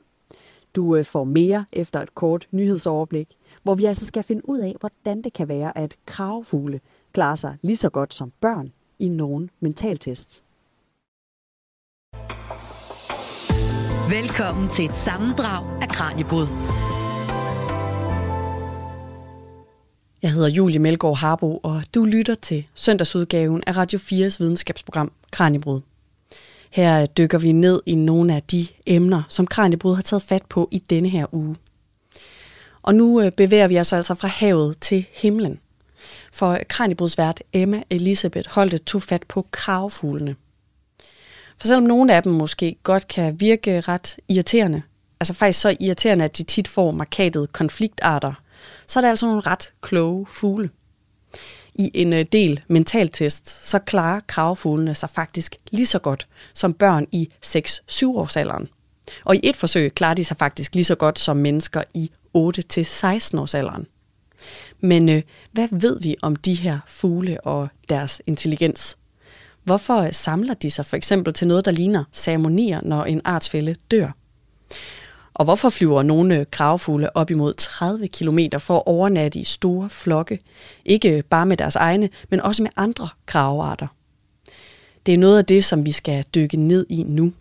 Du 0.76 0.96
øh, 0.96 1.06
får 1.06 1.24
mere 1.24 1.66
efter 1.72 2.02
et 2.02 2.16
kort 2.16 2.48
nyhedsoverblik, 2.52 3.28
hvor 3.64 3.76
vi 3.76 3.86
altså 3.86 4.06
skal 4.06 4.24
finde 4.24 4.50
ud 4.50 4.60
af, 4.60 4.76
hvordan 4.80 5.22
det 5.22 5.34
kan 5.34 5.48
være, 5.48 5.78
at 5.78 5.96
kravfugle 6.06 6.80
klarer 7.14 7.36
sig 7.36 7.58
lige 7.62 7.76
så 7.76 7.90
godt 7.90 8.14
som 8.14 8.32
børn 8.42 8.72
i 9.00 9.10
nogle 9.10 9.50
mentaltests. 9.60 10.44
Velkommen 14.10 14.70
til 14.70 14.86
et 14.86 14.96
sammendrag 14.96 15.82
af 15.82 15.90
Kranjebrud. 15.90 16.48
Jeg 20.22 20.32
hedder 20.32 20.50
Julie 20.50 20.80
Melgaard 20.80 21.18
Harbo, 21.18 21.58
og 21.58 21.84
du 21.96 22.04
lytter 22.04 22.36
til 22.36 22.68
søndagsudgaven 22.76 23.64
af 23.68 23.78
Radio 23.78 24.00
4's 24.00 24.38
videnskabsprogram 24.40 25.12
Kranjebrud. 25.32 25.82
Her 26.76 27.06
dykker 27.06 27.38
vi 27.38 27.52
ned 27.52 27.82
i 27.86 27.96
nogle 27.96 28.36
af 28.36 28.44
de 28.44 28.68
emner, 28.86 29.24
som 29.30 29.48
Kranjebrud 29.48 29.96
har 29.96 30.02
taget 30.02 30.24
fat 30.24 30.46
på 30.46 30.70
i 30.72 30.80
denne 30.80 31.10
her 31.10 31.26
uge. 31.32 31.56
Og 32.82 32.96
nu 32.96 33.22
øh, 33.22 33.32
bevæger 33.32 33.68
vi 33.68 33.80
os 33.80 33.94
altså 33.94 34.14
fra 34.14 34.28
havet 34.28 34.80
til 34.82 35.06
himlen. 35.14 35.60
For 36.34 36.60
Kranjebrudsvært 36.70 37.44
Emma 37.54 37.84
Elisabeth 37.90 38.50
Holte 38.50 38.78
tog 38.78 39.02
fat 39.02 39.24
på 39.24 39.48
kravfuglene. 39.52 40.36
For 41.58 41.68
selvom 41.68 41.84
nogle 41.84 42.16
af 42.16 42.24
dem 42.24 42.34
måske 42.34 42.76
godt 42.84 43.08
kan 43.08 43.40
virke 43.40 43.82
ret 43.82 44.18
irriterende, 44.30 44.82
altså 45.20 45.34
faktisk 45.34 45.62
så 45.62 45.78
irriterende, 45.80 46.26
at 46.26 46.38
de 46.38 46.44
tit 46.44 46.68
får 46.68 46.92
markatet 46.92 47.54
konfliktarter, 47.54 48.34
så 48.88 49.00
er 49.00 49.02
det 49.02 49.10
altså 49.10 49.26
nogle 49.26 49.42
ret 49.42 49.74
kloge 49.82 50.26
fugle. 50.30 50.70
I 51.76 51.92
en 51.94 52.14
øh, 52.14 52.26
del 52.32 52.62
mentaltest, 52.68 53.68
så 53.70 53.80
klarer 53.80 54.20
kravfuglene 54.28 54.96
sig 54.96 55.10
faktisk 55.10 55.56
lige 55.72 55.86
så 55.86 56.00
godt 56.00 56.28
som 56.54 56.74
børn 56.74 57.08
i 57.12 57.30
6-7 57.46 58.06
årsalderen. 58.06 58.68
Og 59.24 59.36
i 59.36 59.40
et 59.44 59.56
forsøg 59.56 59.96
klarer 59.96 60.14
de 60.14 60.24
sig 60.24 60.38
faktisk 60.38 60.76
lige 60.76 60.86
så 60.86 60.96
godt 60.96 61.20
som 61.20 61.38
mennesker 61.38 61.84
i 61.94 62.12
8-16 62.38 63.40
årsalderen. 63.40 63.88
Men 64.80 65.10
øh, 65.10 65.22
hvad 65.52 65.68
ved 65.72 66.02
vi 66.02 66.16
om 66.22 66.36
de 66.36 66.54
her 66.54 66.80
fugle 66.88 67.42
og 67.42 67.68
deres 67.90 68.22
intelligens? 68.26 68.98
Hvorfor 69.64 70.10
samler 70.12 70.54
de 70.54 70.72
sig 70.72 70.86
for 70.86 70.98
eksempel 70.98 71.34
til 71.34 71.48
noget, 71.48 71.66
der 71.66 71.72
ligner 71.72 72.04
ceremonier, 72.14 72.82
når 72.84 73.04
en 73.04 73.22
artsfælde 73.24 73.76
dør? 73.92 74.12
Og 75.36 75.46
hvorfor 75.46 75.70
flyver 75.70 76.04
nogle 76.04 76.46
kravfugle 76.52 77.18
op 77.18 77.32
imod 77.32 77.54
30 77.54 78.08
km 78.08 78.40
for 78.60 78.78
at 78.78 78.84
overnatte 78.86 79.40
i 79.40 79.44
store 79.44 79.90
flokke? 79.90 80.40
Ikke 80.86 81.24
bare 81.30 81.46
med 81.46 81.58
deres 81.58 81.76
egne, 81.76 82.10
men 82.30 82.42
også 82.42 82.64
med 82.64 82.72
andre 82.76 83.10
kravearter. 83.26 83.88
Det 85.06 85.14
er 85.14 85.18
noget 85.18 85.38
af 85.38 85.46
det, 85.46 85.64
som 85.64 85.86
vi 85.86 85.92
skal 85.92 86.26
dykke 86.36 86.58
ned 86.58 86.86
i 86.90 87.04
nu. 87.04 87.34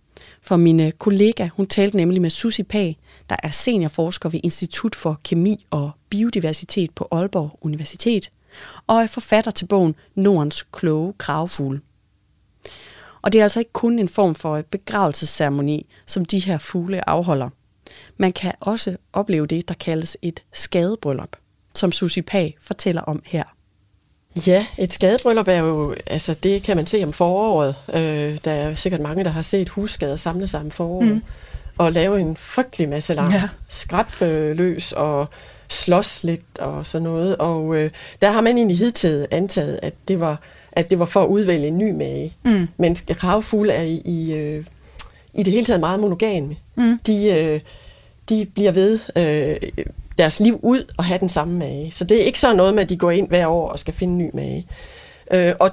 For 0.43 0.57
min 0.57 0.81
øh, 0.81 0.93
kollega, 0.93 1.49
hun 1.57 1.67
talte 1.67 1.97
nemlig 1.97 2.23
med 2.23 2.31
Susi 2.31 2.63
Pag, 2.63 2.99
der 3.31 3.37
er 3.43 3.51
seniorforsker 3.51 4.29
ved 4.29 4.41
Institut 4.43 4.95
for 4.95 5.21
Kemi 5.25 5.67
og 5.71 5.91
Biodiversitet 6.11 6.91
på 6.91 7.09
Aalborg 7.11 7.59
Universitet, 7.63 8.31
og 8.87 9.03
er 9.03 9.07
forfatter 9.07 9.51
til 9.51 9.67
bogen 9.67 9.95
Nordens 10.15 10.63
kloge 10.63 11.13
kravfugle. 11.19 11.81
Og 13.23 13.33
det 13.33 13.39
er 13.39 13.43
altså 13.43 13.59
ikke 13.59 13.73
kun 13.73 13.99
en 13.99 14.09
form 14.09 14.35
for 14.35 14.63
begravelsesceremoni, 14.71 15.87
som 16.07 16.25
de 16.25 16.39
her 16.39 16.59
fugle 16.59 17.09
afholder. 17.09 17.51
Man 18.17 18.33
kan 18.33 18.53
også 18.61 18.97
opleve 19.13 19.47
det, 19.47 19.69
der 19.69 19.75
kaldes 19.75 20.17
et 20.23 20.43
skadebryllup, 20.53 21.37
som 21.75 21.93
Susi 21.93 22.23
Pag 22.23 22.57
fortæller 22.61 23.03
om 23.03 23.23
her. 23.27 23.45
Ja, 24.47 24.67
et 24.79 24.93
skadebryllup 24.93 25.49
er 25.49 25.59
jo, 25.59 25.95
altså 26.07 26.35
det 26.35 26.63
kan 26.63 26.77
man 26.77 26.87
se 26.87 27.05
om 27.05 27.13
foråret. 27.13 27.75
Øh, 27.95 28.39
der 28.45 28.51
er 28.51 28.75
sikkert 28.75 29.01
mange, 29.01 29.25
der 29.25 29.31
har 29.31 29.43
set 29.43 29.69
husskader 29.69 30.17
samle 30.17 30.47
sig 30.47 30.61
om 30.61 30.71
foråret. 30.71 31.09
Mm. 31.09 31.23
Og 31.79 31.93
lave 31.93 32.21
en 32.21 32.37
frygtelig 32.37 32.89
masse 32.89 33.15
larm. 33.15 33.33
Ja. 33.33 33.43
Skræt 33.69 34.23
øh, 34.23 34.57
løs 34.57 34.93
og 34.93 35.29
slås 35.69 36.25
lidt 36.25 36.59
og 36.59 36.87
sådan 36.87 37.03
noget. 37.03 37.37
Og 37.37 37.77
øh, 37.77 37.91
der 38.23 38.31
har 38.31 38.41
man 38.41 38.57
egentlig 38.57 38.79
hidtil 38.79 39.27
antaget, 39.31 39.79
at 39.83 39.95
det 40.09 40.21
var, 40.21 40.41
at 40.73 40.91
det 40.91 40.99
var 40.99 41.05
for 41.05 41.23
at 41.23 41.27
udvælge 41.27 41.67
en 41.67 41.79
ny 41.79 41.91
mage. 41.91 42.37
Mm. 42.45 42.69
Men 42.77 42.97
kravfugle 42.97 43.73
er 43.73 43.83
i, 43.83 44.03
i, 44.05 44.33
øh, 44.33 44.65
i 45.35 45.43
det 45.43 45.53
hele 45.53 45.65
taget 45.67 45.81
meget 45.81 46.01
monogame. 46.01 46.57
Mm. 46.75 46.99
De, 47.07 47.27
øh, 47.27 47.61
de 48.29 48.47
bliver 48.55 48.73
ved 48.73 48.99
øh, 49.17 49.71
deres 50.19 50.41
liv 50.41 50.61
ud 50.63 50.93
og 50.97 51.05
have 51.05 51.19
den 51.19 51.29
samme 51.29 51.59
mage. 51.59 51.93
Så 51.93 52.05
det 52.05 52.21
er 52.21 52.25
ikke 52.25 52.41
sådan 52.41 52.57
noget 52.57 52.75
med, 52.75 52.83
at 52.83 52.89
de 52.89 52.97
går 52.97 53.11
ind 53.11 53.29
hver 53.29 53.47
år 53.47 53.69
og 53.69 53.79
skal 53.79 53.95
finde 53.95 54.13
en 54.13 54.19
ny 54.19 54.31
mage. 54.35 54.67
Øh, 55.33 55.53
og 55.61 55.71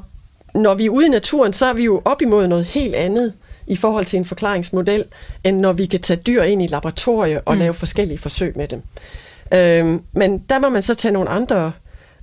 når 0.56 0.74
vi 0.74 0.86
er 0.86 0.89
ude 0.89 1.06
i 1.06 1.10
naturen, 1.10 1.54
så 1.54 1.65
er 1.65 1.74
vi 1.74 1.84
jo 1.84 2.02
op 2.06 2.21
imod 2.21 2.47
noget 2.47 2.65
helt 2.65 2.95
andet 2.95 3.34
i 3.67 3.76
forhold 3.76 4.06
til 4.06 4.17
en 4.17 4.26
forklaringsmodel, 4.26 5.06
end 5.43 5.60
når 5.60 5.74
vi 5.74 5.86
kan 5.86 6.00
tage 6.00 6.19
dyr 6.28 6.43
ind 6.43 6.62
i 6.62 6.67
laboratoriet 6.67 7.41
og 7.45 7.54
mm. 7.54 7.60
lave 7.60 7.74
forskellige 7.74 8.17
forsøg 8.17 8.58
med 8.58 8.67
dem. 8.67 8.82
Øh, 9.54 10.00
men 10.12 10.38
der 10.50 10.60
må 10.60 10.69
man 10.69 10.84
så 10.84 10.93
tage 10.93 11.12
nogle 11.12 11.30
andre 11.30 11.71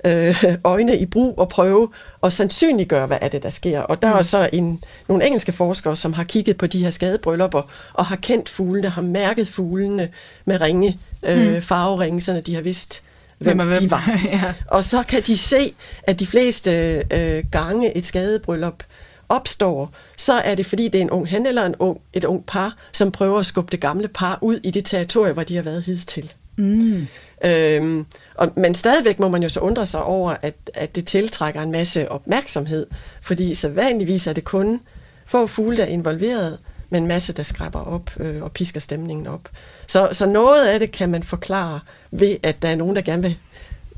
øh, 0.05 0.45
øjne 0.65 0.99
i 0.99 1.07
brug 1.07 1.39
og 1.39 1.49
prøve 1.49 1.89
at 2.23 2.33
sandsynliggøre, 2.33 3.07
hvad 3.07 3.19
er 3.21 3.29
det, 3.29 3.43
der 3.43 3.51
sker. 3.51 3.81
Og 3.81 4.03
der 4.03 4.13
mm. 4.13 4.19
er 4.19 4.23
så 4.23 4.49
en, 4.53 4.85
nogle 5.09 5.27
engelske 5.27 5.53
forskere, 5.53 5.97
som 5.97 6.13
har 6.13 6.25
kigget 6.25 6.57
på 6.57 6.67
de 6.67 6.79
her 6.79 6.91
skadebryllupper 6.91 7.63
og 7.93 8.07
har 8.07 8.17
kendt 8.17 8.49
fuglene, 8.49 8.89
har 8.89 9.03
mærket 9.03 9.49
fuglene 9.49 10.09
med 10.45 10.61
ringe, 10.61 10.99
øh, 11.23 11.55
mm. 11.55 11.63
farveringe, 11.63 12.21
så 12.21 12.43
de 12.47 12.55
har 12.55 12.63
vidst, 12.63 13.03
hvem, 13.39 13.57
hvem, 13.57 13.69
hvem? 13.69 13.83
de 13.83 13.91
var. 13.91 14.21
ja. 14.33 14.55
Og 14.67 14.85
så 14.85 15.03
kan 15.03 15.23
de 15.23 15.37
se, 15.37 15.73
at 16.03 16.21
de 16.21 16.27
fleste 16.27 16.71
øh, 17.11 17.45
gange 17.53 17.97
et 17.97 18.07
skadebryllup 18.07 18.83
opstår, 19.29 19.93
så 20.17 20.33
er 20.33 20.55
det 20.55 20.67
fordi, 20.67 20.89
det 20.89 20.95
er 20.95 21.03
en 21.03 21.11
ung 21.11 21.29
han 21.29 21.47
eller 21.47 21.67
en 21.67 21.75
ung, 21.79 22.01
et 22.13 22.25
ung 22.25 22.47
par, 22.47 22.77
som 22.93 23.11
prøver 23.11 23.39
at 23.39 23.47
skubbe 23.47 23.71
det 23.71 23.81
gamle 23.81 24.09
par 24.09 24.39
ud 24.43 24.61
i 24.63 24.71
det 24.71 24.85
territorie, 24.85 25.33
hvor 25.33 25.43
de 25.43 25.57
har 25.57 25.63
været 25.63 25.83
hidtil. 25.83 26.33
Mm. 26.57 27.07
Øhm, 27.45 28.07
og, 28.35 28.53
men 28.57 28.75
stadigvæk 28.75 29.19
må 29.19 29.29
man 29.29 29.43
jo 29.43 29.49
så 29.49 29.61
undre 29.61 29.87
sig 29.87 30.03
over, 30.03 30.37
at, 30.43 30.55
at 30.75 30.97
det 30.97 31.07
tiltrækker 31.07 31.63
en 31.63 31.73
masse 31.73 32.11
opmærksomhed, 32.11 32.87
fordi 33.23 33.55
så 33.55 33.69
vanligvis 33.69 34.27
er 34.27 34.33
det 34.33 34.45
kun 34.45 34.81
få 35.27 35.47
fugle, 35.47 35.77
der 35.77 35.83
er 35.83 35.87
involveret, 35.87 36.59
men 36.91 37.03
en 37.03 37.09
masse, 37.09 37.33
der 37.33 37.43
skræpper 37.43 37.81
op 37.81 38.11
øh, 38.21 38.43
og 38.43 38.53
pisker 38.53 38.81
stemningen 38.81 39.27
op. 39.27 39.49
Så, 39.87 40.09
så 40.13 40.27
noget 40.27 40.67
af 40.67 40.79
det 40.79 40.91
kan 40.91 41.09
man 41.09 41.23
forklare 41.23 41.81
ved, 42.11 42.37
at 42.43 42.63
der 42.63 42.69
er 42.69 42.77
nogen, 42.77 42.97
der 42.97 43.03
gerne 43.03 43.23
vil, 43.23 43.37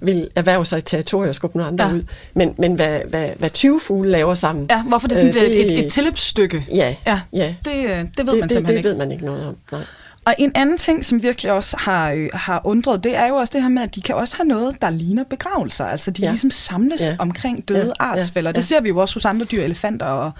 vil 0.00 0.28
erhverve 0.36 0.64
sig 0.64 0.78
et 0.78 0.84
territorium 0.84 1.28
og 1.28 1.34
skubbe 1.34 1.58
nogle 1.58 1.68
andre 1.68 1.86
ja. 1.86 1.94
ud. 1.94 2.02
Men, 2.34 2.54
men 2.58 2.74
hvad, 2.74 3.00
hvad, 3.08 3.28
hvad 3.38 3.50
20 3.50 3.80
fugle 3.80 4.10
laver 4.10 4.34
sammen... 4.34 4.66
Ja, 4.70 4.82
hvorfor 4.82 5.08
det 5.08 5.16
simpelthen 5.16 5.52
øh, 5.52 5.58
det, 5.58 5.78
et, 5.78 5.86
et 5.86 5.92
tilløbsstykke. 5.92 6.66
Ja, 6.74 6.96
ja, 7.06 7.20
ja. 7.32 7.54
Det, 7.64 7.70
øh, 7.76 7.80
det 7.80 7.90
ved 7.90 8.32
det, 8.32 8.40
man 8.40 8.48
simpelthen 8.48 8.62
det, 8.62 8.66
det 8.66 8.76
ikke. 8.76 8.88
Det 8.88 8.90
ved 8.90 8.98
man 8.98 9.12
ikke 9.12 9.24
noget 9.24 9.46
om, 9.46 9.56
nej. 9.72 9.80
Og 10.30 10.36
en 10.38 10.52
anden 10.54 10.78
ting, 10.78 11.04
som 11.04 11.22
virkelig 11.22 11.52
også 11.52 11.76
har, 11.76 12.10
øh, 12.10 12.28
har 12.34 12.60
undret, 12.64 13.04
det 13.04 13.16
er 13.16 13.26
jo 13.26 13.34
også 13.34 13.50
det 13.54 13.62
her 13.62 13.68
med, 13.68 13.82
at 13.82 13.94
de 13.94 14.00
kan 14.00 14.14
også 14.14 14.36
have 14.36 14.48
noget, 14.48 14.82
der 14.82 14.90
ligner 14.90 15.24
begravelser. 15.24 15.84
Altså 15.84 16.10
de 16.10 16.22
ja. 16.22 16.28
ligesom 16.28 16.50
samles 16.50 17.00
ja. 17.00 17.16
omkring 17.18 17.68
døde 17.68 17.86
ja. 17.86 18.04
artsfælder. 18.04 18.48
Ja. 18.48 18.52
Det 18.52 18.64
ser 18.64 18.80
vi 18.80 18.88
jo 18.88 18.98
også 18.98 19.14
hos 19.14 19.24
andre 19.24 19.46
dyr, 19.46 19.62
elefanter 19.62 20.06
og, 20.06 20.32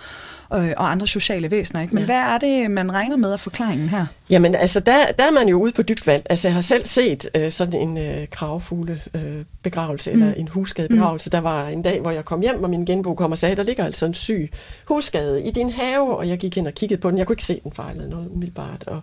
og, 0.49 0.59
og 0.77 0.91
andre 0.91 1.07
sociale 1.07 1.51
væsener. 1.51 1.83
Ikke? 1.83 1.95
Men 1.95 2.01
ja. 2.01 2.07
hvad 2.07 2.17
er 2.17 2.39
det, 2.39 2.71
man 2.71 2.93
regner 2.93 3.17
med 3.17 3.33
af 3.33 3.41
forklaringen 3.41 3.89
her? 3.89 4.07
Jamen 4.31 4.55
altså, 4.55 4.81
der, 4.81 5.13
der 5.19 5.25
er 5.25 5.31
man 5.31 5.49
jo 5.49 5.61
ude 5.61 5.73
på 5.73 5.83
dybt 5.83 6.07
vand. 6.07 6.23
Altså 6.31 6.49
jeg 6.49 6.55
har 6.55 6.61
selv 6.61 6.87
set 6.87 7.29
øh, 7.35 7.51
sådan 7.51 7.81
en 7.81 7.99
øh, 7.99 8.27
kravfugle 8.31 9.03
øh, 9.15 9.45
begravelse, 9.63 10.13
mm. 10.13 10.23
eller 10.23 10.35
en 10.35 10.49
husskade 10.49 10.89
begravelse. 10.89 11.29
Mm. 11.29 11.31
Der 11.31 11.41
var 11.41 11.69
en 11.69 11.83
dag, 11.83 12.01
hvor 12.01 12.11
jeg 12.11 12.25
kom 12.25 12.41
hjem, 12.41 12.63
og 12.63 12.71
min 12.71 12.85
genbo 12.85 13.15
kom 13.15 13.33
og 13.33 13.39
sagde, 13.39 13.57
der 13.57 13.63
ligger 13.63 13.85
altså 13.85 14.07
en 14.07 14.15
syg 14.15 14.51
husskade 14.85 15.43
i 15.43 15.51
din 15.51 15.71
have, 15.71 16.17
og 16.17 16.29
jeg 16.29 16.39
gik 16.39 16.57
ind 16.57 16.67
og 16.67 16.75
kiggede 16.75 17.01
på 17.01 17.11
den. 17.11 17.19
Jeg 17.19 17.27
kunne 17.27 17.35
ikke 17.35 17.45
se 17.45 17.61
den 17.65 17.73
fejlede 17.73 18.11
noget 18.11 18.29
umiddelbart, 18.31 18.85
og 18.87 19.01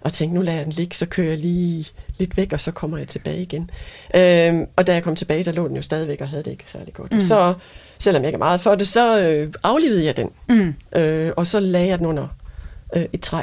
og 0.00 0.12
tænkte, 0.12 0.34
nu 0.34 0.42
lader 0.42 0.56
jeg 0.56 0.64
den 0.64 0.72
ligge, 0.72 0.96
så 0.96 1.06
kører 1.06 1.28
jeg 1.28 1.38
lige 1.38 1.88
lidt 2.18 2.36
væk, 2.36 2.52
og 2.52 2.60
så 2.60 2.70
kommer 2.70 2.98
jeg 2.98 3.08
tilbage 3.08 3.42
igen. 3.42 3.70
Øhm, 4.16 4.66
og 4.76 4.86
da 4.86 4.92
jeg 4.94 5.02
kom 5.02 5.16
tilbage, 5.16 5.44
så 5.44 5.52
lå 5.52 5.68
den 5.68 5.76
jo 5.76 5.82
stadigvæk 5.82 6.20
og 6.20 6.28
havde 6.28 6.42
det 6.42 6.50
ikke 6.50 6.64
særlig 6.66 6.94
godt. 6.94 7.12
Mm. 7.12 7.20
Så 7.20 7.54
selvom 7.98 8.22
jeg 8.22 8.28
ikke 8.28 8.36
er 8.36 8.38
meget 8.38 8.60
for 8.60 8.74
det, 8.74 8.88
så 8.88 9.20
øh, 9.20 9.52
aflivede 9.62 10.04
jeg 10.04 10.16
den, 10.16 10.30
mm. 10.48 10.74
øh, 10.96 11.32
og 11.36 11.46
så 11.46 11.60
lagde 11.60 11.88
jeg 11.88 11.98
den 11.98 12.06
under 12.06 12.28
øh, 12.96 13.04
et 13.12 13.20
træ. 13.20 13.42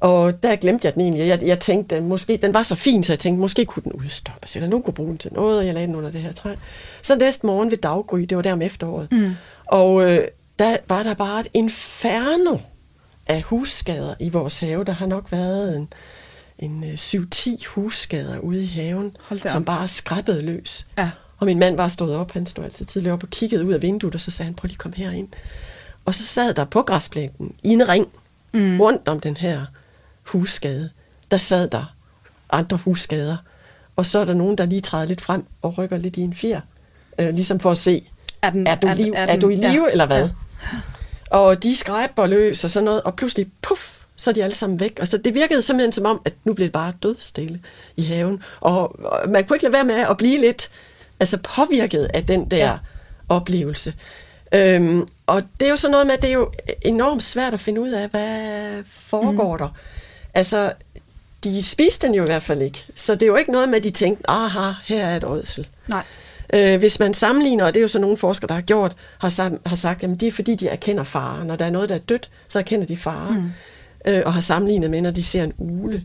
Og 0.00 0.42
der 0.42 0.56
glemte 0.56 0.86
jeg 0.86 0.94
den 0.94 1.02
egentlig. 1.02 1.26
Jeg, 1.26 1.42
jeg 1.42 1.60
tænkte, 1.60 2.00
måske, 2.00 2.36
den 2.36 2.54
var 2.54 2.62
så 2.62 2.74
fin, 2.74 3.02
så 3.02 3.12
jeg 3.12 3.18
tænkte, 3.18 3.40
måske 3.40 3.64
kunne 3.64 3.82
den 3.82 3.92
udstoppes, 3.92 4.56
eller 4.56 4.68
nogen 4.68 4.82
kunne 4.82 4.94
bruge 4.94 5.08
den 5.08 5.18
til 5.18 5.32
noget, 5.32 5.58
og 5.58 5.66
jeg 5.66 5.74
lagde 5.74 5.86
den 5.86 5.94
under 5.94 6.10
det 6.10 6.20
her 6.20 6.32
træ. 6.32 6.54
Så 7.02 7.16
næste 7.16 7.46
morgen 7.46 7.70
ved 7.70 7.78
daggry, 7.78 8.20
det 8.20 8.36
var 8.36 8.42
der 8.42 8.52
om 8.52 8.62
efteråret, 8.62 9.12
mm. 9.12 9.34
og 9.66 10.02
øh, 10.02 10.28
der 10.58 10.76
var 10.88 11.02
der 11.02 11.14
bare 11.14 11.40
et 11.40 11.48
inferno 11.54 12.58
af 13.26 13.42
husskader 13.42 14.14
i 14.20 14.28
vores 14.28 14.60
have. 14.60 14.84
Der 14.84 14.92
har 14.92 15.06
nok 15.06 15.32
været 15.32 15.76
en, 15.76 15.88
en 16.58 16.84
7-10 16.94 17.50
øh, 17.50 17.58
husskader 17.66 18.38
ude 18.38 18.62
i 18.62 18.66
haven, 18.66 19.16
som 19.46 19.64
bare 19.64 19.88
skræppede 19.88 20.42
løs. 20.42 20.86
Ja. 20.98 21.10
Og 21.38 21.46
min 21.46 21.58
mand 21.58 21.76
var 21.76 21.88
stået 21.88 22.16
op, 22.16 22.32
han 22.32 22.46
stod 22.46 22.64
altid 22.64 22.86
tidligere 22.86 23.12
op 23.12 23.22
og 23.22 23.30
kiggede 23.30 23.66
ud 23.66 23.72
af 23.72 23.82
vinduet, 23.82 24.14
og 24.14 24.20
så 24.20 24.30
sagde 24.30 24.46
han, 24.46 24.54
prøv 24.54 24.66
lige 24.66 24.74
at 24.74 24.78
komme 24.78 24.96
herind. 24.96 25.28
Og 26.04 26.14
så 26.14 26.24
sad 26.24 26.54
der 26.54 26.64
på 26.64 26.82
græsplænen 26.82 27.54
i 27.62 27.68
en 27.68 27.88
ring 27.88 28.06
mm. 28.54 28.80
rundt 28.80 29.08
om 29.08 29.20
den 29.20 29.36
her 29.36 29.66
husskade. 30.22 30.90
Der 31.30 31.36
sad 31.36 31.68
der 31.68 31.94
andre 32.50 32.76
husskader. 32.76 33.36
Og 33.96 34.06
så 34.06 34.18
er 34.18 34.24
der 34.24 34.34
nogen, 34.34 34.58
der 34.58 34.66
lige 34.66 34.80
træder 34.80 35.06
lidt 35.06 35.20
frem 35.20 35.44
og 35.62 35.78
rykker 35.78 35.96
lidt 35.96 36.16
i 36.16 36.20
en 36.20 36.34
fjer. 36.34 36.60
Øh, 37.18 37.34
ligesom 37.34 37.60
for 37.60 37.70
at 37.70 37.78
se, 37.78 38.08
er, 38.42 38.50
den, 38.50 38.66
er, 38.66 38.74
du, 38.74 38.86
er, 38.86 38.94
liv, 38.94 39.12
er, 39.16 39.26
den, 39.26 39.36
er 39.36 39.40
du 39.40 39.48
i 39.48 39.54
live 39.54 39.84
ja, 39.84 39.90
eller 39.90 40.06
hvad? 40.06 40.22
Ja. 40.22 40.78
Og 41.30 41.62
de 41.62 41.76
skræber 41.76 42.26
løs 42.26 42.64
og 42.64 42.70
sådan 42.70 42.84
noget, 42.84 43.02
og 43.02 43.16
pludselig, 43.16 43.46
puff, 43.62 43.96
så 44.16 44.30
er 44.30 44.34
de 44.34 44.44
alle 44.44 44.56
sammen 44.56 44.80
væk. 44.80 44.98
Og 45.00 45.08
så 45.08 45.18
det 45.18 45.34
virkede 45.34 45.62
simpelthen 45.62 45.92
som 45.92 46.06
om, 46.06 46.22
at 46.24 46.32
nu 46.44 46.54
blev 46.54 46.64
det 46.64 46.72
bare 46.72 46.92
dødstille 47.02 47.60
i 47.96 48.02
haven. 48.02 48.42
Og, 48.60 49.00
og 49.04 49.28
man 49.28 49.44
kunne 49.44 49.56
ikke 49.56 49.64
lade 49.64 49.72
være 49.72 49.84
med 49.84 49.94
at 49.94 50.16
blive 50.16 50.40
lidt 50.40 50.70
altså 51.20 51.36
påvirket 51.36 52.10
af 52.14 52.26
den 52.26 52.50
der 52.50 52.56
ja. 52.56 52.78
oplevelse. 53.28 53.94
Øhm, 54.52 55.08
og 55.26 55.42
det 55.60 55.66
er 55.66 55.70
jo 55.70 55.76
sådan 55.76 55.90
noget 55.90 56.06
med, 56.06 56.14
at 56.14 56.22
det 56.22 56.28
er 56.28 56.34
jo 56.34 56.52
enormt 56.82 57.22
svært 57.22 57.54
at 57.54 57.60
finde 57.60 57.80
ud 57.80 57.90
af, 57.90 58.08
hvad 58.08 58.82
foregår 58.90 59.52
mm. 59.52 59.58
der. 59.58 59.68
Altså, 60.34 60.72
de 61.44 61.62
spiste 61.62 62.06
den 62.06 62.14
jo 62.14 62.22
i 62.22 62.26
hvert 62.26 62.42
fald 62.42 62.62
ikke. 62.62 62.84
Så 62.94 63.14
det 63.14 63.22
er 63.22 63.26
jo 63.26 63.36
ikke 63.36 63.52
noget 63.52 63.68
med, 63.68 63.78
at 63.78 63.84
de 63.84 63.90
tænkte, 63.90 64.30
aha, 64.30 64.72
her 64.84 65.06
er 65.06 65.16
et 65.16 65.24
ådsel. 65.24 65.68
Nej. 65.88 66.04
Øh, 66.54 66.78
hvis 66.78 67.00
man 67.00 67.14
sammenligner, 67.14 67.64
og 67.64 67.74
det 67.74 67.80
er 67.80 67.82
jo 67.82 67.88
så 67.88 67.98
nogle 67.98 68.16
forskere, 68.16 68.48
der 68.48 68.54
har 68.54 68.62
gjort, 68.62 68.96
har, 69.18 69.28
sam- 69.28 69.60
har 69.66 69.76
sagt, 69.76 70.04
at 70.04 70.20
det 70.20 70.26
er 70.26 70.32
fordi, 70.32 70.54
de 70.54 70.68
erkender 70.68 71.02
fare. 71.02 71.44
Når 71.44 71.56
der 71.56 71.64
er 71.64 71.70
noget, 71.70 71.88
der 71.88 71.94
er 71.94 71.98
dødt, 71.98 72.30
så 72.48 72.58
erkender 72.58 72.86
de 72.86 72.96
fare. 72.96 73.32
Mm. 73.32 73.50
Øh, 74.12 74.22
og 74.26 74.34
har 74.34 74.40
sammenlignet 74.40 74.90
med, 74.90 75.00
når 75.00 75.10
de 75.10 75.22
ser 75.22 75.44
en 75.44 75.52
ule. 75.58 76.04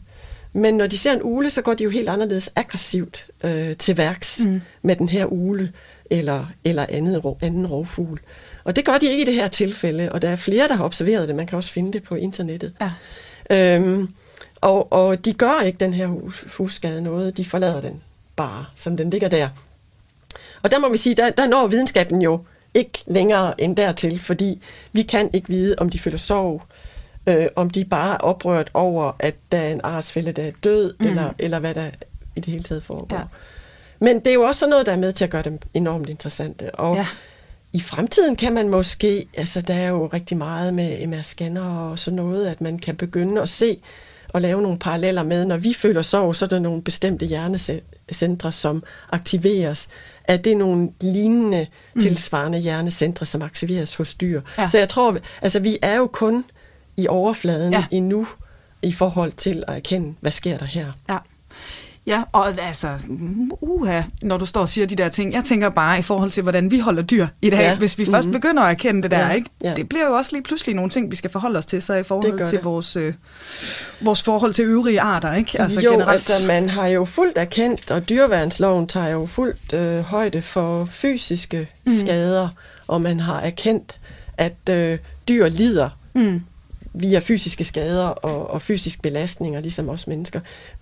Men 0.54 0.74
når 0.74 0.88
de 0.88 0.98
ser 0.98 1.14
en 1.14 1.20
ule, 1.24 1.50
så 1.50 1.62
går 1.62 1.74
de 1.74 1.84
jo 1.84 1.90
helt 1.90 2.10
anderledes 2.10 2.50
aggressivt 2.56 3.26
øh, 3.44 3.78
til 3.78 3.98
værks 3.98 4.46
mm. 4.46 4.62
med 4.82 4.96
den 4.96 5.10
her 5.10 5.26
ule 5.26 5.72
eller, 6.10 6.46
eller 6.64 6.86
andet, 6.90 7.24
anden 7.42 7.68
rovfugl. 7.68 8.20
Og 8.64 8.76
det 8.76 8.86
gør 8.86 8.98
de 8.98 9.10
ikke 9.10 9.22
i 9.22 9.26
det 9.26 9.34
her 9.34 9.48
tilfælde, 9.48 10.12
og 10.12 10.22
der 10.22 10.30
er 10.30 10.36
flere, 10.36 10.68
der 10.68 10.76
har 10.76 10.86
observeret 10.86 11.28
det. 11.28 11.36
Man 11.36 11.48
kan 11.48 11.58
også 11.58 11.72
finde 11.72 11.94
det 11.94 12.04
på 12.04 12.16
internettet. 12.16 12.74
Ja. 12.82 13.76
Øhm, 13.76 14.10
og, 14.62 14.94
og 14.94 15.26
de 15.26 15.34
gør 15.34 15.62
ikke 15.62 15.78
den 15.78 15.94
her 15.94 16.08
husskade 16.58 17.02
noget. 17.02 17.38
De 17.38 17.46
forlader 17.46 17.82
den 17.82 18.02
bare, 18.36 18.66
som 18.76 18.98
den 18.98 19.10
ligger 19.10 19.28
der. 19.28 19.50
Og 20.64 20.72
der 20.72 20.80
må 20.80 20.90
vi 20.90 20.98
sige, 20.98 21.16
der, 21.16 21.30
der 21.30 21.48
når 21.48 21.68
videnskaben 21.68 22.22
jo 22.22 22.40
ikke 22.74 23.04
længere 23.08 23.62
end 23.62 23.78
dertil, 23.78 24.20
fordi 24.20 24.62
vi 24.92 25.02
kan 25.02 25.30
ikke 25.34 25.48
vide, 25.48 25.76
om 25.78 25.90
de 25.90 26.00
føler 26.00 26.18
sorg, 26.18 26.62
øh, 27.28 27.48
om 27.56 27.70
de 27.70 27.86
bare 27.86 28.14
er 28.14 28.18
oprørt 28.18 28.72
over, 28.74 29.12
at 29.20 29.36
der 29.52 29.58
er 29.58 29.72
en 29.72 29.82
arsfælde, 29.84 30.32
der 30.32 30.44
er 30.44 30.52
død, 30.64 30.94
mm. 31.00 31.08
eller, 31.08 31.34
eller 31.40 31.60
hvad 31.60 31.74
der 31.74 31.90
i 32.36 32.40
det 32.40 32.46
hele 32.46 32.64
taget 32.64 32.84
foregår. 32.84 33.18
Ja. 33.18 33.24
Men 34.00 34.20
det 34.20 34.28
er 34.28 34.34
jo 34.34 34.42
også 34.42 34.60
sådan 34.60 34.70
noget, 34.70 34.86
der 34.86 34.92
er 34.92 34.98
med 34.98 35.14
til 35.14 35.24
at 35.24 35.30
gøre 35.30 35.42
dem 35.42 35.60
enormt 35.74 36.10
interessante. 36.10 36.76
Og 36.76 36.96
ja. 36.96 37.08
i 37.74 37.82
fremtiden 37.82 38.36
kan 38.36 38.54
man 38.54 38.70
måske, 38.70 39.28
altså 39.38 39.62
der 39.62 39.74
er 39.74 39.88
jo 39.88 40.08
rigtig 40.08 40.38
meget 40.38 40.74
med 40.74 41.08
MR-scanner 41.08 41.62
og 41.62 42.00
sådan 42.00 42.16
noget, 42.16 42.48
at 42.48 42.62
man 42.62 42.80
kan 42.80 42.96
begynde 42.96 43.42
at 43.42 43.50
se 43.50 43.78
og 44.30 44.42
lave 44.42 44.62
nogle 44.62 44.80
paralleller 44.80 45.24
med, 45.24 45.46
når 45.46 45.58
vi 45.58 45.74
føler 45.74 46.02
sorg, 46.02 46.36
så 46.36 46.46
er 46.46 46.50
der 46.50 46.60
nogle 46.60 46.82
bestemte 46.82 47.26
hjernecentre, 47.26 48.52
som 48.52 48.84
aktiveres. 49.12 49.90
Er 50.24 50.38
det 50.38 50.58
nogle 50.58 50.90
lignende, 51.02 51.68
mm. 51.94 52.02
tilsvarende 52.02 52.58
hjernecentre, 52.58 53.26
som 53.26 53.42
aktiveres 53.42 53.96
hos 53.96 54.14
dyr? 54.14 54.42
Ja. 54.58 54.70
Så 54.70 54.78
jeg 54.78 54.90
tror, 54.90 55.18
altså 55.42 55.60
vi 55.60 55.78
er 55.82 55.96
jo 55.96 56.08
kun 56.08 56.46
i 56.98 57.08
overfladen 57.08 57.74
ja. 57.74 57.86
endnu 57.92 58.28
i 58.82 58.92
forhold 58.92 59.32
til 59.32 59.64
at 59.68 59.76
erkende, 59.76 60.16
hvad 60.20 60.32
sker 60.32 60.58
der 60.58 60.66
her. 60.66 60.92
Ja. 61.10 61.18
Ja, 62.08 62.24
og 62.32 62.62
altså, 62.62 62.98
uha, 63.62 64.02
når 64.22 64.38
du 64.38 64.46
står 64.46 64.62
og 64.62 64.70
siger 64.70 64.88
de 64.88 64.96
der 64.96 65.10
ting, 65.10 65.34
jeg 65.34 65.44
tænker 65.44 65.70
bare 65.70 66.00
i 66.00 66.02
forhold 66.02 66.32
til, 66.32 66.44
hvordan 66.44 66.72
vi 66.72 66.80
holder 66.80 67.02
dyr 67.02 67.28
i 67.42 67.50
dag, 67.50 67.60
ja. 67.60 67.78
hvis 67.78 67.98
vi 67.98 68.06
først 68.06 68.28
mm-hmm. 68.28 68.42
begynder 68.42 68.64
at 68.64 68.72
erkende 68.72 69.02
det 69.02 69.12
der, 69.12 69.28
ja. 69.28 69.34
ikke? 69.34 69.50
Ja. 69.64 69.74
Det 69.74 69.90
bliver 69.90 70.06
jo 70.06 70.14
også 70.14 70.32
lige 70.34 70.44
pludselig 70.44 70.76
nogle 70.76 70.92
ting, 70.92 71.12
vi 71.12 71.16
skal 71.16 71.32
forholde 71.32 71.58
os 71.58 71.66
til, 71.66 71.82
så 71.82 71.94
i 71.94 72.04
forhold 72.04 72.50
til 72.50 72.60
vores, 72.62 72.96
øh, 72.96 73.14
vores 74.02 74.24
forhold 74.24 74.54
til 74.54 74.66
øvrige 74.66 75.02
arter, 75.02 75.34
ikke? 75.34 75.62
Altså 75.62 75.82
jo, 75.82 75.92
generelt. 75.92 76.12
altså 76.12 76.48
man 76.48 76.70
har 76.70 76.88
jo 76.88 77.06
fuldt 77.06 77.38
erkendt, 77.38 77.92
og 77.92 78.10
dyreværnsloven 78.10 78.88
tager 78.88 79.08
jo 79.08 79.26
fuldt 79.26 79.74
øh, 79.74 80.00
højde 80.00 80.42
for 80.42 80.86
fysiske 80.86 81.70
mm. 81.86 81.94
skader, 81.94 82.50
og 82.88 83.02
man 83.02 83.20
har 83.20 83.40
erkendt, 83.40 84.00
at 84.38 84.70
øh, 84.70 84.98
dyr 85.28 85.50
lider 85.50 85.90
mm 86.14 86.42
via 86.94 87.20
fysiske 87.20 87.64
skader 87.64 88.06
og, 88.06 88.50
og 88.50 88.62
fysisk 88.62 89.02
belastninger, 89.02 89.62
ligesom 89.62 89.90
os 89.90 90.08
mennesker. 90.08 90.40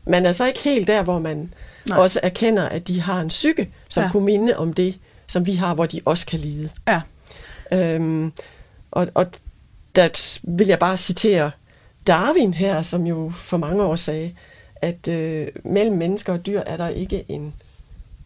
Man 0.10 0.26
er 0.26 0.32
så 0.32 0.45
ikke 0.45 0.60
helt 0.60 0.88
der, 0.88 1.02
hvor 1.04 1.19
man 1.19 1.54
Nej. 1.89 1.98
også 1.98 2.19
erkender, 2.24 2.69
at 2.69 2.88
de 2.88 3.02
har 3.02 3.22
en 3.22 3.28
psyke, 3.28 3.69
som 3.89 4.04
ja. 4.04 4.12
kunne 4.12 4.26
minde 4.26 4.58
om 4.58 4.74
det, 4.74 4.95
som 5.28 5.45
vi 5.45 5.56
har, 5.56 5.74
hvor 5.74 5.86
de 5.86 6.02
også 6.06 6.26
kan 6.26 6.39
lide. 6.39 6.69
Ja. 6.88 7.02
Øhm, 7.72 8.32
og, 8.91 9.08
og 9.13 9.28
der 9.95 10.39
vil 10.43 10.67
jeg 10.67 10.80
bare 10.80 10.98
citere 10.98 11.52
Darwin 12.08 12.54
her, 12.54 12.82
som 12.82 13.08
jo 13.08 13.32
for 13.36 13.58
mange 13.58 13.84
år 13.84 13.95
sagde, 13.95 14.34
at 14.76 15.08
øh, 15.08 15.48
mellem 15.63 15.98
mennesker 15.98 16.34
og 16.34 16.45
dyr 16.45 16.62
er 16.65 16.78
der 16.78 16.88
ikke 16.88 17.26
en 17.28 17.54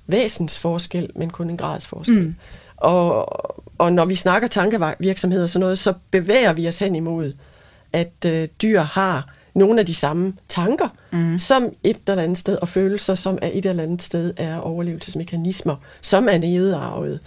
væsensforskel, 0.07 1.09
men 1.15 1.29
kun 1.29 1.49
en 1.49 1.57
gradsforskel. 1.57 2.19
Mm. 2.19 2.35
Og, 2.77 3.29
og 3.77 3.93
når 3.93 4.05
vi 4.05 4.15
snakker 4.15 4.47
tankevirksomhed 4.47 5.43
og 5.43 5.49
sådan 5.49 5.59
noget, 5.59 5.79
så 5.79 5.93
bevæger 6.11 6.53
vi 6.53 6.67
os 6.67 6.79
hen 6.79 6.95
imod 6.95 7.33
at 7.93 8.25
øh, 8.25 8.47
dyr 8.61 8.81
har 8.81 9.33
nogle 9.53 9.79
af 9.79 9.85
de 9.85 9.93
samme 9.93 10.33
tanker, 10.49 10.87
mm. 11.11 11.39
som 11.39 11.69
et 11.83 11.97
eller 12.07 12.23
andet 12.23 12.37
sted, 12.37 12.57
og 12.61 12.67
følelser, 12.67 13.15
som 13.15 13.39
er 13.41 13.49
et 13.53 13.65
eller 13.65 13.83
andet 13.83 14.01
sted 14.01 14.33
er 14.37 14.57
overlevelsesmekanismer, 14.57 15.75
som 16.01 16.27
er 16.29 16.37
nedarvet. 16.37 17.19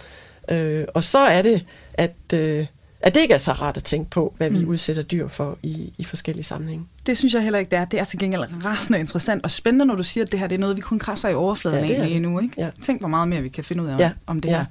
Øh, 0.51 0.85
og 0.93 1.03
så 1.03 1.19
er 1.19 1.41
det, 1.41 1.65
at, 1.93 2.15
øh, 2.33 2.65
at 3.01 3.15
det 3.15 3.21
ikke 3.21 3.33
er 3.33 3.37
så 3.37 3.51
rart 3.51 3.77
at 3.77 3.83
tænke 3.83 4.09
på, 4.09 4.33
hvad 4.37 4.49
vi 4.49 4.59
mm. 4.59 4.69
udsætter 4.69 5.03
dyr 5.03 5.27
for 5.27 5.57
i, 5.63 5.93
i 5.97 6.03
forskellige 6.03 6.43
sammenhænge. 6.43 6.85
Det 7.05 7.17
synes 7.17 7.33
jeg 7.33 7.43
heller 7.43 7.59
ikke, 7.59 7.71
det 7.71 7.79
er. 7.79 7.85
Det 7.85 7.99
er 7.99 8.03
til 8.03 8.19
gengæld 8.19 8.43
rasende 8.65 8.99
interessant 8.99 9.43
og 9.43 9.51
spændende, 9.51 9.85
når 9.85 9.95
du 9.95 10.03
siger, 10.03 10.23
at 10.23 10.31
det 10.31 10.39
her 10.39 10.47
det 10.47 10.55
er 10.55 10.59
noget, 10.59 10.75
vi 10.75 10.81
kun 10.81 10.99
krasser 10.99 11.29
i 11.29 11.33
overfladen 11.33 11.89
ja, 11.89 11.93
af 11.93 12.07
lige 12.07 12.19
nu. 12.19 12.39
Ikke? 12.39 12.53
Ja. 12.57 12.69
Tænk, 12.81 12.99
hvor 12.99 13.07
meget 13.07 13.27
mere 13.27 13.41
vi 13.41 13.49
kan 13.49 13.63
finde 13.63 13.83
ud 13.83 13.87
af 13.87 13.99
ja. 13.99 14.11
om 14.27 14.41
det 14.41 14.49
ja. 14.49 14.57
her 14.57 14.65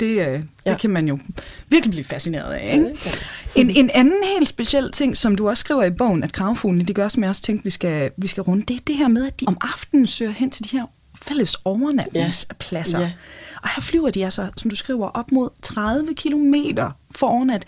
det, 0.00 0.06
øh, 0.06 0.16
ja. 0.16 0.70
det 0.70 0.80
kan 0.80 0.90
man 0.90 1.08
jo 1.08 1.18
virkelig 1.68 1.90
blive 1.90 2.04
fascineret 2.04 2.52
af. 2.52 2.72
Ikke? 2.74 2.98
Ja, 3.56 3.60
en, 3.60 3.70
en 3.70 3.90
anden 3.94 4.24
helt 4.36 4.48
speciel 4.48 4.92
ting, 4.92 5.16
som 5.16 5.36
du 5.36 5.48
også 5.48 5.60
skriver 5.60 5.84
i 5.84 5.90
bogen, 5.90 6.24
at 6.24 6.32
kravfuglene, 6.32 6.84
de 6.84 6.94
gør, 6.94 7.08
som 7.08 7.22
jeg 7.22 7.30
også 7.30 7.42
tænkte, 7.42 7.64
vi 7.64 7.70
skal, 7.70 8.10
vi 8.16 8.26
skal 8.26 8.42
runde, 8.42 8.64
det 8.64 8.76
er 8.76 8.80
det 8.86 8.96
her 8.96 9.08
med, 9.08 9.26
at 9.26 9.40
de 9.40 9.44
om 9.46 9.56
aftenen 9.60 10.06
søger 10.06 10.32
hen 10.32 10.50
til 10.50 10.64
de 10.64 10.78
her 10.78 10.86
fælles 11.22 11.56
overnatningspladser. 11.64 12.98
Ja. 12.98 13.04
Ja. 13.04 13.12
Og 13.62 13.68
her 13.68 13.82
flyver 13.82 14.10
de 14.10 14.24
altså, 14.24 14.48
som 14.56 14.70
du 14.70 14.76
skriver, 14.76 15.08
op 15.08 15.32
mod 15.32 15.48
30 15.62 16.14
kilometer 16.14 16.90
for 17.10 17.26
overnat. 17.26 17.64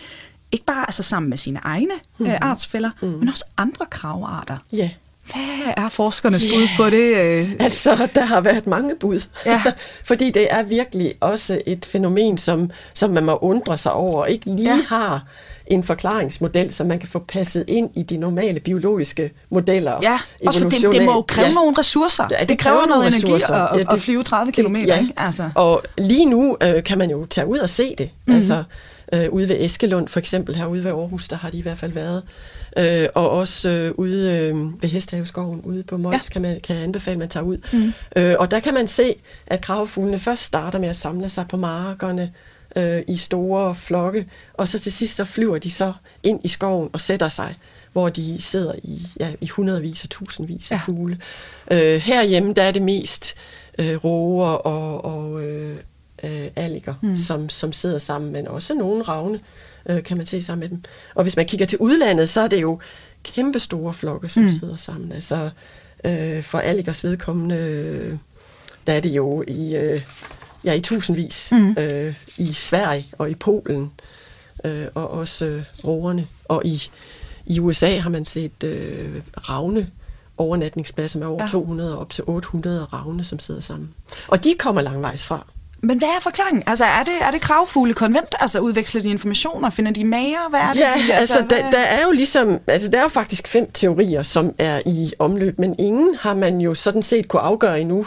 Ikke 0.52 0.64
bare 0.64 0.86
altså 0.86 1.02
sammen 1.02 1.30
med 1.30 1.38
sine 1.38 1.60
egne 1.62 1.94
mm-hmm. 1.94 2.32
øh, 2.32 2.38
artsfælder, 2.40 2.90
mm-hmm. 3.02 3.18
men 3.18 3.28
også 3.28 3.44
andre 3.56 3.86
kravarter. 3.86 4.56
Ja. 4.72 4.90
Hvad 5.34 5.84
er 5.84 5.88
forskernes 5.88 6.42
yeah. 6.42 6.54
bud 6.54 6.68
på 6.76 6.90
det? 6.90 7.16
Øh? 7.16 7.50
Altså, 7.60 8.08
der 8.14 8.24
har 8.24 8.40
været 8.40 8.66
mange 8.66 8.94
bud. 8.94 9.20
Ja. 9.46 9.62
Fordi 10.08 10.30
det 10.30 10.46
er 10.50 10.62
virkelig 10.62 11.14
også 11.20 11.60
et 11.66 11.84
fænomen, 11.84 12.38
som, 12.38 12.70
som 12.94 13.10
man 13.10 13.24
må 13.24 13.36
undre 13.36 13.78
sig 13.78 13.92
over, 13.92 14.26
ikke 14.26 14.46
lige 14.46 14.74
ja. 14.74 14.82
har 14.88 15.24
en 15.70 15.84
forklaringsmodel, 15.84 16.72
som 16.72 16.86
man 16.86 16.98
kan 16.98 17.08
få 17.08 17.18
passet 17.18 17.64
ind 17.68 17.90
i 17.96 18.02
de 18.02 18.16
normale 18.16 18.60
biologiske 18.60 19.32
modeller. 19.50 19.98
Ja, 20.02 20.18
også 20.46 20.60
for 20.60 20.68
det, 20.68 20.92
det 20.92 21.04
må 21.04 21.12
jo 21.12 21.24
kræve 21.28 21.46
ja. 21.46 21.52
nogle 21.52 21.74
ressourcer. 21.78 22.26
Ja, 22.30 22.36
det, 22.40 22.48
det 22.48 22.58
kræver, 22.58 22.76
kræver 22.76 22.88
noget 22.88 23.06
ressourcer. 23.06 23.54
energi 23.54 23.72
at, 23.72 23.78
ja, 23.78 23.84
det, 23.84 23.96
at 23.96 24.02
flyve 24.02 24.22
30 24.22 24.52
km. 24.52 24.76
Ja. 24.76 25.00
Ikke? 25.00 25.12
Altså. 25.16 25.50
Og 25.54 25.82
lige 25.98 26.26
nu 26.26 26.56
øh, 26.62 26.82
kan 26.82 26.98
man 26.98 27.10
jo 27.10 27.26
tage 27.26 27.46
ud 27.46 27.58
og 27.58 27.68
se 27.68 27.94
det. 27.98 28.10
Mm-hmm. 28.10 28.34
Altså, 28.34 28.64
øh, 29.12 29.28
ude 29.30 29.48
ved 29.48 29.56
Eskelund 29.60 30.08
for 30.08 30.20
eksempel, 30.20 30.54
herude 30.54 30.84
ved 30.84 30.90
Aarhus, 30.90 31.28
der 31.28 31.36
har 31.36 31.50
de 31.50 31.58
i 31.58 31.62
hvert 31.62 31.78
fald 31.78 31.92
været 31.92 32.22
øh, 32.76 33.08
og 33.14 33.30
også 33.30 33.68
øh, 33.68 33.92
ude 33.96 34.32
øh, 34.32 34.82
ved 34.82 34.88
Hestehaveskoven, 34.88 35.60
ude 35.60 35.82
på 35.82 35.96
Mols, 35.96 36.14
ja. 36.14 36.32
kan, 36.32 36.42
man, 36.42 36.60
kan 36.60 36.76
jeg 36.76 36.84
anbefale, 36.84 37.12
at 37.12 37.18
man 37.18 37.28
tager 37.28 37.44
ud. 37.44 37.58
Mm. 37.72 37.92
Øh, 38.16 38.34
og 38.38 38.50
der 38.50 38.60
kan 38.60 38.74
man 38.74 38.86
se, 38.86 39.14
at 39.46 39.60
kravfuglene 39.60 40.18
først 40.18 40.42
starter 40.42 40.78
med 40.78 40.88
at 40.88 40.96
samle 40.96 41.28
sig 41.28 41.48
på 41.48 41.56
markerne 41.56 42.32
øh, 42.76 43.02
i 43.08 43.16
store 43.16 43.74
flokke, 43.74 44.26
og 44.54 44.68
så 44.68 44.78
til 44.78 44.92
sidst 44.92 45.16
så 45.16 45.24
flyver 45.24 45.58
de 45.58 45.70
så 45.70 45.92
ind 46.22 46.40
i 46.44 46.48
skoven 46.48 46.90
og 46.92 47.00
sætter 47.00 47.28
sig 47.28 47.54
hvor 47.92 48.08
de 48.08 48.36
sidder 48.40 48.74
i, 48.82 49.06
ja, 49.20 49.32
i 49.40 49.48
hundredvis 49.48 50.02
og 50.04 50.10
tusindvis 50.10 50.70
af 50.70 50.74
ja. 50.74 50.80
fugle. 50.84 51.18
Øh, 51.70 52.00
herhjemme, 52.00 52.52
der 52.52 52.62
er 52.62 52.70
det 52.70 52.82
mest 52.82 53.34
øh, 53.78 54.04
roer 54.04 54.48
og, 54.48 55.04
og 55.04 55.42
øh, 55.44 55.76
øh, 56.24 56.48
alliger, 56.56 56.94
mm. 57.02 57.16
som, 57.16 57.48
som 57.48 57.72
sidder 57.72 57.98
sammen, 57.98 58.32
men 58.32 58.48
også 58.48 58.74
nogle 58.74 59.02
ravne 59.02 59.40
øh, 59.86 60.02
kan 60.02 60.16
man 60.16 60.26
se 60.26 60.42
sammen 60.42 60.60
med 60.60 60.68
dem. 60.68 60.82
Og 61.14 61.22
hvis 61.22 61.36
man 61.36 61.46
kigger 61.46 61.66
til 61.66 61.78
udlandet, 61.78 62.28
så 62.28 62.40
er 62.40 62.48
det 62.48 62.62
jo 62.62 62.78
kæmpe 63.22 63.58
store 63.58 63.92
flokke, 63.92 64.28
som 64.28 64.42
mm. 64.42 64.50
sidder 64.50 64.76
sammen. 64.76 65.12
Altså 65.12 65.50
øh, 66.04 66.42
for 66.42 66.58
Alligers 66.58 67.04
vedkommende, 67.04 67.56
øh, 67.56 68.16
der 68.86 68.92
er 68.92 69.00
det 69.00 69.10
jo 69.10 69.44
i, 69.48 69.76
øh, 69.76 70.02
ja, 70.64 70.72
i 70.72 70.80
tusindvis 70.80 71.48
mm. 71.52 71.76
øh, 71.78 72.14
i 72.38 72.52
Sverige 72.52 73.06
og 73.18 73.30
i 73.30 73.34
Polen, 73.34 73.92
øh, 74.64 74.86
og 74.94 75.10
også 75.10 75.44
øh, 75.44 75.64
roerne. 75.84 76.26
Og 76.44 76.66
i, 76.66 76.82
i 77.46 77.60
USA 77.60 77.98
har 77.98 78.10
man 78.10 78.24
set 78.24 78.64
øh, 78.64 79.22
ravne 79.48 79.90
overnatningspladser 80.36 81.18
med 81.18 81.26
over 81.26 81.42
ja. 81.42 81.48
200 81.48 81.94
og 81.94 82.00
op 82.00 82.10
til 82.10 82.24
800 82.26 82.84
ravne, 82.84 83.24
som 83.24 83.38
sidder 83.38 83.60
sammen. 83.60 83.94
Og 84.28 84.44
de 84.44 84.54
kommer 84.58 84.80
langvejs 84.80 85.26
fra. 85.26 85.46
Men 85.82 85.98
hvad 85.98 86.08
er 86.08 86.20
forklaringen? 86.20 86.62
Altså, 86.66 86.84
er 86.84 87.02
det, 87.02 87.14
er 87.20 87.30
det 87.30 87.40
kravfugle 87.40 87.94
konvent? 87.94 88.34
Altså, 88.40 88.60
udveksler 88.60 89.02
de 89.02 89.08
informationer? 89.08 89.70
Finder 89.70 89.92
de 89.92 90.04
mager? 90.04 90.48
Hvad 90.50 90.60
er 90.60 90.72
det? 90.72 90.80
Ja, 90.80 90.84
de, 90.84 91.14
altså, 91.14 91.38
altså 91.38 91.56
der, 91.56 91.70
der, 91.70 91.78
er 91.78 92.02
jo 92.02 92.10
ligesom, 92.10 92.58
altså, 92.66 92.90
der 92.90 92.98
er 92.98 93.02
jo 93.02 93.08
faktisk 93.08 93.48
fem 93.48 93.70
teorier, 93.72 94.22
som 94.22 94.54
er 94.58 94.80
i 94.86 95.12
omløb, 95.18 95.58
men 95.58 95.74
ingen 95.78 96.16
har 96.20 96.34
man 96.34 96.60
jo 96.60 96.74
sådan 96.74 97.02
set 97.02 97.28
kunne 97.28 97.42
afgøre 97.42 97.80
endnu, 97.80 98.06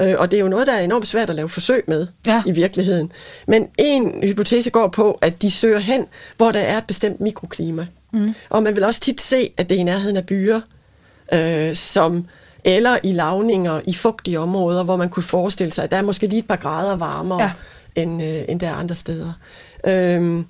Øh, 0.00 0.14
og 0.18 0.30
det 0.30 0.36
er 0.36 0.40
jo 0.40 0.48
noget, 0.48 0.66
der 0.66 0.72
er 0.72 0.80
enormt 0.80 1.06
svært 1.06 1.30
at 1.30 1.36
lave 1.36 1.48
forsøg 1.48 1.84
med 1.86 2.06
ja. 2.26 2.42
i 2.46 2.50
virkeligheden. 2.50 3.12
Men 3.46 3.68
en 3.78 4.22
hypotese 4.22 4.70
går 4.70 4.88
på, 4.88 5.18
at 5.22 5.42
de 5.42 5.50
søger 5.50 5.78
hen, 5.78 6.06
hvor 6.36 6.50
der 6.50 6.60
er 6.60 6.78
et 6.78 6.84
bestemt 6.84 7.20
mikroklima. 7.20 7.86
Mm. 8.12 8.34
Og 8.48 8.62
man 8.62 8.76
vil 8.76 8.84
også 8.84 9.00
tit 9.00 9.20
se, 9.20 9.50
at 9.56 9.68
det 9.68 9.74
er 9.74 9.80
i 9.80 9.82
nærheden 9.82 10.16
af 10.16 10.26
byer, 10.26 10.60
øh, 11.32 11.76
som 11.76 12.26
eller 12.64 12.98
i 13.02 13.12
lavninger 13.12 13.80
i 13.86 13.94
fugtige 13.94 14.40
områder, 14.40 14.82
hvor 14.82 14.96
man 14.96 15.08
kunne 15.08 15.22
forestille 15.22 15.72
sig, 15.72 15.84
at 15.84 15.90
der 15.90 15.96
er 15.96 16.02
måske 16.02 16.26
lige 16.26 16.38
et 16.38 16.48
par 16.48 16.56
grader 16.56 16.96
varmere, 16.96 17.42
ja. 17.42 17.52
end, 17.94 18.22
øh, 18.22 18.42
end 18.48 18.60
der 18.60 18.68
er 18.68 18.74
andre 18.74 18.94
steder. 18.94 19.32
Øhm, 19.86 20.46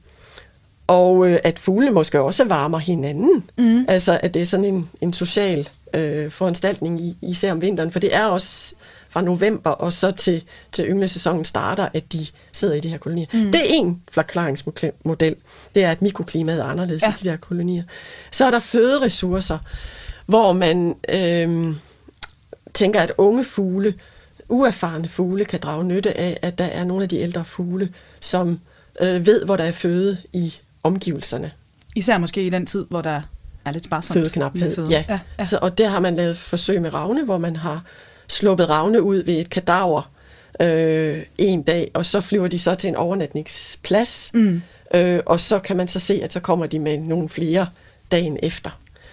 og 0.86 1.28
øh, 1.28 1.38
at 1.44 1.58
fuglene 1.58 1.92
måske 1.92 2.20
også 2.20 2.44
varmer 2.44 2.78
hinanden. 2.78 3.44
Mm. 3.58 3.84
Altså, 3.88 4.20
at 4.22 4.34
det 4.34 4.42
er 4.42 4.46
sådan 4.46 4.64
en, 4.64 4.90
en 5.00 5.12
social 5.12 5.68
øh, 5.94 6.30
foranstaltning, 6.30 7.00
i, 7.00 7.16
især 7.22 7.52
om 7.52 7.62
vinteren. 7.62 7.90
For 7.90 7.98
det 7.98 8.14
er 8.14 8.24
også 8.24 8.74
fra 9.08 9.22
november 9.22 9.70
og 9.70 9.92
så 9.92 10.10
til, 10.10 10.42
til 10.72 10.84
ynglesæsonen 10.88 11.44
starter, 11.44 11.88
at 11.94 12.12
de 12.12 12.26
sidder 12.52 12.74
i 12.74 12.80
de 12.80 12.88
her 12.88 12.98
kolonier. 12.98 13.26
Mm. 13.32 13.52
Det 13.52 13.60
er 13.60 13.64
en 13.68 14.02
forklaringsmodel. 14.10 15.36
Det 15.74 15.84
er, 15.84 15.90
at 15.90 16.02
mikroklimaet 16.02 16.60
er 16.60 16.64
anderledes 16.64 17.02
ja. 17.02 17.08
i 17.08 17.14
de 17.22 17.30
her 17.30 17.36
kolonier. 17.36 17.82
Så 18.30 18.46
er 18.46 18.50
der 18.50 18.58
føderessourcer, 18.58 19.58
hvor 20.26 20.52
man 20.52 20.94
øh, 21.08 21.74
tænker, 22.74 23.00
at 23.00 23.12
unge 23.18 23.44
fugle, 23.44 23.94
uerfarne 24.48 25.08
fugle, 25.08 25.44
kan 25.44 25.60
drage 25.60 25.84
nytte 25.84 26.18
af, 26.18 26.38
at 26.42 26.58
der 26.58 26.64
er 26.64 26.84
nogle 26.84 27.02
af 27.02 27.08
de 27.08 27.18
ældre 27.18 27.44
fugle, 27.44 27.92
som 28.20 28.60
øh, 29.00 29.26
ved, 29.26 29.44
hvor 29.44 29.56
der 29.56 29.64
er 29.64 29.72
føde 29.72 30.18
i 30.32 30.54
omgivelserne. 30.82 31.50
Især 31.94 32.18
måske 32.18 32.46
i 32.46 32.50
den 32.50 32.66
tid, 32.66 32.86
hvor 32.90 33.00
der 33.00 33.22
er 33.64 33.72
lidt 33.72 33.84
sparsomt. 33.84 34.18
Fødeknaphed, 34.20 34.74
føde. 34.74 34.88
ja. 34.88 35.04
ja, 35.08 35.18
ja. 35.38 35.44
Så, 35.44 35.58
og 35.62 35.78
der 35.78 35.88
har 35.88 36.00
man 36.00 36.14
lavet 36.14 36.36
forsøg 36.36 36.82
med 36.82 36.94
ravne, 36.94 37.24
hvor 37.24 37.38
man 37.38 37.56
har 37.56 37.82
sluppet 38.28 38.68
ravne 38.68 39.02
ud 39.02 39.16
ved 39.16 39.34
et 39.34 39.50
kadaver 39.50 40.10
øh, 40.60 41.22
en 41.38 41.62
dag, 41.62 41.90
og 41.94 42.06
så 42.06 42.20
flyver 42.20 42.48
de 42.48 42.58
så 42.58 42.74
til 42.74 42.88
en 42.88 42.96
overnatningsplads, 42.96 44.30
mm. 44.34 44.62
øh, 44.94 45.20
og 45.26 45.40
så 45.40 45.58
kan 45.58 45.76
man 45.76 45.88
så 45.88 45.98
se, 45.98 46.20
at 46.22 46.32
så 46.32 46.40
kommer 46.40 46.66
de 46.66 46.78
med 46.78 46.98
nogle 46.98 47.28
flere 47.28 47.66
dagen 48.10 48.38
efter. 48.42 48.70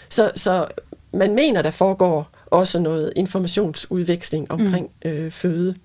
Så, 0.09 0.31
så 0.35 0.67
man 1.13 1.35
mener, 1.35 1.61
der 1.61 1.71
foregår 1.71 2.29
også 2.51 2.79
noget 2.79 3.13
informationsudveksling 3.15 4.51
omkring 4.51 4.89
mm. 5.05 5.11
øh, 5.11 5.31
føde. 5.31 5.75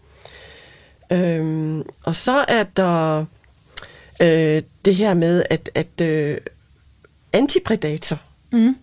Øhm, 1.12 1.82
og 2.04 2.16
så 2.16 2.44
er 2.48 2.62
der 2.62 3.24
øh, 4.22 4.62
det 4.84 4.94
her 4.94 5.14
med, 5.14 5.42
at, 5.50 5.70
at 5.74 6.00
øh, 6.02 6.38
antipredator 7.32 8.20
mm. 8.52 8.76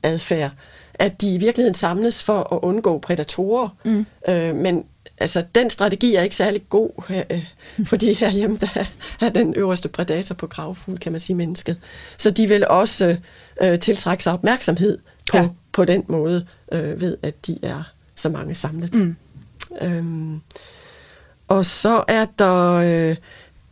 at 0.94 1.22
de 1.22 1.34
i 1.34 1.38
virkeligheden 1.38 1.74
samles 1.74 2.24
for 2.24 2.54
at 2.54 2.60
undgå 2.62 3.00
predatorer. 3.00 3.70
Mm. 3.86 4.06
Øh, 4.28 4.56
men 4.56 4.86
altså, 5.18 5.44
den 5.56 5.70
strategi 5.70 6.16
er 6.16 6.22
ikke 6.22 6.36
særlig 6.36 6.70
god, 6.70 6.90
øh, 7.10 7.46
fordi 7.86 8.14
herhjemme 8.24 8.58
der 8.58 8.86
er 9.22 9.30
den 9.30 9.56
øverste 9.56 9.90
predator 9.90 10.36
på 10.36 10.48
kravfugl, 10.48 10.98
kan 10.98 11.12
man 11.12 11.22
sige, 11.22 11.36
mennesket. 11.36 11.78
Så 12.18 12.32
de 12.32 12.48
vil 12.48 12.68
også 12.68 13.18
øh, 13.62 13.80
tiltrække 13.80 14.24
sig 14.24 14.34
opmærksomhed 14.34 14.98
på, 15.32 15.38
ja. 15.38 15.50
på 15.72 15.86
den 15.86 16.04
måde, 16.08 16.46
øh, 16.72 17.02
ved 17.02 17.18
at 17.22 17.48
de 17.48 17.60
er 17.62 17.84
så 18.16 18.30
mange 18.30 18.56
samlet. 18.56 18.96
Mm. 18.96 19.16
Øhm, 19.82 20.42
og 21.48 21.66
så 21.66 22.04
er 22.08 22.26
der 22.40 22.72
øh, 22.74 23.16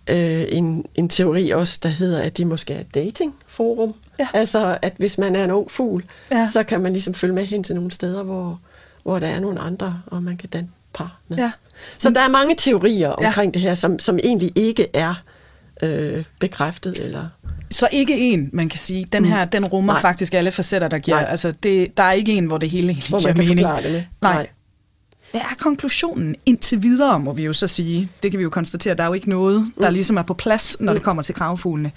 øh, 0.08 0.46
en, 0.50 0.86
en 0.96 1.10
teori 1.10 1.50
også, 1.50 1.80
der 1.84 1.90
hedder, 1.90 2.22
at 2.22 2.38
de 2.38 2.46
måske 2.46 2.74
er 2.74 2.80
et 2.80 2.96
datingforum. 2.96 3.94
Ja. 4.20 4.28
Altså, 4.34 4.78
at 4.82 4.94
hvis 4.98 5.18
man 5.18 5.36
er 5.36 5.44
en 5.44 5.52
ung 5.52 5.72
fugl, 5.72 6.04
ja. 6.32 6.48
så 6.48 6.64
kan 6.64 6.82
man 6.82 6.92
ligesom 6.92 7.14
følge 7.14 7.34
med 7.34 7.46
hen 7.46 7.64
til 7.64 7.76
nogle 7.76 7.92
steder, 7.92 8.24
hvor, 8.24 8.60
hvor 9.04 9.20
der 9.20 9.28
er 9.28 9.40
nogle 9.40 9.60
andre, 9.60 10.02
og 10.06 10.24
man 10.24 10.38
kan 10.38 10.50
danne 10.50 10.70
par 10.94 11.20
med. 11.28 11.38
Ja. 11.38 11.52
Så 11.98 12.10
der 12.10 12.22
er 12.22 12.30
mange 12.30 12.56
teorier 12.58 13.10
omkring 13.10 13.56
ja. 13.56 13.60
det 13.60 13.62
her, 13.62 13.74
som, 13.74 14.00
som 14.00 14.20
egentlig 14.24 14.52
ikke 14.56 14.88
er 14.94 15.24
øh, 15.84 16.24
bekræftet. 16.40 17.00
eller 17.00 17.28
så 17.72 17.88
ikke 17.92 18.20
en, 18.20 18.50
man 18.54 18.70
kan 18.70 18.80
sige. 18.80 19.06
Den 19.14 19.26
her, 19.26 19.46
mm. 19.46 19.52
den 19.52 19.66
rummer 19.66 19.94
Nej. 19.94 20.02
faktisk 20.02 20.34
alle 20.34 20.52
facetter, 20.52 20.88
der 20.88 21.00
giver. 21.00 21.18
Nej. 21.18 21.30
Altså, 21.30 21.54
det, 21.64 21.98
der 21.98 22.04
er 22.04 22.12
ikke 22.12 22.34
en, 22.34 22.46
hvor 22.46 22.58
det 22.58 22.70
hele 22.70 22.98
hvor 23.10 23.20
giver 23.20 23.36
mening. 23.36 23.58
Det 23.60 23.92
med. 23.92 24.04
Nej. 24.22 24.34
Nej. 24.34 24.48
Hvad 25.32 25.42
er 25.42 25.56
konklusionen 25.60 26.36
indtil 26.46 26.82
videre, 26.82 27.20
må 27.20 27.34
vi 27.34 27.44
jo 27.44 27.54
så 27.54 27.68
sige? 27.68 28.10
Det 28.24 28.32
kan 28.32 28.38
vi 28.38 28.44
jo 28.44 28.50
konstatere, 28.50 28.96
der 28.96 29.04
er 29.04 29.08
jo 29.08 29.14
ikke 29.14 29.30
noget, 29.30 29.72
der 29.82 29.90
mm. 29.90 29.94
ligesom 29.94 30.18
er 30.18 30.22
på 30.22 30.34
plads, 30.34 30.78
når 30.80 30.94
mm. 30.94 31.00
det 31.00 31.04
kommer 31.04 31.24
til 31.24 31.36
kravfuglene. 31.36 31.92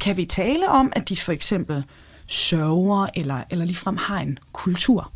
Kan 0.00 0.16
vi 0.16 0.24
tale 0.24 0.68
om, 0.68 0.92
at 0.96 1.08
de 1.08 1.16
for 1.16 1.32
eksempel 1.32 1.84
sørger, 2.26 3.06
eller, 3.14 3.40
eller 3.50 3.64
ligefrem 3.64 3.96
har 3.96 4.20
en 4.20 4.38
kultur? 4.52 5.12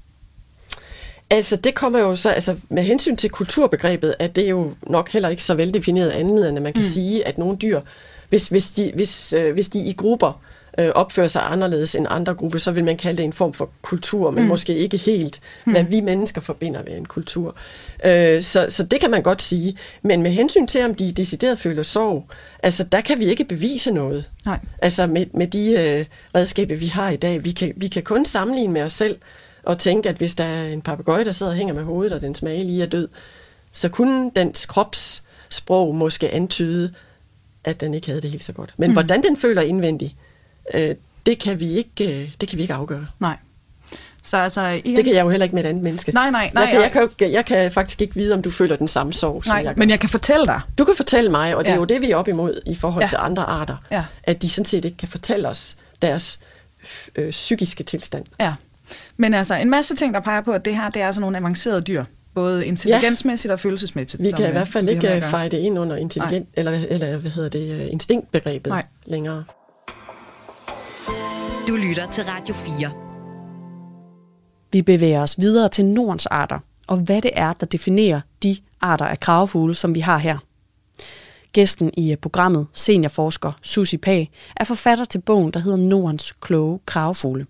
Altså, 1.30 1.57
det 1.57 1.74
kommer 1.74 1.98
jo 1.98 2.16
så, 2.16 2.30
altså 2.30 2.57
med 2.68 2.82
hensyn 2.82 3.16
til 3.16 3.30
kulturbegrebet, 3.30 4.14
at 4.18 4.36
det 4.36 4.44
er 4.44 4.48
jo 4.48 4.74
nok 4.82 5.11
heller 5.11 5.28
ikke 5.28 5.44
så 5.44 5.54
veldefineret 5.54 6.11
andet, 6.11 6.48
end 6.48 6.59
at 6.59 6.62
man 6.62 6.72
kan 6.72 6.80
mm. 6.80 6.88
sige, 6.88 7.28
at 7.28 7.38
nogle 7.38 7.57
dyr, 7.57 7.80
hvis, 8.29 8.49
hvis, 8.49 8.70
de, 8.70 8.93
hvis, 8.95 9.33
øh, 9.33 9.55
hvis 9.55 9.68
de 9.68 9.79
i 9.79 9.93
grupper 9.93 10.41
øh, 10.79 10.89
opfører 10.95 11.27
sig 11.27 11.43
anderledes 11.45 11.95
end 11.95 12.07
andre 12.11 12.35
grupper, 12.35 12.59
så 12.59 12.70
vil 12.70 12.85
man 12.85 12.97
kalde 12.97 13.16
det 13.16 13.24
en 13.24 13.33
form 13.33 13.53
for 13.53 13.70
kultur, 13.83 14.31
men 14.31 14.43
mm. 14.43 14.49
måske 14.49 14.77
ikke 14.77 14.97
helt, 14.97 15.41
hvad 15.64 15.83
mm. 15.83 15.91
vi 15.91 16.01
mennesker 16.01 16.41
forbinder 16.41 16.83
med 16.83 16.97
en 16.97 17.07
kultur. 17.07 17.57
Øh, 18.05 18.43
så, 18.43 18.66
så 18.68 18.83
det 18.83 19.01
kan 19.01 19.11
man 19.11 19.22
godt 19.22 19.43
sige. 19.43 19.77
Men 20.03 20.22
med 20.22 20.31
hensyn 20.31 20.66
til, 20.66 20.85
om 20.85 20.95
de 20.95 21.12
decideret 21.12 21.59
føler 21.59 21.83
sorg, 21.83 22.29
altså 22.62 22.85
der 22.85 23.01
kan 23.01 23.18
vi 23.18 23.24
ikke 23.24 23.45
bevise 23.45 23.91
noget. 23.91 24.24
Nej. 24.45 24.59
Altså 24.79 25.07
med, 25.07 25.27
med 25.35 25.47
de 25.47 25.70
øh, 25.70 26.05
redskaber, 26.35 26.77
vi 26.77 26.87
har 26.87 27.11
i 27.11 27.16
dag. 27.16 27.45
Vi 27.45 27.53
kan, 27.53 27.72
vi 27.77 27.89
kan 27.89 28.03
kun 28.03 28.24
sammenligne 28.24 28.72
med 28.72 28.83
os 28.83 28.93
selv 28.93 29.16
og 29.62 29.79
tænke, 29.79 30.09
at 30.09 30.16
hvis 30.16 30.35
der 30.35 30.45
er 30.45 30.66
en 30.66 30.83
papegøje, 30.83 31.24
der 31.24 31.33
sidder 31.33 31.53
og 31.53 31.57
hænger 31.57 31.74
med 31.74 31.83
hovedet, 31.83 32.12
og 32.12 32.20
den 32.20 32.35
smage 32.35 32.64
lige 32.64 32.83
er 32.83 32.87
død, 32.87 33.09
så 33.72 33.89
kunne 33.89 34.31
dens 34.37 34.66
kropssprog 34.66 35.95
måske 35.95 36.31
antyde, 36.31 36.93
at 37.67 37.81
den 37.81 37.95
ikke 37.95 38.07
havde 38.07 38.21
det 38.21 38.31
helt 38.31 38.45
så 38.45 38.53
godt. 38.53 38.75
Men 38.77 38.89
mm. 38.91 38.93
hvordan 38.93 39.23
den 39.23 39.37
føler 39.37 39.62
indvendigt, 39.62 40.14
øh, 40.75 40.95
det, 41.27 41.39
kan 41.39 41.61
vi 41.61 41.71
ikke, 41.71 42.23
øh, 42.23 42.33
det 42.41 42.49
kan 42.49 42.57
vi 42.57 42.62
ikke 42.62 42.75
afgøre. 42.75 43.07
Nej. 43.21 43.37
Så 44.23 44.37
altså, 44.37 44.67
igen... 44.67 44.97
Det 44.97 45.05
kan 45.05 45.14
jeg 45.14 45.25
jo 45.25 45.31
heller 45.31 45.45
ikke 45.45 45.55
med 45.55 45.64
et 45.64 45.69
andet 45.69 45.83
menneske. 45.83 46.12
Nej, 46.12 46.31
nej, 46.31 46.51
nej. 46.55 46.62
Jeg 46.62 46.91
kan, 46.93 47.03
jeg, 47.03 47.11
kan, 47.19 47.33
jeg 47.33 47.45
kan 47.45 47.73
faktisk 47.73 48.03
ikke 48.03 48.14
vide, 48.14 48.35
om 48.35 48.43
du 48.43 48.51
føler 48.51 48.77
den 48.77 48.89
samme 48.89 49.12
sorg, 49.12 49.35
nej, 49.35 49.43
som 49.43 49.57
jeg 49.57 49.75
gør. 49.75 49.79
men 49.79 49.91
jeg 49.91 50.01
kan 50.01 50.09
fortælle 50.09 50.47
dig. 50.47 50.61
Du 50.79 50.85
kan 50.85 50.97
fortælle 50.97 51.31
mig, 51.31 51.57
og 51.57 51.64
det 51.64 51.71
ja. 51.71 51.75
er 51.75 51.79
jo 51.79 51.85
det, 51.85 52.03
vi 52.03 52.11
er 52.11 52.17
op 52.17 52.29
imod 52.29 52.61
i 52.67 52.75
forhold 52.75 53.03
ja. 53.03 53.09
til 53.09 53.19
andre 53.21 53.43
arter. 53.43 53.77
Ja. 53.91 54.05
At 54.23 54.43
de 54.43 54.49
sådan 54.51 54.64
set 54.64 54.85
ikke 54.85 54.97
kan 54.97 55.09
fortælle 55.09 55.49
os 55.49 55.77
deres 56.03 56.41
øh, 57.17 57.31
psykiske 57.31 57.85
tilstand. 57.85 58.25
Ja. 58.41 58.55
Men 59.17 59.35
altså, 59.35 59.55
en 59.55 59.71
masse 59.71 59.95
ting, 59.95 60.14
der 60.14 60.21
peger 60.21 60.41
på, 60.41 60.53
at 60.53 60.64
det 60.64 60.77
her 60.77 60.91
det 60.91 61.03
er 61.03 61.07
altså 61.07 61.21
nogle 61.21 61.37
avancerede 61.37 61.81
dyr 61.81 62.05
både 62.37 62.66
intelligensmæssigt 62.66 63.49
ja. 63.49 63.53
og 63.53 63.61
følelsesmæssigt. 63.61 64.22
Vi 64.22 64.30
kan 64.30 64.39
som, 64.39 64.49
i 64.49 64.51
hvert 64.51 64.68
fald 64.68 64.89
ikke 64.89 65.22
feje 65.30 65.49
det 65.49 65.59
ind 65.59 65.78
under 65.78 65.97
intelligent, 65.97 66.49
eller, 66.55 66.72
eller 66.91 67.16
hvad 67.16 67.30
hedder 67.30 67.49
det, 67.49 67.70
øh, 67.70 67.93
instinktbegrebet 67.93 68.70
Nej. 68.70 68.84
længere. 69.07 69.45
Du 71.68 71.76
lytter 71.76 72.11
til 72.11 72.24
Radio 72.24 72.55
4. 72.55 72.91
Vi 74.72 74.82
bevæger 74.82 75.22
os 75.22 75.37
videre 75.39 75.68
til 75.68 75.84
Nordens 75.84 76.26
arter, 76.26 76.59
og 76.87 76.97
hvad 76.97 77.20
det 77.20 77.30
er, 77.34 77.53
der 77.53 77.66
definerer 77.66 78.20
de 78.43 78.57
arter 78.80 79.07
af 79.07 79.20
kravefugle, 79.20 79.74
som 79.74 79.95
vi 79.95 80.01
har 80.01 80.18
her. 80.18 80.39
Gæsten 81.53 81.91
i 81.97 82.16
programmet, 82.16 82.66
seniorforsker 82.74 83.53
Susi 83.62 83.97
Pag, 83.97 84.30
er 84.57 84.64
forfatter 84.64 85.05
til 85.05 85.18
bogen, 85.20 85.51
der 85.51 85.61
hedder 85.61 85.78
Nordens 85.78 86.32
kloge 86.32 86.78
kravefugle. 86.87 87.47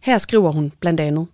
Her 0.00 0.18
skriver 0.18 0.52
hun 0.52 0.72
blandt 0.80 1.00
andet, 1.00 1.26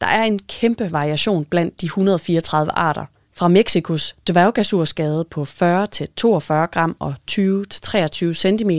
der 0.00 0.06
er 0.06 0.22
en 0.22 0.38
kæmpe 0.38 0.92
variation 0.92 1.44
blandt 1.44 1.80
de 1.80 1.86
134 1.86 2.72
arter, 2.72 3.04
fra 3.34 3.48
Mexikos 3.48 4.16
dværggasurskade 4.28 5.24
på 5.24 5.42
40-42 5.42 5.46
gram 6.48 6.96
og 6.98 7.14
20-23 7.30 8.32
cm, 8.32 8.70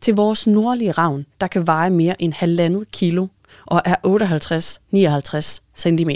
til 0.00 0.14
vores 0.14 0.46
nordlige 0.46 0.92
ravn, 0.92 1.26
der 1.40 1.46
kan 1.46 1.66
veje 1.66 1.90
mere 1.90 2.22
end 2.22 2.32
halvandet 2.32 2.90
kilo 2.90 3.26
og 3.66 3.82
er 3.84 3.96
58-59 5.56 5.60
cm. 5.76 6.10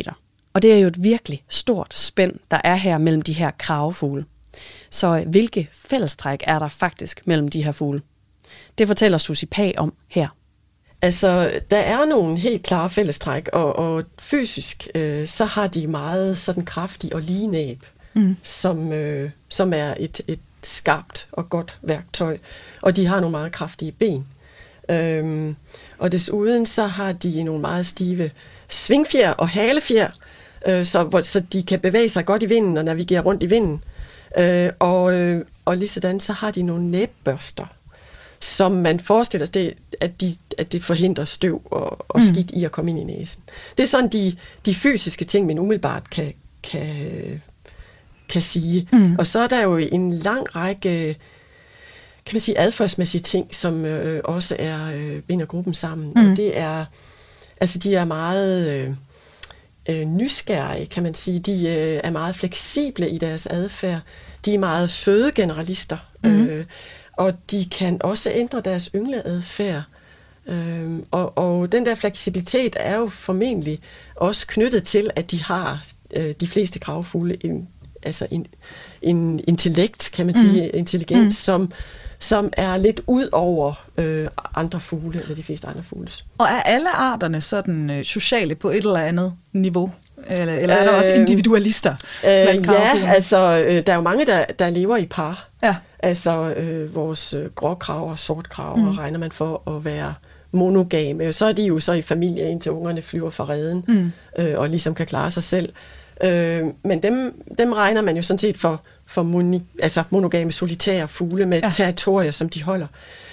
Og 0.52 0.62
det 0.62 0.72
er 0.72 0.78
jo 0.78 0.86
et 0.86 1.02
virkelig 1.02 1.42
stort 1.48 1.94
spænd, 1.94 2.32
der 2.50 2.58
er 2.64 2.74
her 2.74 2.98
mellem 2.98 3.22
de 3.22 3.32
her 3.32 3.50
kravefugle. 3.58 4.24
Så 4.90 5.16
øh, 5.16 5.28
hvilke 5.28 5.68
fællestræk 5.72 6.42
er 6.46 6.58
der 6.58 6.68
faktisk 6.68 7.26
mellem 7.26 7.48
de 7.48 7.64
her 7.64 7.72
fugle? 7.72 8.02
Det 8.78 8.86
fortæller 8.86 9.18
Susi 9.18 9.46
Pag 9.46 9.74
om 9.78 9.92
her. 10.08 10.28
Altså, 11.02 11.60
der 11.70 11.76
er 11.76 12.04
nogle 12.04 12.38
helt 12.38 12.62
klare 12.62 12.90
fællestræk, 12.90 13.48
og, 13.52 13.76
og 13.76 14.04
fysisk, 14.18 14.88
øh, 14.94 15.26
så 15.26 15.44
har 15.44 15.66
de 15.66 15.86
meget 15.86 16.38
sådan 16.38 16.64
kraftig 16.64 17.14
og 17.14 17.20
lige 17.20 17.46
næb, 17.46 17.84
mm. 18.14 18.36
som, 18.42 18.92
øh, 18.92 19.30
som 19.48 19.72
er 19.72 19.94
et, 20.00 20.20
et 20.28 20.40
skarpt 20.62 21.28
og 21.32 21.48
godt 21.48 21.78
værktøj. 21.82 22.38
Og 22.82 22.96
de 22.96 23.06
har 23.06 23.20
nogle 23.20 23.32
meget 23.32 23.52
kraftige 23.52 23.92
ben. 23.92 24.26
Øhm, 24.88 25.56
og 25.98 26.12
desuden 26.12 26.66
så 26.66 26.86
har 26.86 27.12
de 27.12 27.42
nogle 27.42 27.60
meget 27.60 27.86
stive 27.86 28.30
svingfjer 28.68 29.30
og 29.30 29.48
halefjer, 29.48 30.10
øh, 30.66 30.84
så, 30.84 31.02
hvor, 31.02 31.22
så 31.22 31.40
de 31.40 31.62
kan 31.62 31.80
bevæge 31.80 32.08
sig 32.08 32.26
godt 32.26 32.42
i 32.42 32.46
vinden 32.46 32.76
og 32.76 32.84
navigere 32.84 33.20
rundt 33.20 33.42
i 33.42 33.46
vinden. 33.46 33.84
Øh, 34.38 34.70
og, 34.78 35.14
øh, 35.14 35.44
og 35.64 35.76
lige 35.76 35.88
sådan, 35.88 36.20
så 36.20 36.32
har 36.32 36.50
de 36.50 36.62
nogle 36.62 36.86
næbbørster, 36.86 37.66
som 38.46 38.72
man 38.72 39.00
forestiller 39.00 39.46
sig, 39.46 39.74
at, 40.00 40.20
de, 40.20 40.36
at 40.58 40.72
det 40.72 40.84
forhindrer 40.84 41.24
støv 41.24 41.62
og, 41.64 42.10
og 42.10 42.20
mm. 42.20 42.26
skidt 42.26 42.50
i 42.50 42.64
at 42.64 42.72
komme 42.72 42.90
ind 42.90 43.00
i 43.00 43.04
næsen. 43.04 43.42
Det 43.76 43.82
er 43.82 43.86
sådan 43.86 44.08
de, 44.08 44.36
de 44.66 44.74
fysiske 44.74 45.24
ting, 45.24 45.46
man 45.46 45.58
umiddelbart 45.58 46.10
kan, 46.10 46.32
kan 46.62 47.42
kan 48.28 48.42
sige. 48.42 48.88
Mm. 48.92 49.16
Og 49.18 49.26
så 49.26 49.40
er 49.40 49.46
der 49.46 49.62
jo 49.62 49.76
en 49.76 50.12
lang 50.12 50.56
række 50.56 51.16
kan 52.26 52.34
man 52.34 52.40
sige, 52.40 52.58
adfærdsmæssige 52.58 53.22
ting, 53.22 53.54
som 53.54 53.84
øh, 53.84 54.20
også 54.24 54.56
er 54.58 54.92
øh, 54.94 55.20
binder 55.20 55.46
gruppen 55.46 55.74
sammen. 55.74 56.12
Mm. 56.16 56.30
Og 56.30 56.36
det 56.36 56.58
er, 56.58 56.84
altså 57.60 57.78
de 57.78 57.94
er 57.94 58.04
meget 58.04 58.68
øh, 58.68 58.90
øh, 59.88 60.04
nysgerrige, 60.04 60.86
kan 60.86 61.02
man 61.02 61.14
sige. 61.14 61.38
De 61.38 61.52
øh, 61.52 62.00
er 62.04 62.10
meget 62.10 62.34
fleksible 62.34 63.10
i 63.10 63.18
deres 63.18 63.46
adfærd. 63.46 64.00
De 64.44 64.54
er 64.54 64.58
meget 64.58 64.90
fødegeneralister. 64.90 65.98
Mm. 66.24 66.46
Øh, 66.46 66.64
og 67.16 67.34
de 67.50 67.64
kan 67.70 67.96
også 68.00 68.30
ændre 68.34 68.60
deres 68.60 68.90
yngleadfærd. 68.94 69.82
Øh, 70.46 70.98
og, 71.10 71.38
og 71.38 71.72
den 71.72 71.86
der 71.86 71.94
fleksibilitet 71.94 72.76
er 72.80 72.96
jo 72.96 73.08
formentlig 73.08 73.80
også 74.14 74.46
knyttet 74.46 74.84
til, 74.84 75.10
at 75.16 75.30
de 75.30 75.42
har 75.42 75.86
øh, 76.16 76.34
de 76.40 76.46
fleste 76.46 76.78
gravfugle 76.78 77.46
en, 77.46 77.68
altså 78.02 78.26
en, 78.30 78.46
en 79.02 79.40
intellekt, 79.46 80.10
kan 80.14 80.26
man 80.26 80.34
mm. 80.38 80.40
sige, 80.40 80.68
intelligens, 80.68 81.24
mm. 81.24 81.30
som 81.30 81.72
som 82.18 82.50
er 82.52 82.76
lidt 82.76 83.00
ud 83.06 83.28
over 83.32 83.86
øh, 83.96 84.28
andre 84.54 84.80
fugle, 84.80 85.22
eller 85.22 85.34
de 85.34 85.42
fleste 85.42 85.68
andre 85.68 85.82
fugle. 85.82 86.08
Og 86.38 86.46
er 86.46 86.62
alle 86.62 86.96
arterne 86.96 87.40
sådan 87.40 87.90
øh, 87.90 88.04
sociale 88.04 88.54
på 88.54 88.70
et 88.70 88.76
eller 88.76 88.96
andet 88.96 89.32
niveau? 89.52 89.92
Eller, 90.30 90.54
eller 90.54 90.74
er 90.74 90.84
der 90.84 90.92
øh, 90.92 90.98
også 90.98 91.14
individualister? 91.14 91.94
Øh, 92.24 92.30
ja, 92.30 93.12
altså 93.14 93.64
øh, 93.68 93.86
der 93.86 93.92
er 93.92 93.96
jo 93.96 94.02
mange, 94.02 94.26
der, 94.26 94.44
der 94.58 94.70
lever 94.70 94.96
i 94.96 95.06
par. 95.06 95.48
Ja. 95.62 95.76
Altså 95.98 96.54
øh, 96.56 96.94
vores 96.94 97.34
øh, 97.34 97.50
gråkraver, 97.54 98.16
sortkraver 98.16 98.76
mm. 98.76 98.88
regner 98.88 99.18
man 99.18 99.32
for 99.32 99.76
at 99.76 99.84
være 99.84 100.14
monogame. 100.52 101.32
Så 101.32 101.46
er 101.46 101.52
de 101.52 101.62
jo 101.62 101.78
så 101.78 101.92
i 101.92 102.02
familie, 102.02 102.50
indtil 102.50 102.72
ungerne 102.72 103.02
flyver 103.02 103.30
fra 103.30 103.48
redden, 103.48 103.84
mm. 103.88 104.12
øh, 104.38 104.58
og 104.58 104.68
ligesom 104.68 104.94
kan 104.94 105.06
klare 105.06 105.30
sig 105.30 105.42
selv. 105.42 105.72
Øh, 106.24 106.62
men 106.82 107.02
dem, 107.02 107.44
dem 107.58 107.72
regner 107.72 108.02
man 108.02 108.16
jo 108.16 108.22
sådan 108.22 108.38
set 108.38 108.56
for 108.56 108.80
for 109.06 109.22
moni, 109.22 109.62
altså 109.82 110.02
monogame 110.10 110.52
solitære 110.52 111.08
fugle 111.08 111.46
med 111.46 111.60
ja. 111.60 111.70
territorier, 111.70 112.30
som 112.30 112.48
de 112.48 112.62
holder. 112.62 112.86
Øh, 112.86 113.25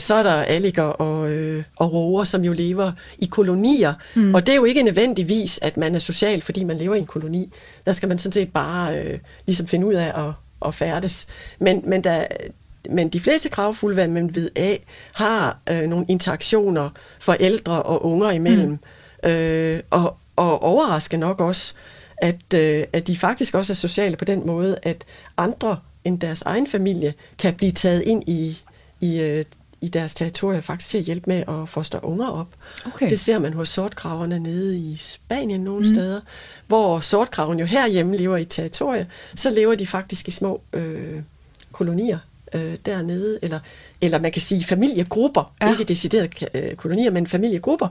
så 0.00 0.14
er 0.14 0.22
der 0.22 0.32
alliger 0.32 0.82
og, 0.82 1.30
øh, 1.30 1.64
og 1.76 1.92
roer, 1.92 2.24
som 2.24 2.44
jo 2.44 2.52
lever 2.52 2.92
i 3.18 3.26
kolonier. 3.26 3.94
Mm. 4.14 4.34
Og 4.34 4.46
det 4.46 4.52
er 4.52 4.56
jo 4.56 4.64
ikke 4.64 4.82
nødvendigvis, 4.82 5.58
at 5.62 5.76
man 5.76 5.94
er 5.94 5.98
social, 5.98 6.42
fordi 6.42 6.64
man 6.64 6.76
lever 6.76 6.94
i 6.94 6.98
en 6.98 7.06
koloni. 7.06 7.52
Der 7.86 7.92
skal 7.92 8.08
man 8.08 8.18
sådan 8.18 8.32
set 8.32 8.52
bare 8.52 8.98
øh, 8.98 9.18
ligesom 9.46 9.66
finde 9.66 9.86
ud 9.86 9.94
af 9.94 10.26
at, 10.26 10.32
at 10.66 10.74
færdes. 10.74 11.26
Men, 11.58 11.82
men, 11.86 12.04
der, 12.04 12.24
men 12.90 13.08
de 13.08 13.20
fleste 13.20 13.48
kravfugle, 13.48 13.94
hvad 13.94 14.08
man 14.08 14.34
ved 14.34 14.50
af, 14.56 14.80
har 15.14 15.58
øh, 15.70 15.82
nogle 15.82 16.06
interaktioner 16.08 16.90
for 17.20 17.32
ældre 17.32 17.82
og 17.82 18.04
unger 18.04 18.30
imellem. 18.30 18.78
Mm. 19.24 19.30
Øh, 19.30 19.80
og, 19.90 20.16
og 20.36 20.62
overraskende 20.62 21.20
nok 21.20 21.40
også, 21.40 21.74
at, 22.16 22.54
øh, 22.54 22.84
at 22.92 23.06
de 23.06 23.16
faktisk 23.16 23.54
også 23.54 23.72
er 23.72 23.74
sociale 23.74 24.16
på 24.16 24.24
den 24.24 24.46
måde, 24.46 24.78
at 24.82 25.04
andre 25.36 25.78
end 26.04 26.20
deres 26.20 26.42
egen 26.42 26.66
familie 26.66 27.14
kan 27.38 27.54
blive 27.54 27.72
taget 27.72 28.02
ind 28.02 28.28
i, 28.28 28.62
i, 29.00 29.20
øh, 29.20 29.44
i 29.80 29.88
deres 29.88 30.14
territorier 30.14 30.60
faktisk 30.60 30.90
til 30.90 30.98
at 30.98 31.04
hjælpe 31.04 31.30
med 31.30 31.44
at 31.48 31.68
foster 31.68 32.04
unger 32.04 32.28
op. 32.28 32.48
Okay. 32.86 33.10
Det 33.10 33.18
ser 33.18 33.38
man 33.38 33.52
hos 33.52 33.68
sortkraverne 33.68 34.38
nede 34.38 34.78
i 34.78 34.96
Spanien 34.96 35.60
nogle 35.60 35.78
mm. 35.78 35.94
steder, 35.94 36.20
hvor 36.66 37.00
sortkraverne 37.00 37.60
jo 37.60 37.66
herhjemme 37.66 38.16
lever 38.16 38.36
i 38.36 38.44
territorier, 38.44 39.04
så 39.34 39.50
lever 39.50 39.74
de 39.74 39.86
faktisk 39.86 40.28
i 40.28 40.30
små 40.30 40.60
øh, 40.72 41.22
kolonier 41.72 42.18
øh, 42.54 42.76
dernede, 42.86 43.38
eller, 43.42 43.60
eller 44.00 44.20
man 44.20 44.32
kan 44.32 44.42
sige 44.42 44.64
familiegrupper, 44.64 45.52
ja. 45.62 45.70
ikke 45.70 45.84
deciderede 45.84 46.30
øh, 46.54 46.74
kolonier, 46.74 47.10
men 47.10 47.26
familiegrupper, 47.26 47.88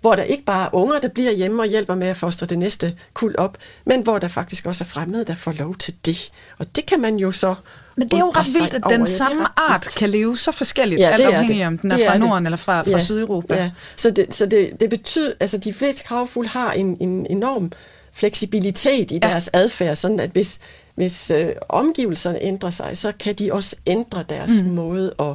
hvor 0.00 0.16
der 0.16 0.22
ikke 0.22 0.44
bare 0.44 0.66
er 0.66 0.74
unger, 0.74 1.00
der 1.00 1.08
bliver 1.08 1.32
hjemme 1.32 1.62
og 1.62 1.66
hjælper 1.66 1.94
med 1.94 2.06
at 2.06 2.16
fostre 2.16 2.46
det 2.46 2.58
næste 2.58 2.96
kul 3.14 3.34
op, 3.38 3.58
men 3.84 4.02
hvor 4.02 4.18
der 4.18 4.28
faktisk 4.28 4.66
også 4.66 4.84
er 4.84 4.88
fremmede, 4.88 5.24
der 5.24 5.34
får 5.34 5.52
lov 5.52 5.74
til 5.76 5.94
det. 6.04 6.30
Og 6.58 6.76
det 6.76 6.86
kan 6.86 7.00
man 7.00 7.16
jo 7.16 7.30
så 7.30 7.54
men 7.96 8.08
det 8.08 8.16
er 8.16 8.18
jo 8.18 8.32
ret 8.36 8.46
vildt, 8.60 8.74
at 8.74 8.82
den 8.90 9.06
samme 9.06 9.46
art 9.56 9.88
kan 9.96 10.10
leve 10.10 10.38
så 10.38 10.52
forskelligt, 10.52 11.00
ja, 11.00 11.10
alt 11.10 11.24
afhængig 11.24 11.66
om 11.66 11.78
den 11.78 11.92
er 11.92 11.96
det 11.96 12.06
fra 12.06 12.18
Norden 12.18 12.44
det. 12.44 12.46
eller 12.46 12.56
fra, 12.56 12.82
fra 12.82 12.90
ja, 12.90 12.98
Sydeuropa. 12.98 13.54
Ja. 13.54 13.70
Så, 13.96 14.10
det, 14.10 14.34
så 14.34 14.46
det, 14.46 14.80
det 14.80 14.90
betyder, 14.90 15.32
altså 15.40 15.58
de 15.58 15.72
fleste 15.72 16.04
kravfugle 16.04 16.48
har 16.48 16.72
en, 16.72 16.96
en 17.00 17.26
enorm 17.30 17.72
fleksibilitet 18.12 19.10
i 19.10 19.14
ja. 19.22 19.28
deres 19.28 19.50
adfærd, 19.52 19.96
sådan 19.96 20.20
at 20.20 20.30
hvis, 20.30 20.60
hvis 20.94 21.30
øh, 21.30 21.52
omgivelserne 21.68 22.42
ændrer 22.42 22.70
sig, 22.70 22.90
så 22.96 23.12
kan 23.20 23.34
de 23.34 23.52
også 23.52 23.76
ændre 23.86 24.24
deres 24.28 24.62
mm. 24.62 24.68
måde 24.68 25.14
at 25.18 25.34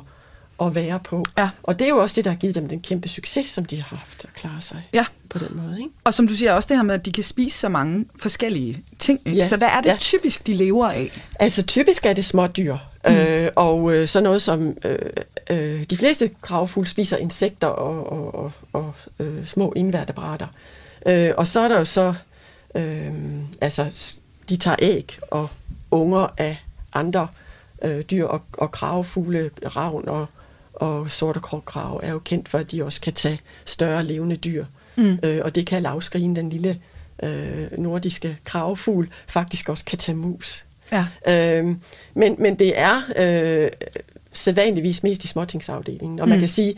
at 0.62 0.76
være 0.76 1.00
på. 1.00 1.26
Ja. 1.38 1.50
Og 1.64 1.80
det 1.80 1.86
er 1.86 1.90
jo 1.90 1.98
også 1.98 2.16
det, 2.16 2.26
der 2.26 2.32
har 2.32 2.38
givet 2.38 2.56
dem 2.56 2.68
den 2.68 2.82
kæmpe 2.82 3.08
succes, 3.08 3.50
som 3.50 3.66
de 3.66 3.76
har 3.76 3.98
haft 3.98 4.24
at 4.24 4.34
klare 4.34 4.62
sig 4.62 4.90
ja. 4.94 5.06
på 5.30 5.40
den 5.40 5.58
måde. 5.58 5.78
Ikke? 5.80 5.90
Og 6.04 6.14
som 6.14 6.28
du 6.28 6.34
siger 6.34 6.54
også 6.54 6.68
det 6.68 6.78
her 6.78 6.84
med, 6.84 6.96
at 6.96 7.06
de 7.06 7.12
kan 7.12 7.24
spise 7.24 7.58
så 7.58 7.70
mange 7.70 8.06
forskellige 8.20 8.84
ting. 9.00 9.20
Ikke? 9.26 9.38
Ja. 9.38 9.48
Så 9.48 9.58
hvad 9.58 9.68
er 9.68 9.82
det 9.82 9.90
ja. 9.90 9.98
typisk, 10.00 10.48
de 10.48 10.54
lever 10.54 10.90
af? 10.90 11.26
Altså 11.40 11.64
typisk 11.64 12.06
er 12.06 12.14
det 12.14 12.26
små 12.26 12.48
dyr. 12.48 12.78
Mm. 13.08 13.14
Øh, 13.14 13.50
og 13.56 13.94
øh, 13.94 14.08
så 14.08 14.22
noget 14.22 14.42
som 14.42 14.78
øh, 14.86 15.00
øh, 15.50 15.84
de 15.84 15.98
fleste 15.98 16.32
kravfugle 16.42 16.90
spiser 16.90 17.18
insekter 17.18 17.68
og, 17.68 18.12
og, 18.12 18.36
og, 18.36 18.52
og 18.74 18.94
øh, 19.20 19.46
små 19.46 19.74
invertebrater. 19.76 20.48
Øh, 21.06 21.32
og 21.38 21.48
så 21.48 21.60
er 21.60 21.68
der 21.68 21.78
jo 21.78 21.86
så, 21.86 22.14
øh, 22.76 23.14
altså 23.62 24.12
de 24.50 24.58
tager 24.58 24.78
æg 24.80 25.20
og 25.32 25.50
unger 25.92 26.28
af 26.38 26.58
andre 26.94 27.28
øh, 27.82 28.02
dyr 28.02 28.26
og, 28.26 28.42
og 28.54 28.72
kravfugle, 28.72 29.52
ravn 29.76 30.10
og 30.10 30.28
og 30.76 31.12
sorte 31.12 31.40
krogkrav 31.40 32.00
er 32.04 32.12
jo 32.12 32.20
kendt 32.20 32.50
for, 32.50 32.58
at 32.58 32.72
de 32.72 32.84
også 32.84 33.02
kan 33.02 33.14
tage 33.14 33.40
større 33.66 34.04
levende 34.04 34.36
dyr. 34.36 34.66
Mm. 34.96 35.20
Øh, 35.24 35.42
og 35.44 35.56
det 35.56 35.68
kan 35.68 35.82
lavskrien, 35.82 36.36
den 36.36 36.50
lille 36.50 36.80
øh, 37.24 37.78
nordiske 37.78 38.38
kravfugl, 38.44 39.10
faktisk 39.28 39.70
også 39.70 39.86
kan 39.86 39.98
tage 39.98 40.16
mus. 40.16 40.66
Ja. 40.92 41.06
Øh, 41.28 41.76
men, 42.14 42.36
men 42.40 42.60
det 42.60 42.80
er 42.80 43.02
øh, 43.18 43.70
sædvanligvis 44.34 45.04
mest 45.04 45.24
i 45.24 45.28
småtingsafdelingen. 45.28 46.20
Og 46.20 46.26
mm. 46.26 46.30
man 46.30 46.40
kan 46.40 46.48
sige, 46.48 46.76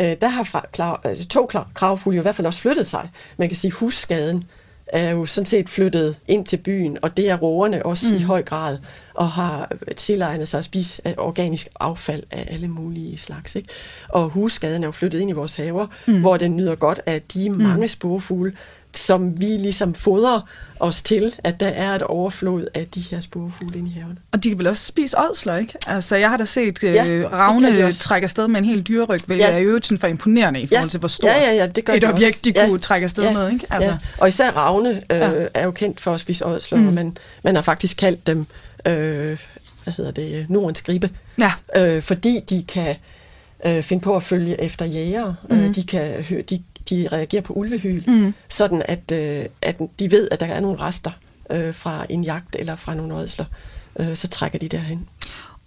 øh, 0.00 0.16
der 0.20 0.28
har 0.28 0.42
fra, 0.42 0.66
klar, 0.72 1.00
øh, 1.04 1.16
to 1.16 1.50
kravfugle 1.74 2.16
jo 2.16 2.20
i 2.20 2.22
hvert 2.22 2.34
fald 2.34 2.46
også 2.46 2.60
flyttet 2.60 2.86
sig. 2.86 3.10
Man 3.36 3.48
kan 3.48 3.56
sige, 3.56 3.70
husskaden 3.70 4.44
er 4.86 5.10
jo 5.10 5.26
sådan 5.26 5.46
set 5.46 5.68
flyttet 5.68 6.16
ind 6.28 6.46
til 6.46 6.56
byen, 6.56 6.98
og 7.02 7.16
det 7.16 7.30
er 7.30 7.36
roerne 7.36 7.86
også 7.86 8.14
mm. 8.14 8.20
i 8.20 8.22
høj 8.22 8.42
grad, 8.42 8.78
og 9.16 9.30
har 9.30 9.72
tilegnet 9.96 10.48
sig 10.48 10.58
at 10.58 10.64
spise 10.64 11.02
organisk 11.18 11.68
affald 11.80 12.22
af 12.30 12.48
alle 12.50 12.68
mulige 12.68 13.18
slags. 13.18 13.54
Ikke? 13.54 13.68
Og 14.08 14.28
husskaden 14.28 14.82
er 14.82 14.86
jo 14.86 14.92
flyttet 14.92 15.20
ind 15.20 15.30
i 15.30 15.32
vores 15.32 15.56
haver, 15.56 15.86
mm. 16.06 16.20
hvor 16.20 16.36
den 16.36 16.56
nyder 16.56 16.74
godt 16.74 17.00
af 17.06 17.22
de 17.22 17.50
mm. 17.50 17.56
mange 17.56 17.88
sporfugle, 17.88 18.52
som 18.94 19.40
vi 19.40 19.44
ligesom 19.46 19.94
fodrer 19.94 20.40
os 20.80 21.02
til, 21.02 21.34
at 21.44 21.60
der 21.60 21.68
er 21.68 21.94
et 21.94 22.02
overflod 22.02 22.66
af 22.74 22.86
de 22.86 23.00
her 23.00 23.20
sporfugle 23.20 23.78
inde 23.78 23.90
i 23.90 23.92
haven. 23.92 24.18
Og 24.32 24.42
de 24.42 24.48
kan 24.48 24.58
vel 24.58 24.66
også 24.66 24.86
spise 24.86 25.16
ådsler, 25.30 25.56
ikke? 25.56 25.74
Altså, 25.86 26.16
jeg 26.16 26.30
har 26.30 26.36
da 26.36 26.44
set 26.44 26.84
øh, 26.84 26.94
ja, 26.94 27.28
Ravne 27.32 27.92
trække 27.92 28.24
afsted 28.24 28.48
med 28.48 28.58
en 28.58 28.64
hel 28.64 28.82
dyreryg, 28.82 29.20
hvilket 29.26 29.44
ja. 29.44 29.52
er 29.52 29.58
jo 29.58 29.80
sådan 29.82 29.98
for 29.98 30.06
imponerende 30.06 30.60
i 30.60 30.66
forhold 30.66 30.84
ja. 30.84 30.88
til, 30.88 31.00
hvor 31.00 31.08
stort 31.08 31.30
ja, 31.30 31.44
ja, 31.44 31.54
ja, 31.54 31.66
det 31.66 31.84
gør 31.84 31.92
et 31.92 32.02
de 32.02 32.12
objekt, 32.12 32.44
de 32.44 32.52
ja. 32.56 32.66
kunne 32.66 32.78
trække 32.78 33.04
afsted 33.04 33.24
ja. 33.24 33.32
med, 33.32 33.52
ikke? 33.52 33.66
Altså. 33.70 33.90
Ja. 33.90 33.98
Og 34.18 34.28
især 34.28 34.50
Ravne 34.50 34.90
øh, 34.90 35.18
ja. 35.18 35.46
er 35.54 35.64
jo 35.64 35.70
kendt 35.70 36.00
for 36.00 36.14
at 36.14 36.20
spise 36.20 36.46
ådsler, 36.46 36.78
mm. 36.78 36.86
og 36.86 36.92
man, 36.92 37.16
man 37.44 37.54
har 37.54 37.62
faktisk 37.62 37.96
kaldt 37.96 38.26
dem, 38.26 38.46
øh, 38.86 39.38
hvad 39.84 39.94
hedder 39.96 40.10
det, 40.10 40.50
Nordens 40.50 40.82
gribe, 40.82 41.10
ja. 41.38 41.52
øh, 41.76 42.02
fordi 42.02 42.40
de 42.50 42.64
kan 42.68 42.96
øh, 43.66 43.82
finde 43.82 44.02
på 44.02 44.16
at 44.16 44.22
følge 44.22 44.60
efter 44.60 44.84
jæger. 44.84 45.34
Mm. 45.50 45.58
Øh, 45.58 45.74
de 45.74 45.84
kan 45.84 46.24
de 46.50 46.62
de 46.90 47.08
reagerer 47.12 47.42
på 47.42 47.52
ulvehyl, 47.52 48.10
mm. 48.10 48.34
sådan 48.50 48.82
at, 48.88 49.12
øh, 49.12 49.46
at 49.62 49.80
de 49.98 50.10
ved, 50.10 50.28
at 50.30 50.40
der 50.40 50.46
er 50.46 50.60
nogle 50.60 50.80
rester 50.80 51.10
øh, 51.50 51.74
fra 51.74 52.06
en 52.08 52.24
jagt 52.24 52.56
eller 52.58 52.76
fra 52.76 52.94
nogle 52.94 53.14
ådsler, 53.14 53.44
øh, 53.98 54.16
så 54.16 54.28
trækker 54.28 54.58
de 54.58 54.68
derhen. 54.68 55.08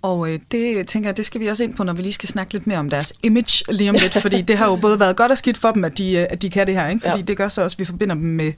Og 0.02 0.30
øh, 0.30 0.40
det 0.52 0.88
tænker 0.88 1.10
jeg, 1.10 1.18
det 1.18 1.26
skal 1.26 1.42
vi 1.42 1.48
også 1.48 1.64
ind 1.64 1.74
på, 1.74 1.84
når 1.84 1.94
vi 1.94 2.02
lige 2.02 2.14
skal 2.14 2.30
snakke 2.30 2.54
lidt 2.54 2.68
mere 2.68 2.78
om 2.78 2.90
deres 2.90 3.14
image 3.24 3.74
lige 3.74 3.90
om 3.90 3.96
lidt, 4.02 4.14
fordi 4.14 4.42
det 4.42 4.58
har 4.58 4.70
jo 4.70 4.76
både 4.76 5.00
været 5.00 5.16
godt 5.16 5.32
og 5.32 5.38
skidt 5.38 5.58
for 5.58 5.72
dem, 5.72 5.86
at 5.86 5.98
de, 5.98 6.12
øh, 6.12 6.28
at 6.30 6.42
de 6.42 6.50
kan 6.50 6.68
det 6.68 6.76
her, 6.76 6.88
ikke? 6.88 7.02
fordi 7.02 7.20
ja. 7.20 7.26
det 7.26 7.38
gør 7.38 7.48
så 7.48 7.62
også, 7.62 7.76
at 7.76 7.80
vi 7.80 7.86
forbinder 7.86 8.16
dem 8.16 8.24
med, 8.24 8.54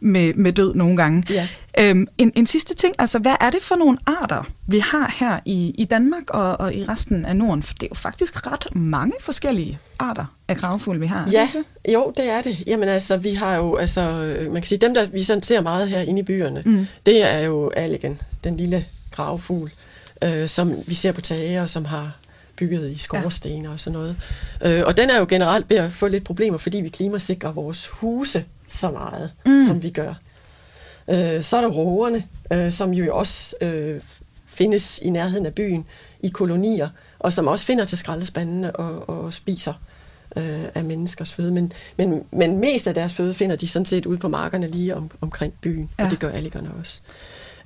med, 0.00 0.34
med 0.34 0.52
død 0.52 0.74
nogle 0.74 0.96
gange. 0.96 1.24
Ja. 1.30 1.48
Øhm, 1.78 2.06
en, 2.18 2.32
en 2.36 2.46
sidste 2.46 2.74
ting, 2.74 2.94
altså 2.98 3.18
hvad 3.18 3.34
er 3.40 3.50
det 3.50 3.62
for 3.62 3.76
nogle 3.76 3.98
arter, 4.06 4.42
vi 4.66 4.78
har 4.78 5.14
her 5.18 5.40
i, 5.44 5.74
i 5.78 5.84
Danmark 5.84 6.30
og, 6.30 6.60
og 6.60 6.74
i 6.74 6.84
resten 6.84 7.24
af 7.24 7.36
Norden? 7.36 7.62
For 7.62 7.74
det 7.74 7.82
er 7.82 7.88
jo 7.90 7.94
faktisk 7.94 8.46
ret 8.52 8.66
mange 8.76 9.12
forskellige 9.20 9.78
arter 9.98 10.24
af 10.48 10.56
gravfugle, 10.56 11.00
vi 11.00 11.06
har. 11.06 11.28
Ja, 11.32 11.48
det? 11.54 11.92
jo, 11.92 12.12
det 12.16 12.30
er 12.30 12.42
det. 12.42 12.62
Jamen 12.66 12.88
altså, 12.88 13.16
vi 13.16 13.34
har 13.34 13.56
jo, 13.56 13.76
altså, 13.76 14.34
man 14.44 14.62
kan 14.62 14.64
sige, 14.64 14.78
dem 14.78 14.94
der 14.94 15.06
vi 15.06 15.22
sådan 15.22 15.42
ser 15.42 15.60
meget 15.60 15.88
her 15.88 16.00
inde 16.00 16.20
i 16.20 16.22
byerne, 16.22 16.62
mm. 16.66 16.86
det 17.06 17.22
er 17.22 17.38
jo 17.38 17.70
alligen, 17.70 18.20
den 18.44 18.56
lille 18.56 18.84
gravfugl 19.10 19.70
øh, 20.24 20.48
som 20.48 20.74
vi 20.86 20.94
ser 20.94 21.12
på 21.12 21.20
tage 21.20 21.62
og 21.62 21.68
som 21.68 21.84
har 21.84 22.16
bygget 22.56 22.90
i 22.90 22.98
skorstene 22.98 23.68
ja. 23.68 23.72
og 23.72 23.80
sådan 23.80 23.98
noget. 23.98 24.16
Øh, 24.62 24.82
og 24.86 24.96
den 24.96 25.10
er 25.10 25.18
jo 25.18 25.26
generelt 25.28 25.70
ved 25.70 25.76
at 25.76 25.92
få 25.92 26.08
lidt 26.08 26.24
problemer, 26.24 26.58
fordi 26.58 26.80
vi 26.80 26.88
klimasikrer 26.88 27.52
vores 27.52 27.88
huse 27.88 28.44
så 28.68 28.90
meget, 28.90 29.30
mm. 29.46 29.62
som 29.66 29.82
vi 29.82 29.90
gør. 29.90 30.14
Øh, 31.08 31.42
så 31.42 31.56
er 31.56 31.60
der 31.60 31.68
rågerne, 31.68 32.24
øh, 32.52 32.72
som 32.72 32.90
jo 32.90 33.16
også 33.16 33.56
øh, 33.60 34.00
findes 34.46 34.98
i 35.02 35.10
nærheden 35.10 35.46
af 35.46 35.54
byen 35.54 35.86
i 36.20 36.28
kolonier, 36.28 36.88
og 37.18 37.32
som 37.32 37.46
også 37.46 37.66
finder 37.66 37.84
til 37.84 37.98
skraldespandene 37.98 38.76
og, 38.76 39.08
og 39.08 39.34
spiser 39.34 39.72
øh, 40.36 40.64
af 40.74 40.84
menneskers 40.84 41.32
føde. 41.32 41.52
Men, 41.52 41.72
men, 41.96 42.24
men 42.30 42.58
mest 42.58 42.86
af 42.86 42.94
deres 42.94 43.14
føde 43.14 43.34
finder 43.34 43.56
de 43.56 43.68
sådan 43.68 43.86
set 43.86 44.06
ude 44.06 44.18
på 44.18 44.28
markerne 44.28 44.66
lige 44.66 44.96
om, 44.96 45.10
omkring 45.20 45.52
byen, 45.60 45.90
ja. 45.98 46.04
og 46.04 46.10
det 46.10 46.18
gør 46.18 46.30
alligerne 46.30 46.70
også. 46.80 47.00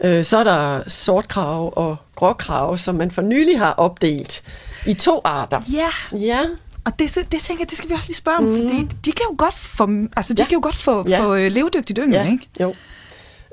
Øh, 0.05 0.24
så 0.24 0.38
er 0.38 0.44
der 0.44 0.82
sortkrav 0.88 1.72
og 1.76 1.96
gråkrav, 2.14 2.76
som 2.76 2.94
man 2.94 3.11
for 3.11 3.22
nylig 3.22 3.59
har 3.59 3.72
opdelt 3.72 4.42
i 4.86 4.94
to 4.94 5.20
arter. 5.24 5.61
Ja. 5.72 6.18
Ja. 6.18 6.40
Og 6.84 6.99
det, 6.99 7.14
det 7.32 7.40
tænker 7.40 7.62
jeg, 7.64 7.70
det 7.70 7.78
skal 7.78 7.90
vi 7.90 7.94
også 7.94 8.09
lige 8.09 8.16
spørge 8.16 8.38
om, 8.38 8.44
mm. 8.44 8.57
fordi 8.57 8.88
de 9.05 9.12
kan 9.12 9.24
jo 9.30 9.34
godt 9.38 9.55
få, 9.55 9.88
altså, 10.16 10.34
de 10.34 10.42
ja. 10.42 10.49
kan 10.49 10.55
jo 10.55 10.61
godt 10.62 10.76
få, 10.76 11.09
ja. 11.09 11.20
få 11.20 11.34
øh, 11.34 11.53
levedygtigt 11.53 11.99
yngel, 12.03 12.20
ja. 12.20 12.30
ikke? 12.32 12.49
Jo. 12.61 12.74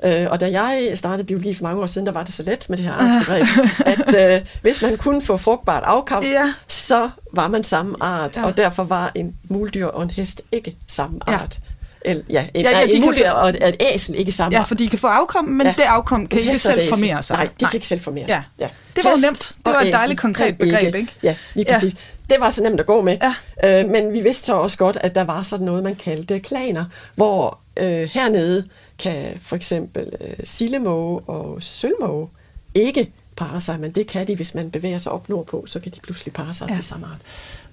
Øh, 0.04 0.26
og 0.30 0.40
da 0.40 0.50
jeg 0.50 0.92
startede 0.94 1.26
biologi 1.26 1.54
for 1.54 1.62
mange 1.62 1.82
år 1.82 1.86
siden, 1.86 2.06
der 2.06 2.12
var 2.12 2.22
det 2.22 2.34
så 2.34 2.42
let 2.42 2.66
med 2.68 2.76
det 2.76 2.84
her 2.84 2.92
artsbegreb, 2.92 3.46
at 4.16 4.34
øh, 4.34 4.46
hvis 4.62 4.82
man 4.82 4.96
kunne 4.96 5.22
få 5.22 5.36
frugtbart 5.36 5.82
afkom, 5.82 6.24
ja. 6.24 6.52
så 6.68 7.10
var 7.32 7.48
man 7.48 7.64
samme 7.64 7.96
art, 8.00 8.36
ja. 8.36 8.44
og 8.44 8.56
derfor 8.56 8.84
var 8.84 9.12
en 9.14 9.34
muldyr 9.48 9.86
og 9.86 10.02
en 10.02 10.10
hest 10.10 10.42
ikke 10.52 10.76
samme 10.86 11.18
art. 11.26 11.60
Ja. 11.62 11.75
El, 12.06 12.22
ja, 12.30 12.46
en, 12.54 12.64
ja, 12.64 12.70
ja, 12.70 12.86
en 12.86 13.00
muldyr 13.00 13.30
og 13.30 13.48
et, 13.48 13.68
et 13.68 13.76
æsel 13.80 14.14
ikke 14.14 14.32
samme 14.32 14.58
Ja, 14.58 14.62
for 14.62 14.74
de 14.74 14.88
kan 14.88 14.98
få 14.98 15.06
afkom, 15.06 15.44
men 15.44 15.66
ja. 15.66 15.74
det 15.76 15.82
afkom 15.82 16.26
kan 16.26 16.40
ikke 16.40 16.58
selv 16.58 16.88
formere 16.88 17.22
sig. 17.22 17.36
Nej, 17.36 17.44
de 17.46 17.50
Nej. 17.62 17.70
kan 17.70 17.76
ikke 17.76 17.86
selv 17.86 18.00
formere 18.00 18.26
sig. 18.28 18.44
Ja. 18.58 18.64
Ja. 18.64 18.68
Det 18.96 19.04
var 19.04 19.10
jo 19.10 19.16
nemt. 19.26 19.56
Det 19.66 19.74
var 19.74 19.80
et 19.80 19.92
dejligt 19.92 20.20
konkret 20.20 20.58
begreb, 20.58 20.86
ikke? 20.86 20.98
ikke? 20.98 21.12
Ja, 21.22 21.36
lige 21.54 21.72
præcis. 21.72 21.94
Ja. 21.94 22.34
Det 22.34 22.40
var 22.40 22.50
så 22.50 22.62
nemt 22.62 22.80
at 22.80 22.86
gå 22.86 23.02
med. 23.02 23.18
Ja. 23.62 23.80
Øh, 23.82 23.90
men 23.90 24.12
vi 24.12 24.20
vidste 24.20 24.46
så 24.46 24.54
også 24.54 24.78
godt, 24.78 24.98
at 25.00 25.14
der 25.14 25.24
var 25.24 25.42
sådan 25.42 25.66
noget, 25.66 25.82
man 25.82 25.94
kaldte 25.94 26.40
klaner, 26.40 26.84
hvor 27.14 27.58
øh, 27.76 28.08
hernede 28.12 28.68
kan 28.98 29.40
for 29.42 29.56
eksempel 29.56 30.12
øh, 30.20 30.34
sillemåge 30.44 31.20
og 31.20 31.62
sølvmåge 31.62 32.28
ikke 32.74 33.12
parre 33.36 33.60
sig, 33.60 33.80
men 33.80 33.90
det 33.90 34.06
kan 34.06 34.26
de, 34.26 34.36
hvis 34.36 34.54
man 34.54 34.70
bevæger 34.70 34.98
sig 34.98 35.12
op 35.12 35.28
nordpå, 35.28 35.64
så 35.66 35.80
kan 35.80 35.92
de 35.92 36.00
pludselig 36.00 36.34
parre 36.34 36.54
sig 36.54 36.68
ja. 36.68 36.74
til 36.74 36.84
samme 36.84 37.06
art. 37.06 37.20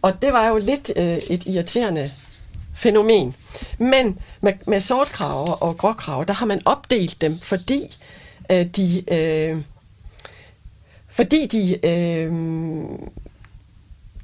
Og 0.02 0.22
det 0.22 0.34
var 0.34 0.48
jo 0.48 0.58
lidt 0.58 0.92
øh, 0.96 1.18
et 1.18 1.44
irriterende 1.46 2.12
fænomen. 2.76 3.36
Men 3.78 4.20
med, 4.42 4.54
med 4.68 4.80
sortkraver 4.80 5.52
og 5.52 5.78
gråkraver, 5.78 6.24
der 6.24 6.34
har 6.34 6.46
man 6.46 6.62
opdelt 6.66 7.22
dem, 7.22 7.40
fordi 7.40 7.82
øh, 8.52 8.66
de... 8.66 9.14
Øh, 9.14 9.58
fordi 11.10 11.46
de, 11.46 11.88
øh, 11.88 12.32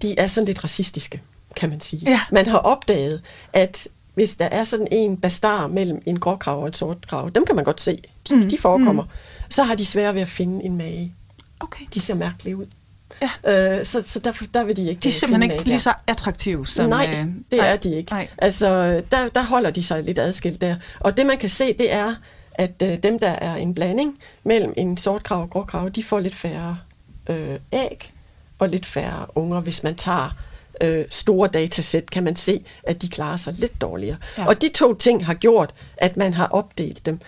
de 0.01 0.19
er 0.19 0.27
sådan 0.27 0.47
lidt 0.47 0.63
racistiske, 0.63 1.21
kan 1.55 1.69
man 1.69 1.81
sige. 1.81 2.01
Ja. 2.05 2.21
Man 2.31 2.47
har 2.47 2.57
opdaget, 2.57 3.21
at 3.53 3.87
hvis 4.13 4.35
der 4.35 4.45
er 4.45 4.63
sådan 4.63 4.87
en 4.91 5.17
bastar 5.17 5.67
mellem 5.67 6.01
en 6.05 6.19
gråkrav 6.19 6.61
og 6.61 6.67
en 6.67 6.73
sortkrav, 6.73 7.31
dem 7.35 7.45
kan 7.45 7.55
man 7.55 7.65
godt 7.65 7.81
se, 7.81 8.01
de, 8.29 8.35
mm. 8.35 8.49
de 8.49 8.57
forekommer, 8.57 9.03
mm. 9.03 9.09
så 9.49 9.63
har 9.63 9.75
de 9.75 9.85
svært 9.85 10.15
ved 10.15 10.21
at 10.21 10.27
finde 10.27 10.65
en 10.65 10.77
mage. 10.77 11.13
Okay. 11.59 11.85
De 11.93 11.99
ser 11.99 12.13
mærkelige 12.13 12.57
ud. 12.57 12.65
Ja. 13.21 13.77
Øh, 13.77 13.85
så 13.85 14.01
så 14.01 14.19
der, 14.19 14.31
der 14.53 14.63
vil 14.63 14.75
de 14.75 14.89
ikke 14.89 15.01
De 15.01 15.07
er 15.07 15.11
simpelthen 15.13 15.51
ikke 15.51 15.65
lige 15.65 15.79
så 15.79 15.93
attraktive 16.07 16.67
som... 16.67 16.89
Nej, 16.89 17.09
øh, 17.11 17.17
det 17.17 17.57
nej, 17.57 17.67
er 17.67 17.75
de 17.75 17.95
ikke. 17.95 18.11
Nej. 18.11 18.27
Altså, 18.37 19.01
der, 19.11 19.27
der 19.27 19.43
holder 19.43 19.71
de 19.71 19.83
sig 19.83 20.03
lidt 20.03 20.19
adskilt 20.19 20.61
der. 20.61 20.75
Og 20.99 21.17
det 21.17 21.25
man 21.25 21.37
kan 21.37 21.49
se, 21.49 21.73
det 21.73 21.93
er, 21.93 22.15
at 22.53 22.83
øh, 22.83 22.97
dem, 23.03 23.19
der 23.19 23.29
er 23.29 23.55
en 23.55 23.73
blanding 23.75 24.17
mellem 24.43 24.73
en 24.77 24.97
sortkrav 24.97 25.41
og 25.41 25.49
gråkrav, 25.49 25.89
de 25.89 26.03
får 26.03 26.19
lidt 26.19 26.35
færre 26.35 26.77
øh, 27.29 27.59
æg 27.71 28.11
og 28.59 28.69
lidt 28.69 28.85
færre 28.85 29.25
unger, 29.35 29.59
hvis 29.59 29.83
man 29.83 29.95
tager 29.95 30.35
øh, 30.81 31.05
store 31.09 31.47
datasæt, 31.47 32.11
kan 32.11 32.23
man 32.23 32.35
se, 32.35 32.65
at 32.83 33.01
de 33.01 33.09
klarer 33.09 33.37
sig 33.37 33.53
lidt 33.53 33.81
dårligere. 33.81 34.17
Ja. 34.37 34.47
Og 34.47 34.61
de 34.61 34.69
to 34.69 34.93
ting 34.93 35.25
har 35.25 35.33
gjort, 35.33 35.73
at 35.97 36.17
man 36.17 36.33
har 36.33 36.47
opdelt 36.47 37.05
dem. 37.05 37.19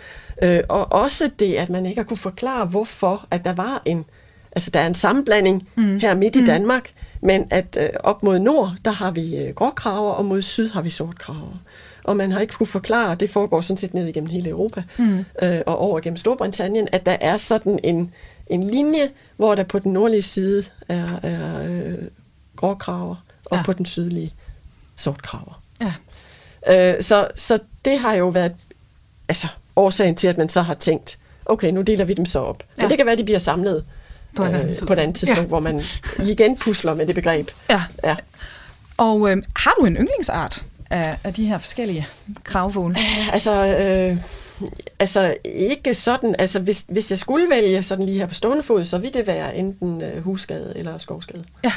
Øh, 0.41 0.59
og 0.69 0.91
også 0.91 1.31
det, 1.39 1.53
at 1.53 1.69
man 1.69 1.85
ikke 1.85 2.01
har 2.01 2.05
kunne 2.07 2.17
forklare, 2.17 2.65
hvorfor 2.65 3.27
at 3.31 3.45
der 3.45 3.53
var 3.53 3.81
en, 3.85 4.05
altså 4.51 4.71
der 4.71 4.79
er 4.79 4.87
en 4.87 4.93
sammenblanding 4.93 5.67
mm. 5.75 5.99
her 5.99 6.15
midt 6.15 6.35
mm. 6.35 6.41
i 6.41 6.45
Danmark, 6.45 6.91
men 7.21 7.47
at 7.49 7.77
øh, 7.81 7.89
op 7.99 8.23
mod 8.23 8.39
nord, 8.39 8.75
der 8.85 8.91
har 8.91 9.11
vi 9.11 9.37
øh, 9.37 9.53
gråkraver, 9.53 10.11
og 10.11 10.25
mod 10.25 10.41
syd 10.41 10.69
har 10.69 10.81
vi 10.81 10.89
sortkraver. 10.89 11.61
Og 12.03 12.17
man 12.17 12.31
har 12.31 12.39
ikke 12.39 12.53
kunne 12.53 12.67
forklare, 12.67 13.15
det 13.15 13.29
foregår 13.29 13.61
sådan 13.61 13.77
set 13.77 13.93
ned 13.93 14.07
igennem 14.07 14.29
hele 14.29 14.49
Europa, 14.49 14.83
mm. 14.97 15.25
øh, 15.41 15.61
og 15.65 15.77
over 15.77 15.99
gennem 15.99 16.17
Storbritannien, 16.17 16.87
at 16.91 17.05
der 17.05 17.17
er 17.21 17.37
sådan 17.37 17.79
en, 17.83 18.11
en 18.47 18.63
linje, 18.63 19.09
hvor 19.37 19.55
der 19.55 19.63
på 19.63 19.79
den 19.79 19.93
nordlige 19.93 20.21
side 20.21 20.63
er, 20.89 21.19
er 21.23 21.63
øh, 21.63 21.97
gråkraver, 22.55 23.15
og 23.51 23.57
ja. 23.57 23.63
på 23.63 23.73
den 23.73 23.85
sydlige 23.85 24.33
sortkraver. 24.95 25.61
Ja. 25.81 25.93
Øh, 26.67 27.03
så, 27.03 27.27
så 27.35 27.59
det 27.85 27.99
har 27.99 28.13
jo 28.13 28.27
været 28.27 28.53
altså, 29.27 29.47
årsagen 29.75 30.15
til, 30.15 30.27
at 30.27 30.37
man 30.37 30.49
så 30.49 30.61
har 30.61 30.73
tænkt, 30.73 31.17
okay, 31.45 31.71
nu 31.71 31.81
deler 31.81 32.05
vi 32.05 32.13
dem 32.13 32.25
så 32.25 32.39
op. 32.39 32.63
For 32.75 32.81
ja. 32.81 32.89
det 32.89 32.97
kan 32.97 33.05
være, 33.05 33.13
at 33.13 33.19
de 33.19 33.23
bliver 33.23 33.39
samlet 33.39 33.83
på, 34.35 34.45
øh, 34.45 34.65
på 34.87 34.93
et 34.93 34.99
andet 34.99 35.15
tidspunkt, 35.15 35.41
ja. 35.41 35.47
hvor 35.47 35.59
man 35.59 35.81
igen 36.25 36.57
pusler 36.57 36.93
med 36.93 37.07
det 37.07 37.15
begreb. 37.15 37.49
Ja. 37.69 37.81
ja. 38.03 38.15
Og 38.97 39.31
øh, 39.31 39.43
har 39.55 39.73
du 39.79 39.85
en 39.85 39.95
yndlingsart 39.95 40.65
af, 40.89 41.17
af 41.23 41.33
de 41.33 41.45
her 41.45 41.57
forskellige 41.57 42.07
kravfugle? 42.43 42.95
Altså, 43.31 43.51
øh, 43.65 44.17
altså 44.99 45.35
ikke 45.45 45.93
sådan, 45.93 46.35
altså 46.39 46.59
hvis, 46.59 46.85
hvis 46.89 47.11
jeg 47.11 47.19
skulle 47.19 47.49
vælge 47.49 47.83
sådan 47.83 48.05
lige 48.05 48.17
her 48.17 48.25
på 48.25 48.33
stående 48.33 48.63
fod, 48.63 48.85
så 48.85 48.97
ville 48.97 49.19
det 49.19 49.27
være 49.27 49.55
enten 49.55 50.01
øh, 50.01 50.23
husskade 50.23 50.73
eller 50.75 50.97
skovskade. 50.97 51.43
Ja. 51.63 51.71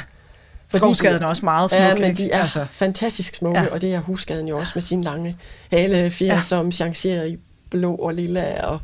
Skovskaden 0.75 1.23
er 1.23 1.27
også 1.27 1.45
meget 1.45 1.69
smuk. 1.69 1.81
Ja, 1.81 1.95
men 1.95 2.15
de 2.15 2.31
er 2.31 2.41
altså. 2.41 2.65
fantastisk 2.71 3.35
smukke, 3.35 3.61
ja. 3.61 3.67
og 3.67 3.81
det 3.81 3.93
er 3.93 3.99
husskaden 3.99 4.47
jo 4.47 4.57
også 4.57 4.71
med 4.75 4.81
sin 4.81 5.01
lange 5.01 5.37
hale 5.71 6.11
fjer, 6.11 6.33
ja. 6.33 6.41
som 6.41 6.71
chancerer 6.71 7.23
i 7.23 7.37
blå 7.69 7.95
og 7.95 8.13
lilla. 8.13 8.65
Og, 8.65 8.79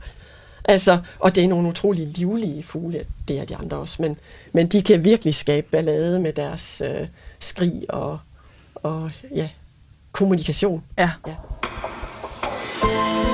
altså, 0.65 0.99
og 1.19 1.35
det 1.35 1.43
er 1.43 1.47
nogle 1.47 1.69
utrolig 1.69 2.07
livlige 2.07 2.63
fugle, 2.63 3.05
det 3.27 3.39
er 3.39 3.45
de 3.45 3.55
andre 3.55 3.77
også, 3.77 4.01
men, 4.01 4.17
men 4.53 4.67
de 4.67 4.81
kan 4.81 5.03
virkelig 5.03 5.35
skabe 5.35 5.67
ballade 5.71 6.19
med 6.19 6.33
deres 6.33 6.81
øh, 6.85 7.07
skrig 7.39 7.85
og, 7.89 8.19
og 8.75 9.11
ja, 9.35 9.49
kommunikation. 10.11 10.83
Ja. 10.97 11.11
ja. 11.27 11.35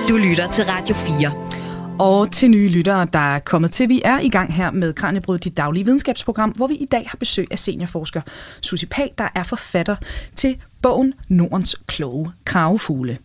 Du 0.09 0.17
lytter 0.17 0.51
til 0.51 0.65
Radio 0.65 0.95
4. 0.95 1.57
Og 1.99 2.31
til 2.31 2.51
nye 2.51 2.69
lyttere, 2.69 3.07
der 3.13 3.35
er 3.35 3.39
kommet 3.39 3.71
til. 3.71 3.89
Vi 3.89 4.01
er 4.05 4.19
i 4.19 4.29
gang 4.29 4.53
her 4.53 4.71
med 4.71 4.93
Kranjebrød, 4.93 5.39
dit 5.39 5.57
daglige 5.57 5.85
videnskabsprogram, 5.85 6.49
hvor 6.49 6.67
vi 6.67 6.73
i 6.73 6.85
dag 6.85 7.03
har 7.07 7.17
besøg 7.17 7.47
af 7.51 7.59
seniorforsker 7.59 8.21
Susie 8.61 8.87
Pag, 8.87 9.13
der 9.17 9.27
er 9.35 9.43
forfatter 9.43 9.95
til 10.35 10.57
bogen 10.81 11.13
Nordens 11.27 11.75
kloge 11.87 12.31
kravefugle. 12.45 13.17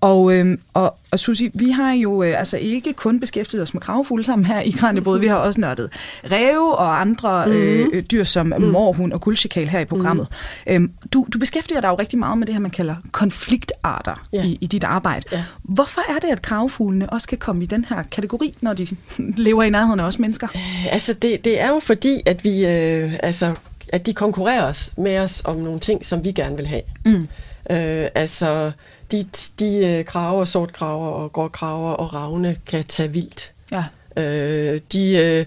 Og, 0.00 0.34
øhm, 0.34 0.60
og, 0.74 0.96
og 1.10 1.18
Susi, 1.18 1.50
vi 1.54 1.70
har 1.70 1.92
jo 1.92 2.22
øh, 2.22 2.38
altså 2.38 2.56
ikke 2.56 2.92
kun 2.92 3.20
beskæftiget 3.20 3.62
os 3.62 3.74
med 3.74 3.82
kravefugle 3.82 4.24
sammen 4.24 4.46
her 4.46 4.60
i 4.60 4.70
Kranjebrød, 4.70 5.18
vi 5.20 5.26
har 5.26 5.36
også 5.36 5.60
nørdet 5.60 5.90
ræve 6.30 6.76
og 6.76 7.00
andre 7.00 7.44
øh, 7.48 7.86
mm. 7.92 8.02
dyr 8.10 8.24
som 8.24 8.46
mm. 8.46 8.62
morhund 8.62 9.12
og 9.12 9.20
guldchikal 9.20 9.68
her 9.68 9.80
i 9.80 9.84
programmet. 9.84 10.26
Mm. 10.66 10.72
Øhm, 10.72 10.90
du, 11.12 11.26
du 11.32 11.38
beskæftiger 11.38 11.80
dig 11.80 11.88
jo 11.88 11.94
rigtig 11.94 12.18
meget 12.18 12.38
med 12.38 12.46
det 12.46 12.54
her, 12.54 12.60
man 12.60 12.70
kalder 12.70 12.94
konfliktarter 13.12 14.26
ja. 14.32 14.44
i, 14.44 14.58
i 14.60 14.66
dit 14.66 14.84
arbejde. 14.84 15.24
Ja. 15.32 15.44
Hvorfor 15.62 16.00
er 16.16 16.18
det, 16.18 16.28
at 16.28 16.42
kravefuglene 16.42 17.10
også 17.10 17.28
kan 17.28 17.38
komme 17.38 17.62
i 17.62 17.66
den 17.66 17.84
her 17.84 18.02
kategori, 18.02 18.54
når 18.60 18.72
de 18.72 18.86
lever 19.46 19.62
i 19.62 19.70
nærheden 19.70 20.00
af 20.00 20.04
os 20.04 20.18
mennesker? 20.18 20.48
Øh, 20.54 20.92
altså, 20.92 21.12
det, 21.12 21.44
det 21.44 21.60
er 21.60 21.68
jo 21.68 21.78
fordi, 21.78 22.20
at 22.26 22.44
vi 22.44 22.66
øh, 22.66 23.12
altså 23.22 23.54
at 23.92 24.06
de 24.06 24.14
konkurrerer 24.14 24.64
os 24.64 24.92
med 24.96 25.18
os 25.18 25.42
om 25.44 25.56
nogle 25.56 25.78
ting, 25.78 26.04
som 26.04 26.24
vi 26.24 26.32
gerne 26.32 26.56
vil 26.56 26.66
have. 26.66 26.82
Mm. 27.04 27.28
Øh, 27.70 28.08
altså, 28.14 28.72
de, 29.10 29.28
de 29.58 29.86
øh, 29.86 30.04
kraver, 30.04 30.44
sortkraver 30.44 31.08
og 31.08 31.32
gråkraver 31.32 31.90
og 31.92 32.14
ravne 32.14 32.56
kan 32.66 32.84
tage 32.84 33.12
vildt. 33.12 33.52
Ja. 33.72 33.84
Øh, 34.22 34.80
de 34.92 35.16
øh, 35.16 35.46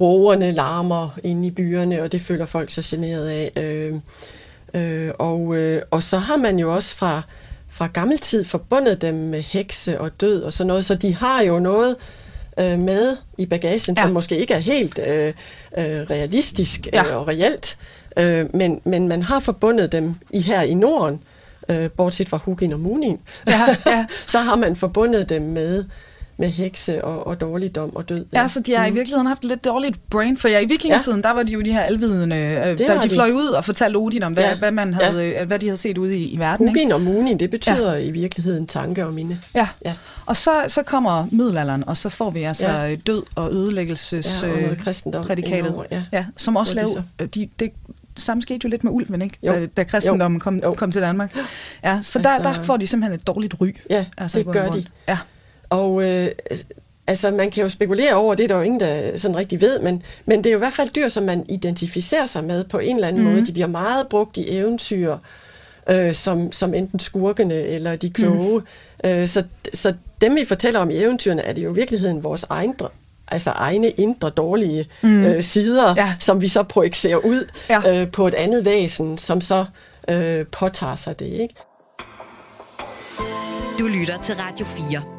roverne 0.00 0.52
larmer 0.52 1.18
inde 1.24 1.46
i 1.46 1.50
byerne, 1.50 2.02
og 2.02 2.12
det 2.12 2.20
føler 2.20 2.44
folk 2.44 2.70
sig 2.70 2.84
generet 2.84 3.28
af. 3.28 3.52
Øh, 3.56 3.94
øh, 4.74 5.12
og, 5.18 5.56
øh, 5.56 5.82
og 5.90 6.02
så 6.02 6.18
har 6.18 6.36
man 6.36 6.58
jo 6.58 6.74
også 6.74 6.96
fra, 6.96 7.22
fra 7.68 7.86
gammel 7.86 8.18
tid 8.18 8.44
forbundet 8.44 9.02
dem 9.02 9.14
med 9.14 9.42
hekse 9.42 10.00
og 10.00 10.20
død 10.20 10.42
og 10.42 10.52
sådan 10.52 10.68
noget, 10.68 10.84
så 10.84 10.94
de 10.94 11.14
har 11.14 11.42
jo 11.42 11.58
noget 11.58 11.90
øh, 11.90 12.25
med 12.58 13.16
i 13.38 13.46
bagagen, 13.46 13.94
ja. 13.96 14.02
som 14.02 14.10
måske 14.10 14.38
ikke 14.38 14.54
er 14.54 14.58
helt 14.58 14.98
øh, 14.98 15.28
øh, 15.78 15.84
realistisk 15.84 16.88
ja. 16.92 17.04
øh, 17.04 17.16
og 17.16 17.28
reelt, 17.28 17.78
øh, 18.18 18.46
men, 18.54 18.80
men 18.84 19.08
man 19.08 19.22
har 19.22 19.40
forbundet 19.40 19.92
dem 19.92 20.14
i 20.30 20.40
her 20.40 20.62
i 20.62 20.74
Norden, 20.74 21.22
øh, 21.68 21.90
bortset 21.90 22.28
fra 22.28 22.36
Hugin 22.36 22.72
og 22.72 22.80
Munin, 22.80 23.20
ja, 23.46 23.76
ja. 23.86 24.06
så 24.26 24.38
har 24.38 24.56
man 24.56 24.76
forbundet 24.76 25.28
dem 25.28 25.42
med 25.42 25.84
med 26.38 26.48
hekse 26.48 27.04
og, 27.04 27.26
og 27.26 27.40
dårligdom 27.40 27.96
og 27.96 28.08
død. 28.08 28.26
Ja, 28.32 28.40
ja 28.40 28.48
så 28.48 28.60
de 28.60 28.76
har 28.76 28.86
mm. 28.88 28.92
i 28.92 28.94
virkeligheden 28.94 29.26
haft 29.26 29.44
lidt 29.44 29.64
dårligt 29.64 30.10
brain, 30.10 30.38
for 30.38 30.48
ja, 30.48 30.60
i 30.60 30.64
vikingetiden, 30.64 31.20
ja. 31.24 31.28
der 31.28 31.34
var 31.34 31.42
de 31.42 31.52
jo 31.52 31.60
de 31.60 31.72
her 31.72 31.80
alvidende, 31.80 32.36
øh, 32.36 32.78
der 32.78 33.00
de 33.00 33.10
fløj 33.10 33.30
ud 33.30 33.48
og 33.48 33.64
fortalte 33.64 33.96
Odin 33.96 34.22
om, 34.22 34.32
hvad, 34.32 34.44
ja. 34.44 34.56
hvad, 34.56 34.70
man 34.70 34.94
havde, 34.94 35.24
ja. 35.24 35.44
hvad 35.44 35.58
de 35.58 35.66
havde 35.66 35.76
set 35.76 35.98
ude 35.98 36.18
i, 36.18 36.24
i 36.24 36.38
verden. 36.38 36.68
Hugin 36.68 36.92
og 36.92 37.00
Munin, 37.00 37.38
det 37.38 37.50
betyder 37.50 37.92
ja. 37.92 37.98
i 37.98 38.10
virkeligheden 38.10 38.66
tanke 38.66 39.06
og 39.06 39.14
minde. 39.14 39.38
Ja, 39.54 39.68
ja. 39.84 39.94
og 40.26 40.36
så, 40.36 40.50
så 40.68 40.82
kommer 40.82 41.26
middelalderen, 41.32 41.88
og 41.88 41.96
så 41.96 42.08
får 42.08 42.30
vi 42.30 42.42
altså 42.42 42.68
ja. 42.68 42.94
død 42.94 43.22
og 43.34 43.52
ødelæggelses 43.52 44.42
ja, 44.42 44.70
og 44.70 44.76
kristendom 44.84 45.24
prædikatet, 45.24 45.74
ja. 45.90 46.02
Ja, 46.12 46.26
som 46.36 46.56
også 46.56 46.74
lavede, 46.74 47.04
de, 47.18 47.26
det, 47.34 47.48
det 47.58 47.72
samme 48.24 48.42
skete 48.42 48.60
jo 48.64 48.68
lidt 48.68 48.84
med 48.84 48.92
ulven, 48.92 49.22
ikke? 49.22 49.38
Jo. 49.42 49.52
Da, 49.52 49.66
da 49.66 49.84
kristendommen 49.84 50.40
kom, 50.40 50.56
jo. 50.56 50.74
kom 50.74 50.92
til 50.92 51.02
Danmark. 51.02 51.36
Ja, 51.36 51.42
så 51.82 52.18
altså, 52.18 52.18
der, 52.18 52.38
der 52.38 52.62
får 52.62 52.76
de 52.76 52.86
simpelthen 52.86 53.14
et 53.14 53.26
dårligt 53.26 53.54
ry. 53.60 53.74
Ja, 53.90 54.06
altså, 54.18 54.38
det 54.38 54.46
gør 54.46 54.70
de. 54.70 54.84
Ja. 55.08 55.18
Og 55.70 56.04
øh, 56.04 56.28
altså, 57.06 57.30
man 57.30 57.50
kan 57.50 57.62
jo 57.62 57.68
spekulere 57.68 58.14
over, 58.14 58.34
det 58.34 58.44
er 58.44 58.48
der 58.48 58.56
jo 58.56 58.62
ingen, 58.62 58.80
der 58.80 59.18
sådan 59.18 59.36
rigtig 59.36 59.60
ved, 59.60 59.80
men, 59.80 60.02
men 60.24 60.38
det 60.44 60.50
er 60.50 60.52
jo 60.52 60.58
i 60.58 60.64
hvert 60.64 60.72
fald 60.72 60.90
dyr, 60.90 61.08
som 61.08 61.22
man 61.22 61.44
identificerer 61.48 62.26
sig 62.26 62.44
med 62.44 62.64
på 62.64 62.78
en 62.78 62.96
eller 62.96 63.08
anden 63.08 63.22
mm. 63.24 63.30
måde. 63.30 63.46
De 63.46 63.52
bliver 63.52 63.66
meget 63.66 64.08
brugt 64.08 64.36
i 64.36 64.56
eventyr, 64.56 65.16
øh, 65.90 66.14
som, 66.14 66.52
som 66.52 66.74
enten 66.74 66.98
skurkene 66.98 67.54
eller 67.54 67.96
de 67.96 68.10
kloge. 68.10 68.62
Mm. 69.04 69.10
Øh, 69.10 69.28
så, 69.28 69.44
så 69.74 69.94
dem 70.20 70.36
vi 70.36 70.44
fortæller 70.44 70.80
om 70.80 70.90
i 70.90 70.96
eventyrene, 70.96 71.42
er 71.42 71.52
det 71.52 71.64
jo 71.64 71.72
i 71.72 71.74
virkeligheden 71.74 72.24
vores 72.24 72.46
egen 72.48 72.74
altså 73.28 73.50
egne 73.50 73.90
indre 73.90 74.30
dårlige 74.30 74.88
mm. 75.02 75.24
øh, 75.24 75.42
sider, 75.42 75.94
ja. 75.96 76.14
som 76.20 76.40
vi 76.40 76.48
så 76.48 76.62
projicerer 76.62 77.16
ud 77.16 77.44
ja. 77.68 78.02
øh, 78.02 78.10
på 78.10 78.26
et 78.26 78.34
andet 78.34 78.64
væsen, 78.64 79.18
som 79.18 79.40
så 79.40 79.64
øh, 80.08 80.46
påtager 80.46 80.96
sig 80.96 81.18
det. 81.18 81.26
Ikke? 81.26 81.54
Du 83.78 83.86
lytter 83.86 84.20
til 84.22 84.34
Radio 84.34 84.66
4. 84.66 85.15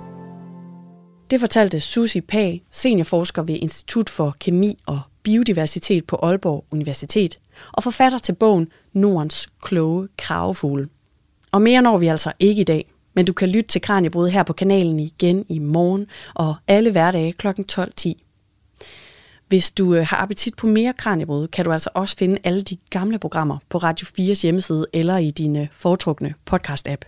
Det 1.31 1.39
fortalte 1.39 1.79
Susi 1.79 2.21
Pag, 2.21 2.63
seniorforsker 2.71 3.43
ved 3.43 3.55
Institut 3.55 4.09
for 4.09 4.35
Kemi 4.39 4.77
og 4.85 5.01
Biodiversitet 5.23 6.05
på 6.05 6.15
Aalborg 6.15 6.65
Universitet, 6.71 7.39
og 7.71 7.83
forfatter 7.83 8.17
til 8.17 8.33
bogen 8.33 8.71
Nordens 8.93 9.49
kloge 9.63 10.07
kravefugle. 10.17 10.89
Og 11.51 11.61
mere 11.61 11.81
når 11.81 11.97
vi 11.97 12.07
altså 12.07 12.31
ikke 12.39 12.61
i 12.61 12.63
dag, 12.63 12.93
men 13.13 13.25
du 13.25 13.33
kan 13.33 13.49
lytte 13.49 13.67
til 13.67 13.81
Kranjebrud 13.81 14.29
her 14.29 14.43
på 14.43 14.53
kanalen 14.53 14.99
igen 14.99 15.45
i 15.49 15.59
morgen 15.59 16.07
og 16.33 16.55
alle 16.67 16.91
hverdage 16.91 17.33
kl. 17.33 17.47
12.10. 17.47 18.13
Hvis 19.47 19.71
du 19.71 19.95
øh, 19.95 20.05
har 20.07 20.17
appetit 20.17 20.55
på 20.55 20.67
mere 20.67 20.93
Kranjebrud, 20.93 21.47
kan 21.47 21.65
du 21.65 21.71
altså 21.71 21.89
også 21.93 22.17
finde 22.17 22.37
alle 22.43 22.61
de 22.61 22.77
gamle 22.89 23.19
programmer 23.19 23.57
på 23.69 23.77
Radio 23.77 24.05
4's 24.05 24.41
hjemmeside 24.41 24.87
eller 24.93 25.17
i 25.17 25.29
din 25.29 25.55
øh, 25.55 25.67
foretrukne 25.71 26.33
podcast-app. 26.51 27.01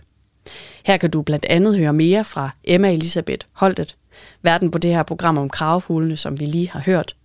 Her 0.84 0.96
kan 0.96 1.10
du 1.10 1.22
blandt 1.22 1.44
andet 1.44 1.76
høre 1.76 1.92
mere 1.92 2.24
fra 2.24 2.50
Emma 2.64 2.92
Elisabeth 2.92 3.46
Holtet, 3.52 3.96
verden 4.42 4.70
på 4.70 4.78
det 4.78 4.94
her 4.94 5.02
program 5.02 5.38
om 5.38 5.48
kravefuglene, 5.48 6.16
som 6.16 6.40
vi 6.40 6.44
lige 6.44 6.68
har 6.68 6.80
hørt, 6.80 7.16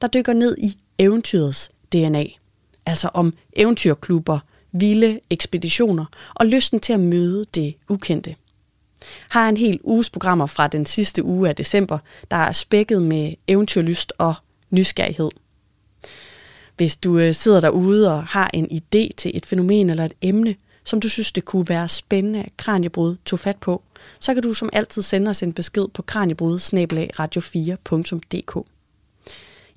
der 0.00 0.06
dykker 0.06 0.32
ned 0.32 0.56
i 0.58 0.76
eventyrets 0.98 1.70
DNA. 1.92 2.24
Altså 2.86 3.10
om 3.14 3.34
eventyrklubber, 3.56 4.38
vilde 4.72 5.20
ekspeditioner 5.30 6.04
og 6.34 6.46
lysten 6.46 6.80
til 6.80 6.92
at 6.92 7.00
møde 7.00 7.46
det 7.54 7.74
ukendte. 7.88 8.34
Har 9.28 9.48
en 9.48 9.56
hel 9.56 9.80
uges 9.82 10.10
programmer 10.10 10.46
fra 10.46 10.68
den 10.68 10.86
sidste 10.86 11.24
uge 11.24 11.48
af 11.48 11.56
december, 11.56 11.98
der 12.30 12.36
er 12.36 12.52
spækket 12.52 13.02
med 13.02 13.32
eventyrlyst 13.48 14.12
og 14.18 14.34
nysgerrighed. 14.70 15.30
Hvis 16.76 16.96
du 16.96 17.18
øh, 17.18 17.34
sidder 17.34 17.60
derude 17.60 18.12
og 18.12 18.26
har 18.26 18.50
en 18.54 18.68
idé 18.72 19.08
til 19.16 19.30
et 19.34 19.46
fænomen 19.46 19.90
eller 19.90 20.04
et 20.04 20.14
emne, 20.22 20.56
som 20.84 21.00
du 21.00 21.08
synes, 21.08 21.32
det 21.32 21.44
kunne 21.44 21.68
være 21.68 21.88
spændende, 21.88 22.40
at 22.40 22.56
Kranjebrud 22.56 23.16
tog 23.24 23.38
fat 23.38 23.56
på, 23.56 23.82
så 24.20 24.34
kan 24.34 24.42
du 24.42 24.54
som 24.54 24.70
altid 24.72 25.02
sende 25.02 25.28
os 25.28 25.42
en 25.42 25.52
besked 25.52 25.88
på 25.94 26.02
kranjebrud 26.02 26.58
radio4.dk. 27.20 28.66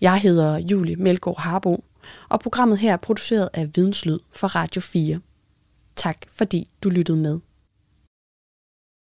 Jeg 0.02 0.22
hedder 0.22 0.58
Julie 0.58 0.96
Melgaard 0.96 1.40
Harbo, 1.40 1.84
og 2.30 2.40
programmet 2.40 2.78
her 2.78 2.94
er 2.94 2.98
produceret 2.98 3.50
af 3.54 3.70
Videnslyd 3.76 4.20
for 4.32 4.48
Radio 4.48 4.82
4. 4.82 5.20
Tak 5.96 6.18
fordi 6.32 6.70
du 6.84 6.90
lyttede 6.90 7.18
med. 7.18 7.40